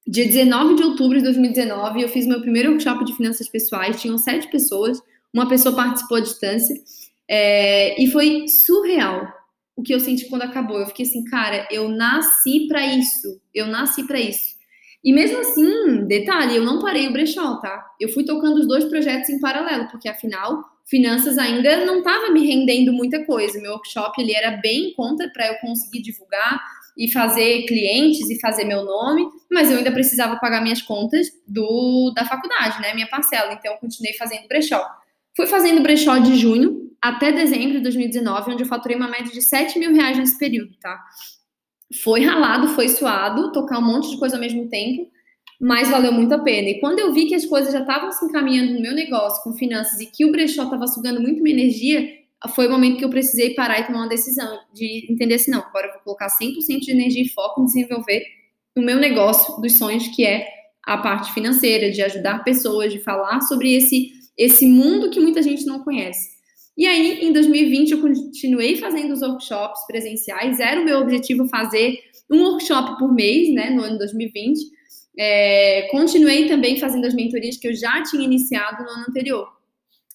Dia 0.06 0.26
19 0.26 0.74
de 0.74 0.82
outubro 0.82 1.18
de 1.18 1.24
2019, 1.24 2.02
eu 2.02 2.08
fiz 2.08 2.26
meu 2.26 2.40
primeiro 2.40 2.70
workshop 2.70 3.04
de 3.04 3.14
finanças 3.14 3.48
pessoais, 3.48 4.00
tinham 4.00 4.18
sete 4.18 4.50
pessoas, 4.50 5.00
uma 5.32 5.48
pessoa 5.48 5.74
participou 5.74 6.18
à 6.18 6.20
distância, 6.20 6.74
é, 7.28 8.02
e 8.02 8.10
foi 8.10 8.48
surreal 8.48 9.32
o 9.76 9.82
que 9.82 9.94
eu 9.94 10.00
senti 10.00 10.28
quando 10.28 10.42
acabou. 10.42 10.78
Eu 10.78 10.86
fiquei 10.86 11.06
assim, 11.06 11.24
cara, 11.24 11.66
eu 11.70 11.88
nasci 11.88 12.66
para 12.66 12.84
isso, 12.86 13.40
eu 13.54 13.68
nasci 13.68 14.04
para 14.04 14.20
isso. 14.20 14.59
E 15.02 15.12
mesmo 15.12 15.38
assim, 15.38 16.04
detalhe, 16.06 16.56
eu 16.56 16.64
não 16.64 16.78
parei 16.78 17.08
o 17.08 17.12
brechó, 17.12 17.56
tá? 17.56 17.86
Eu 17.98 18.10
fui 18.10 18.24
tocando 18.24 18.58
os 18.58 18.68
dois 18.68 18.84
projetos 18.84 19.30
em 19.30 19.40
paralelo, 19.40 19.88
porque 19.88 20.08
afinal, 20.08 20.62
finanças 20.84 21.38
ainda 21.38 21.84
não 21.86 21.98
estava 21.98 22.30
me 22.30 22.46
rendendo 22.46 22.92
muita 22.92 23.24
coisa. 23.24 23.60
Meu 23.60 23.72
workshop 23.72 24.20
ele 24.20 24.34
era 24.34 24.58
bem 24.58 24.88
em 24.88 24.94
conta 24.94 25.30
para 25.32 25.46
eu 25.46 25.54
conseguir 25.60 26.02
divulgar 26.02 26.60
e 26.98 27.10
fazer 27.10 27.64
clientes 27.64 28.28
e 28.28 28.38
fazer 28.40 28.64
meu 28.64 28.84
nome, 28.84 29.26
mas 29.50 29.70
eu 29.70 29.78
ainda 29.78 29.90
precisava 29.90 30.36
pagar 30.36 30.60
minhas 30.60 30.82
contas 30.82 31.28
do 31.48 32.12
da 32.14 32.26
faculdade, 32.26 32.80
né? 32.82 32.92
Minha 32.92 33.08
parcela. 33.08 33.54
Então 33.54 33.72
eu 33.72 33.78
continuei 33.78 34.12
fazendo 34.14 34.46
brechó. 34.48 34.84
Fui 35.34 35.46
fazendo 35.46 35.80
brechó 35.82 36.18
de 36.18 36.36
junho 36.36 36.90
até 37.00 37.32
dezembro 37.32 37.78
de 37.78 37.80
2019, 37.80 38.52
onde 38.52 38.64
eu 38.64 38.68
faturei 38.68 38.96
uma 38.96 39.08
média 39.08 39.32
de 39.32 39.40
7 39.40 39.78
mil 39.78 39.94
reais 39.94 40.18
nesse 40.18 40.38
período, 40.38 40.76
tá? 40.78 41.00
Foi 42.02 42.22
ralado, 42.24 42.68
foi 42.68 42.88
suado, 42.88 43.52
tocar 43.52 43.78
um 43.78 43.86
monte 43.86 44.10
de 44.10 44.18
coisa 44.18 44.36
ao 44.36 44.40
mesmo 44.40 44.68
tempo, 44.68 45.10
mas 45.60 45.90
valeu 45.90 46.12
muito 46.12 46.32
a 46.32 46.38
pena. 46.38 46.68
E 46.68 46.80
quando 46.80 47.00
eu 47.00 47.12
vi 47.12 47.26
que 47.26 47.34
as 47.34 47.44
coisas 47.44 47.72
já 47.72 47.80
estavam 47.80 48.12
se 48.12 48.24
encaminhando 48.24 48.74
no 48.74 48.80
meu 48.80 48.94
negócio 48.94 49.42
com 49.42 49.52
finanças 49.52 50.00
e 50.00 50.06
que 50.06 50.24
o 50.24 50.30
brechó 50.30 50.64
estava 50.64 50.86
sugando 50.86 51.20
muito 51.20 51.42
minha 51.42 51.56
energia, 51.56 52.20
foi 52.54 52.66
o 52.66 52.70
momento 52.70 52.96
que 52.96 53.04
eu 53.04 53.10
precisei 53.10 53.54
parar 53.54 53.80
e 53.80 53.86
tomar 53.86 53.98
uma 53.98 54.08
decisão 54.08 54.58
de 54.72 55.12
entender 55.12 55.34
assim, 55.34 55.50
não, 55.50 55.60
agora 55.60 55.88
eu 55.88 55.92
vou 55.92 56.00
colocar 56.02 56.28
100% 56.28 56.80
de 56.80 56.90
energia 56.90 57.22
e 57.22 57.28
foco 57.28 57.60
em 57.60 57.64
desenvolver 57.66 58.24
o 58.74 58.80
meu 58.80 58.96
negócio 58.96 59.60
dos 59.60 59.76
sonhos, 59.76 60.08
que 60.08 60.24
é 60.24 60.46
a 60.86 60.96
parte 60.96 61.32
financeira, 61.34 61.90
de 61.90 62.00
ajudar 62.02 62.42
pessoas, 62.42 62.92
de 62.92 62.98
falar 63.00 63.42
sobre 63.42 63.74
esse, 63.74 64.12
esse 64.38 64.66
mundo 64.66 65.10
que 65.10 65.20
muita 65.20 65.42
gente 65.42 65.66
não 65.66 65.80
conhece. 65.80 66.39
E 66.76 66.86
aí, 66.86 67.20
em 67.20 67.32
2020, 67.32 67.90
eu 67.90 68.00
continuei 68.00 68.76
fazendo 68.76 69.12
os 69.12 69.22
workshops 69.22 69.86
presenciais. 69.86 70.60
Era 70.60 70.80
o 70.80 70.84
meu 70.84 70.98
objetivo 70.98 71.46
fazer 71.48 71.98
um 72.30 72.42
workshop 72.42 72.98
por 72.98 73.12
mês, 73.12 73.52
né, 73.52 73.70
no 73.70 73.82
ano 73.82 73.98
2020. 73.98 74.60
É, 75.18 75.88
continuei 75.90 76.46
também 76.46 76.78
fazendo 76.78 77.06
as 77.06 77.14
mentorias 77.14 77.56
que 77.56 77.68
eu 77.68 77.74
já 77.74 78.02
tinha 78.04 78.24
iniciado 78.24 78.84
no 78.84 78.90
ano 78.90 79.04
anterior. 79.08 79.48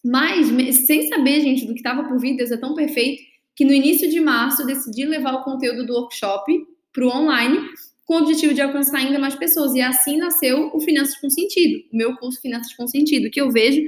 Mas, 0.04 0.48
sem 0.86 1.08
saber, 1.08 1.42
gente, 1.42 1.66
do 1.66 1.74
que 1.74 1.80
estava 1.80 2.04
por 2.08 2.20
vir, 2.20 2.38
Deus 2.38 2.52
é 2.52 2.58
tão 2.58 2.74
perfeito, 2.74 3.22
que 3.56 3.66
no 3.66 3.74
início 3.74 4.10
de 4.10 4.20
março 4.20 4.62
eu 4.62 4.68
decidi 4.68 5.06
levar 5.06 5.34
o 5.34 5.44
conteúdo 5.44 5.86
do 5.86 5.94
workshop 5.94 6.52
para 6.94 7.06
o 7.06 7.10
online, 7.10 7.60
com 8.06 8.16
o 8.16 8.18
objetivo 8.20 8.54
de 8.54 8.62
alcançar 8.62 8.98
ainda 8.98 9.18
mais 9.18 9.36
pessoas. 9.36 9.74
E 9.74 9.82
assim 9.82 10.18
nasceu 10.18 10.72
o 10.74 10.80
Finanças 10.80 11.16
com 11.18 11.30
Sentido, 11.30 11.84
o 11.92 11.98
meu 11.98 12.16
curso 12.18 12.42
Finanças 12.42 12.74
com 12.76 12.88
Sentido, 12.88 13.30
que 13.30 13.42
eu 13.42 13.52
vejo 13.52 13.82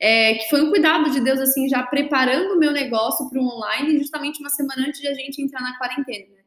é, 0.00 0.34
que 0.34 0.48
foi 0.48 0.62
um 0.62 0.70
cuidado 0.70 1.10
de 1.10 1.20
Deus, 1.20 1.40
assim, 1.40 1.68
já 1.68 1.82
preparando 1.82 2.54
o 2.54 2.58
meu 2.58 2.72
negócio 2.72 3.28
para 3.28 3.40
o 3.40 3.44
online, 3.44 3.98
justamente 3.98 4.40
uma 4.40 4.50
semana 4.50 4.86
antes 4.86 5.00
de 5.00 5.08
a 5.08 5.14
gente 5.14 5.42
entrar 5.42 5.60
na 5.60 5.76
quarentena. 5.76 6.26
Né? 6.28 6.42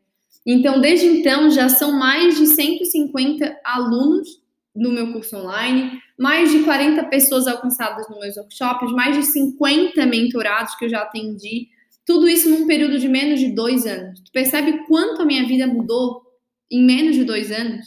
Então, 0.46 0.80
desde 0.80 1.08
então, 1.08 1.50
já 1.50 1.68
são 1.68 1.92
mais 1.92 2.38
de 2.38 2.48
150 2.48 3.60
alunos 3.64 4.42
no 4.74 4.92
meu 4.92 5.12
curso 5.12 5.36
online, 5.36 6.02
mais 6.18 6.52
de 6.52 6.64
40 6.64 7.04
pessoas 7.06 7.46
alcançadas 7.46 8.08
nos 8.10 8.20
meus 8.20 8.38
workshops, 8.38 8.92
mais 8.94 9.18
de 9.18 9.24
50 9.24 10.06
mentorados 10.06 10.76
que 10.76 10.86
eu 10.86 10.90
já 10.90 11.02
atendi, 11.02 11.68
tudo 12.06 12.28
isso 12.28 12.50
num 12.50 12.66
período 12.66 12.98
de 12.98 13.08
menos 13.08 13.40
de 13.40 13.50
dois 13.54 13.86
anos. 13.86 14.22
Tu 14.22 14.32
percebe 14.32 14.86
quanto 14.88 15.22
a 15.22 15.26
minha 15.26 15.46
vida 15.46 15.68
mudou 15.68 16.24
em 16.70 16.84
menos 16.84 17.16
de 17.16 17.26
dois 17.26 17.52
anos? 17.52 17.86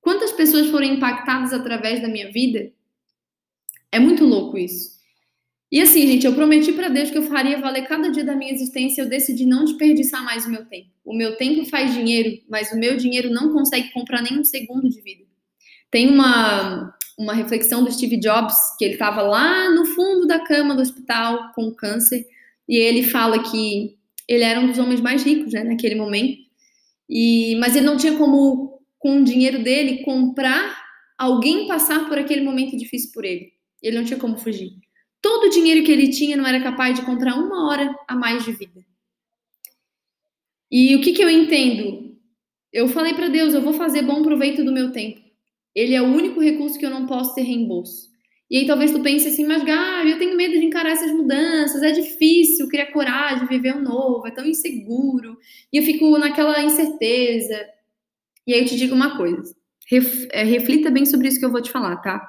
Quantas 0.00 0.32
pessoas 0.32 0.68
foram 0.68 0.86
impactadas 0.86 1.52
através 1.52 2.00
da 2.00 2.08
minha 2.08 2.30
vida? 2.30 2.70
É 3.90 3.98
muito 3.98 4.24
louco 4.24 4.58
isso. 4.58 4.97
E 5.70 5.82
assim, 5.82 6.06
gente, 6.06 6.24
eu 6.24 6.34
prometi 6.34 6.72
para 6.72 6.88
Deus 6.88 7.10
que 7.10 7.18
eu 7.18 7.22
faria 7.24 7.60
valer 7.60 7.86
cada 7.86 8.10
dia 8.10 8.24
da 8.24 8.34
minha 8.34 8.52
existência. 8.52 9.02
Eu 9.02 9.08
decidi 9.08 9.44
não 9.44 9.64
desperdiçar 9.64 10.24
mais 10.24 10.46
o 10.46 10.50
meu 10.50 10.64
tempo. 10.64 10.88
O 11.04 11.14
meu 11.14 11.36
tempo 11.36 11.64
faz 11.66 11.92
dinheiro, 11.92 12.38
mas 12.48 12.72
o 12.72 12.78
meu 12.78 12.96
dinheiro 12.96 13.30
não 13.30 13.52
consegue 13.52 13.92
comprar 13.92 14.22
nem 14.22 14.38
um 14.38 14.44
segundo 14.44 14.88
de 14.88 15.00
vida. 15.02 15.24
Tem 15.90 16.08
uma, 16.08 16.94
uma 17.18 17.34
reflexão 17.34 17.84
do 17.84 17.92
Steve 17.92 18.18
Jobs, 18.18 18.56
que 18.78 18.84
ele 18.84 18.94
estava 18.94 19.20
lá 19.22 19.70
no 19.70 19.84
fundo 19.84 20.26
da 20.26 20.40
cama 20.40 20.74
do 20.74 20.82
hospital 20.82 21.52
com 21.54 21.74
câncer, 21.74 22.26
e 22.66 22.76
ele 22.76 23.02
fala 23.02 23.42
que 23.42 23.96
ele 24.26 24.44
era 24.44 24.60
um 24.60 24.68
dos 24.68 24.78
homens 24.78 25.00
mais 25.00 25.22
ricos 25.22 25.52
né, 25.52 25.64
naquele 25.64 25.94
momento, 25.94 26.38
e, 27.08 27.56
mas 27.56 27.74
ele 27.74 27.86
não 27.86 27.96
tinha 27.96 28.16
como, 28.16 28.80
com 28.98 29.20
o 29.20 29.24
dinheiro 29.24 29.62
dele, 29.62 30.02
comprar 30.04 30.78
alguém 31.16 31.66
passar 31.66 32.08
por 32.08 32.18
aquele 32.18 32.42
momento 32.42 32.76
difícil 32.76 33.10
por 33.12 33.24
ele. 33.24 33.52
Ele 33.82 33.96
não 33.96 34.04
tinha 34.04 34.18
como 34.18 34.38
fugir. 34.38 34.72
Todo 35.20 35.46
o 35.46 35.50
dinheiro 35.50 35.84
que 35.84 35.92
ele 35.92 36.10
tinha 36.10 36.36
não 36.36 36.46
era 36.46 36.62
capaz 36.62 36.98
de 36.98 37.04
comprar 37.04 37.34
uma 37.34 37.68
hora 37.68 37.94
a 38.06 38.14
mais 38.14 38.44
de 38.44 38.52
vida. 38.52 38.84
E 40.70 40.94
o 40.94 41.00
que, 41.00 41.12
que 41.12 41.22
eu 41.22 41.30
entendo? 41.30 42.16
Eu 42.72 42.88
falei 42.88 43.14
para 43.14 43.28
Deus, 43.28 43.54
eu 43.54 43.62
vou 43.62 43.72
fazer 43.72 44.02
bom 44.02 44.22
proveito 44.22 44.62
do 44.64 44.72
meu 44.72 44.92
tempo. 44.92 45.20
Ele 45.74 45.94
é 45.94 46.02
o 46.02 46.06
único 46.06 46.40
recurso 46.40 46.78
que 46.78 46.84
eu 46.84 46.90
não 46.90 47.06
posso 47.06 47.34
ter 47.34 47.42
reembolso. 47.42 48.08
E 48.50 48.58
aí 48.58 48.66
talvez 48.66 48.90
tu 48.90 49.00
pense 49.00 49.28
assim, 49.28 49.46
mas 49.46 49.62
Gabi, 49.62 50.10
eu 50.10 50.18
tenho 50.18 50.36
medo 50.36 50.58
de 50.58 50.64
encarar 50.64 50.90
essas 50.90 51.12
mudanças, 51.12 51.82
é 51.82 51.92
difícil 51.92 52.68
criar 52.68 52.86
coragem, 52.86 53.46
viver 53.46 53.76
o 53.76 53.82
novo, 53.82 54.26
é 54.26 54.30
tão 54.30 54.46
inseguro. 54.46 55.38
E 55.72 55.76
eu 55.76 55.82
fico 55.82 56.16
naquela 56.18 56.62
incerteza. 56.62 57.66
E 58.46 58.54
aí 58.54 58.60
eu 58.60 58.66
te 58.66 58.76
digo 58.76 58.94
uma 58.94 59.16
coisa, 59.18 59.54
é, 60.30 60.42
reflita 60.42 60.90
bem 60.90 61.04
sobre 61.04 61.28
isso 61.28 61.38
que 61.38 61.44
eu 61.44 61.52
vou 61.52 61.60
te 61.60 61.70
falar, 61.70 61.96
tá? 61.98 62.26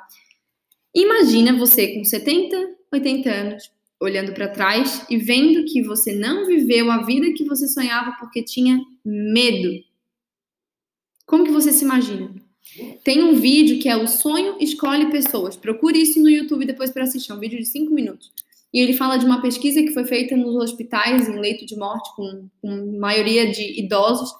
Imagina 0.93 1.57
você 1.57 1.95
com 1.95 2.03
70, 2.03 2.75
80 2.91 3.29
anos, 3.29 3.71
olhando 3.99 4.33
para 4.33 4.47
trás 4.47 5.05
e 5.09 5.17
vendo 5.17 5.65
que 5.65 5.81
você 5.81 6.13
não 6.13 6.45
viveu 6.45 6.89
a 6.91 7.03
vida 7.03 7.33
que 7.33 7.43
você 7.43 7.67
sonhava 7.67 8.13
porque 8.19 8.41
tinha 8.41 8.79
medo. 9.03 9.83
Como 11.25 11.43
que 11.43 11.51
você 11.51 11.71
se 11.71 11.83
imagina? 11.83 12.33
Tem 13.03 13.23
um 13.23 13.35
vídeo 13.35 13.79
que 13.79 13.89
é 13.89 13.97
O 13.97 14.07
Sonho 14.07 14.57
Escolhe 14.59 15.11
Pessoas. 15.11 15.55
Procure 15.55 16.01
isso 16.01 16.21
no 16.21 16.29
YouTube 16.29 16.65
depois 16.65 16.91
para 16.91 17.03
assistir. 17.03 17.31
É 17.31 17.35
um 17.35 17.39
vídeo 17.39 17.57
de 17.57 17.65
5 17.65 17.93
minutos. 17.93 18.31
E 18.73 18.79
ele 18.79 18.93
fala 18.93 19.17
de 19.17 19.25
uma 19.25 19.41
pesquisa 19.41 19.81
que 19.81 19.93
foi 19.93 20.05
feita 20.05 20.35
nos 20.35 20.55
hospitais 20.55 21.27
em 21.27 21.39
leito 21.39 21.65
de 21.65 21.75
morte, 21.75 22.15
com, 22.15 22.47
com 22.61 22.99
maioria 22.99 23.51
de 23.51 23.79
idosos. 23.79 24.31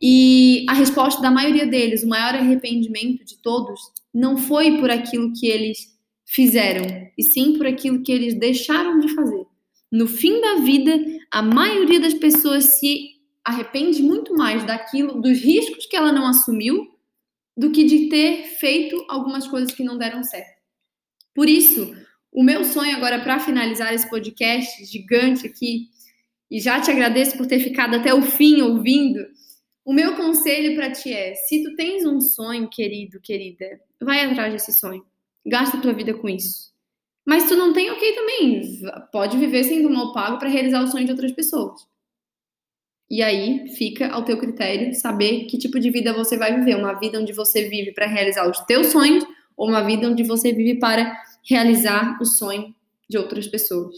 E 0.00 0.64
a 0.68 0.74
resposta 0.74 1.20
da 1.20 1.30
maioria 1.30 1.66
deles, 1.66 2.02
o 2.02 2.08
maior 2.08 2.34
arrependimento 2.34 3.24
de 3.24 3.36
todos, 3.38 3.80
não 4.12 4.36
foi 4.36 4.78
por 4.78 4.90
aquilo 4.90 5.32
que 5.32 5.46
eles 5.46 5.93
fizeram, 6.24 7.10
e 7.16 7.22
sim 7.22 7.56
por 7.56 7.66
aquilo 7.66 8.02
que 8.02 8.12
eles 8.12 8.34
deixaram 8.34 8.98
de 8.98 9.14
fazer. 9.14 9.46
No 9.90 10.06
fim 10.06 10.40
da 10.40 10.56
vida, 10.56 10.92
a 11.30 11.42
maioria 11.42 12.00
das 12.00 12.14
pessoas 12.14 12.78
se 12.78 13.10
arrepende 13.44 14.02
muito 14.02 14.34
mais 14.34 14.64
daquilo, 14.64 15.20
dos 15.20 15.38
riscos 15.40 15.86
que 15.86 15.96
ela 15.96 16.10
não 16.12 16.26
assumiu, 16.26 16.88
do 17.56 17.70
que 17.70 17.84
de 17.84 18.08
ter 18.08 18.44
feito 18.58 19.04
algumas 19.08 19.46
coisas 19.46 19.72
que 19.72 19.84
não 19.84 19.96
deram 19.96 20.24
certo. 20.24 20.60
Por 21.34 21.48
isso, 21.48 21.94
o 22.32 22.42
meu 22.42 22.64
sonho 22.64 22.96
agora 22.96 23.20
para 23.20 23.38
finalizar 23.38 23.94
esse 23.94 24.08
podcast 24.10 24.84
gigante 24.84 25.46
aqui, 25.46 25.88
e 26.50 26.60
já 26.60 26.80
te 26.80 26.90
agradeço 26.90 27.36
por 27.36 27.46
ter 27.46 27.60
ficado 27.60 27.96
até 27.96 28.12
o 28.14 28.22
fim 28.22 28.60
ouvindo, 28.60 29.20
O 29.84 29.92
meu 29.92 30.16
conselho 30.16 30.74
para 30.74 30.90
ti 30.90 31.12
é: 31.12 31.34
se 31.34 31.62
tu 31.62 31.76
tens 31.76 32.06
um 32.06 32.20
sonho, 32.20 32.68
querido, 32.70 33.20
querida, 33.20 33.66
vai 34.00 34.24
atrás 34.24 34.52
desse 34.52 34.72
sonho. 34.72 35.04
Gasta 35.46 35.76
a 35.76 35.80
tua 35.80 35.92
vida 35.92 36.14
com 36.14 36.28
isso. 36.28 36.72
Mas 37.26 37.48
tu 37.48 37.56
não 37.56 37.72
tem 37.72 37.90
ok 37.90 38.12
também. 38.12 38.80
Pode 39.12 39.36
viver 39.38 39.64
sendo 39.64 39.90
mal 39.90 40.12
pago 40.12 40.38
para 40.38 40.48
realizar 40.48 40.82
o 40.82 40.86
sonho 40.86 41.04
de 41.04 41.10
outras 41.10 41.32
pessoas. 41.32 41.86
E 43.10 43.22
aí 43.22 43.68
fica 43.76 44.08
ao 44.08 44.24
teu 44.24 44.38
critério 44.38 44.94
saber 44.94 45.44
que 45.44 45.58
tipo 45.58 45.78
de 45.78 45.90
vida 45.90 46.12
você 46.12 46.36
vai 46.36 46.58
viver. 46.58 46.76
Uma 46.76 46.94
vida 46.94 47.18
onde 47.18 47.32
você 47.32 47.68
vive 47.68 47.92
para 47.92 48.06
realizar 48.06 48.48
os 48.48 48.58
teus 48.60 48.88
sonhos 48.88 49.24
ou 49.56 49.68
uma 49.68 49.82
vida 49.82 50.08
onde 50.08 50.22
você 50.22 50.52
vive 50.52 50.78
para 50.78 51.16
realizar 51.48 52.18
o 52.20 52.24
sonho 52.24 52.74
de 53.08 53.18
outras 53.18 53.46
pessoas. 53.46 53.94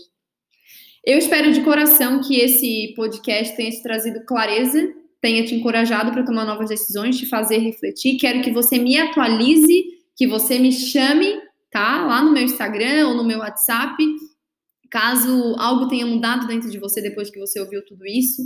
Eu 1.05 1.19
espero 1.19 1.53
de 1.53 1.63
coração 1.63 2.21
que 2.21 2.37
esse 2.41 2.93
podcast 2.97 3.57
tenha 3.57 3.71
te 3.71 3.81
trazido 3.81 4.25
clareza, 4.25 4.93
tenha 5.21 5.45
te 5.45 5.55
encorajado 5.55 6.11
para 6.11 6.25
tomar 6.25 6.45
novas 6.45 6.69
decisões, 6.69 7.17
te 7.17 7.27
fazer 7.27 7.59
refletir. 7.59 8.19
Quero 8.19 8.43
que 8.43 8.51
você 8.51 8.77
me 8.77 8.99
atualize, 8.99 9.96
que 10.17 10.27
você 10.27 10.59
me 10.59 10.73
chame, 10.73 11.41
tá? 11.71 12.05
Lá 12.07 12.23
no 12.23 12.33
meu 12.33 12.43
Instagram 12.43 13.09
ou 13.09 13.15
no 13.15 13.25
meu 13.25 13.41
WhatsApp, 13.41 14.03
caso 14.91 15.55
algo 15.59 15.89
tenha 15.89 16.07
mudado 16.07 16.47
dentro 16.47 16.71
de 16.71 16.79
você 16.79 17.03
depois 17.03 17.31
que 17.31 17.39
você 17.39 17.61
ouviu 17.61 17.85
tudo 17.85 18.07
isso. 18.07 18.43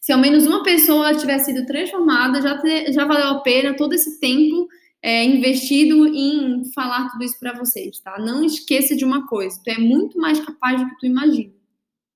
Se 0.00 0.12
ao 0.12 0.18
menos 0.18 0.44
uma 0.44 0.62
pessoa 0.62 1.14
tiver 1.14 1.38
sido 1.38 1.64
transformada, 1.64 2.42
já, 2.42 2.58
te, 2.58 2.92
já 2.92 3.06
valeu 3.06 3.28
a 3.28 3.40
pena 3.40 3.74
todo 3.74 3.94
esse 3.94 4.18
tempo 4.20 4.68
é, 5.00 5.24
investido 5.24 6.06
em 6.06 6.64
falar 6.72 7.10
tudo 7.10 7.24
isso 7.24 7.38
para 7.38 7.52
vocês, 7.52 8.00
tá? 8.00 8.18
Não 8.18 8.44
esqueça 8.44 8.96
de 8.96 9.04
uma 9.04 9.26
coisa: 9.26 9.60
tu 9.62 9.68
é 9.68 9.78
muito 9.78 10.18
mais 10.18 10.40
capaz 10.40 10.80
do 10.80 10.88
que 10.88 10.98
tu 10.98 11.06
imagina. 11.06 11.52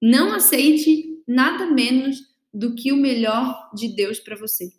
Não 0.03 0.33
aceite 0.33 1.23
nada 1.27 1.67
menos 1.67 2.19
do 2.53 2.75
que 2.75 2.93
o 2.93 2.97
melhor 2.97 3.71
de 3.75 3.89
Deus 3.89 4.19
para 4.19 4.37
você. 4.37 4.73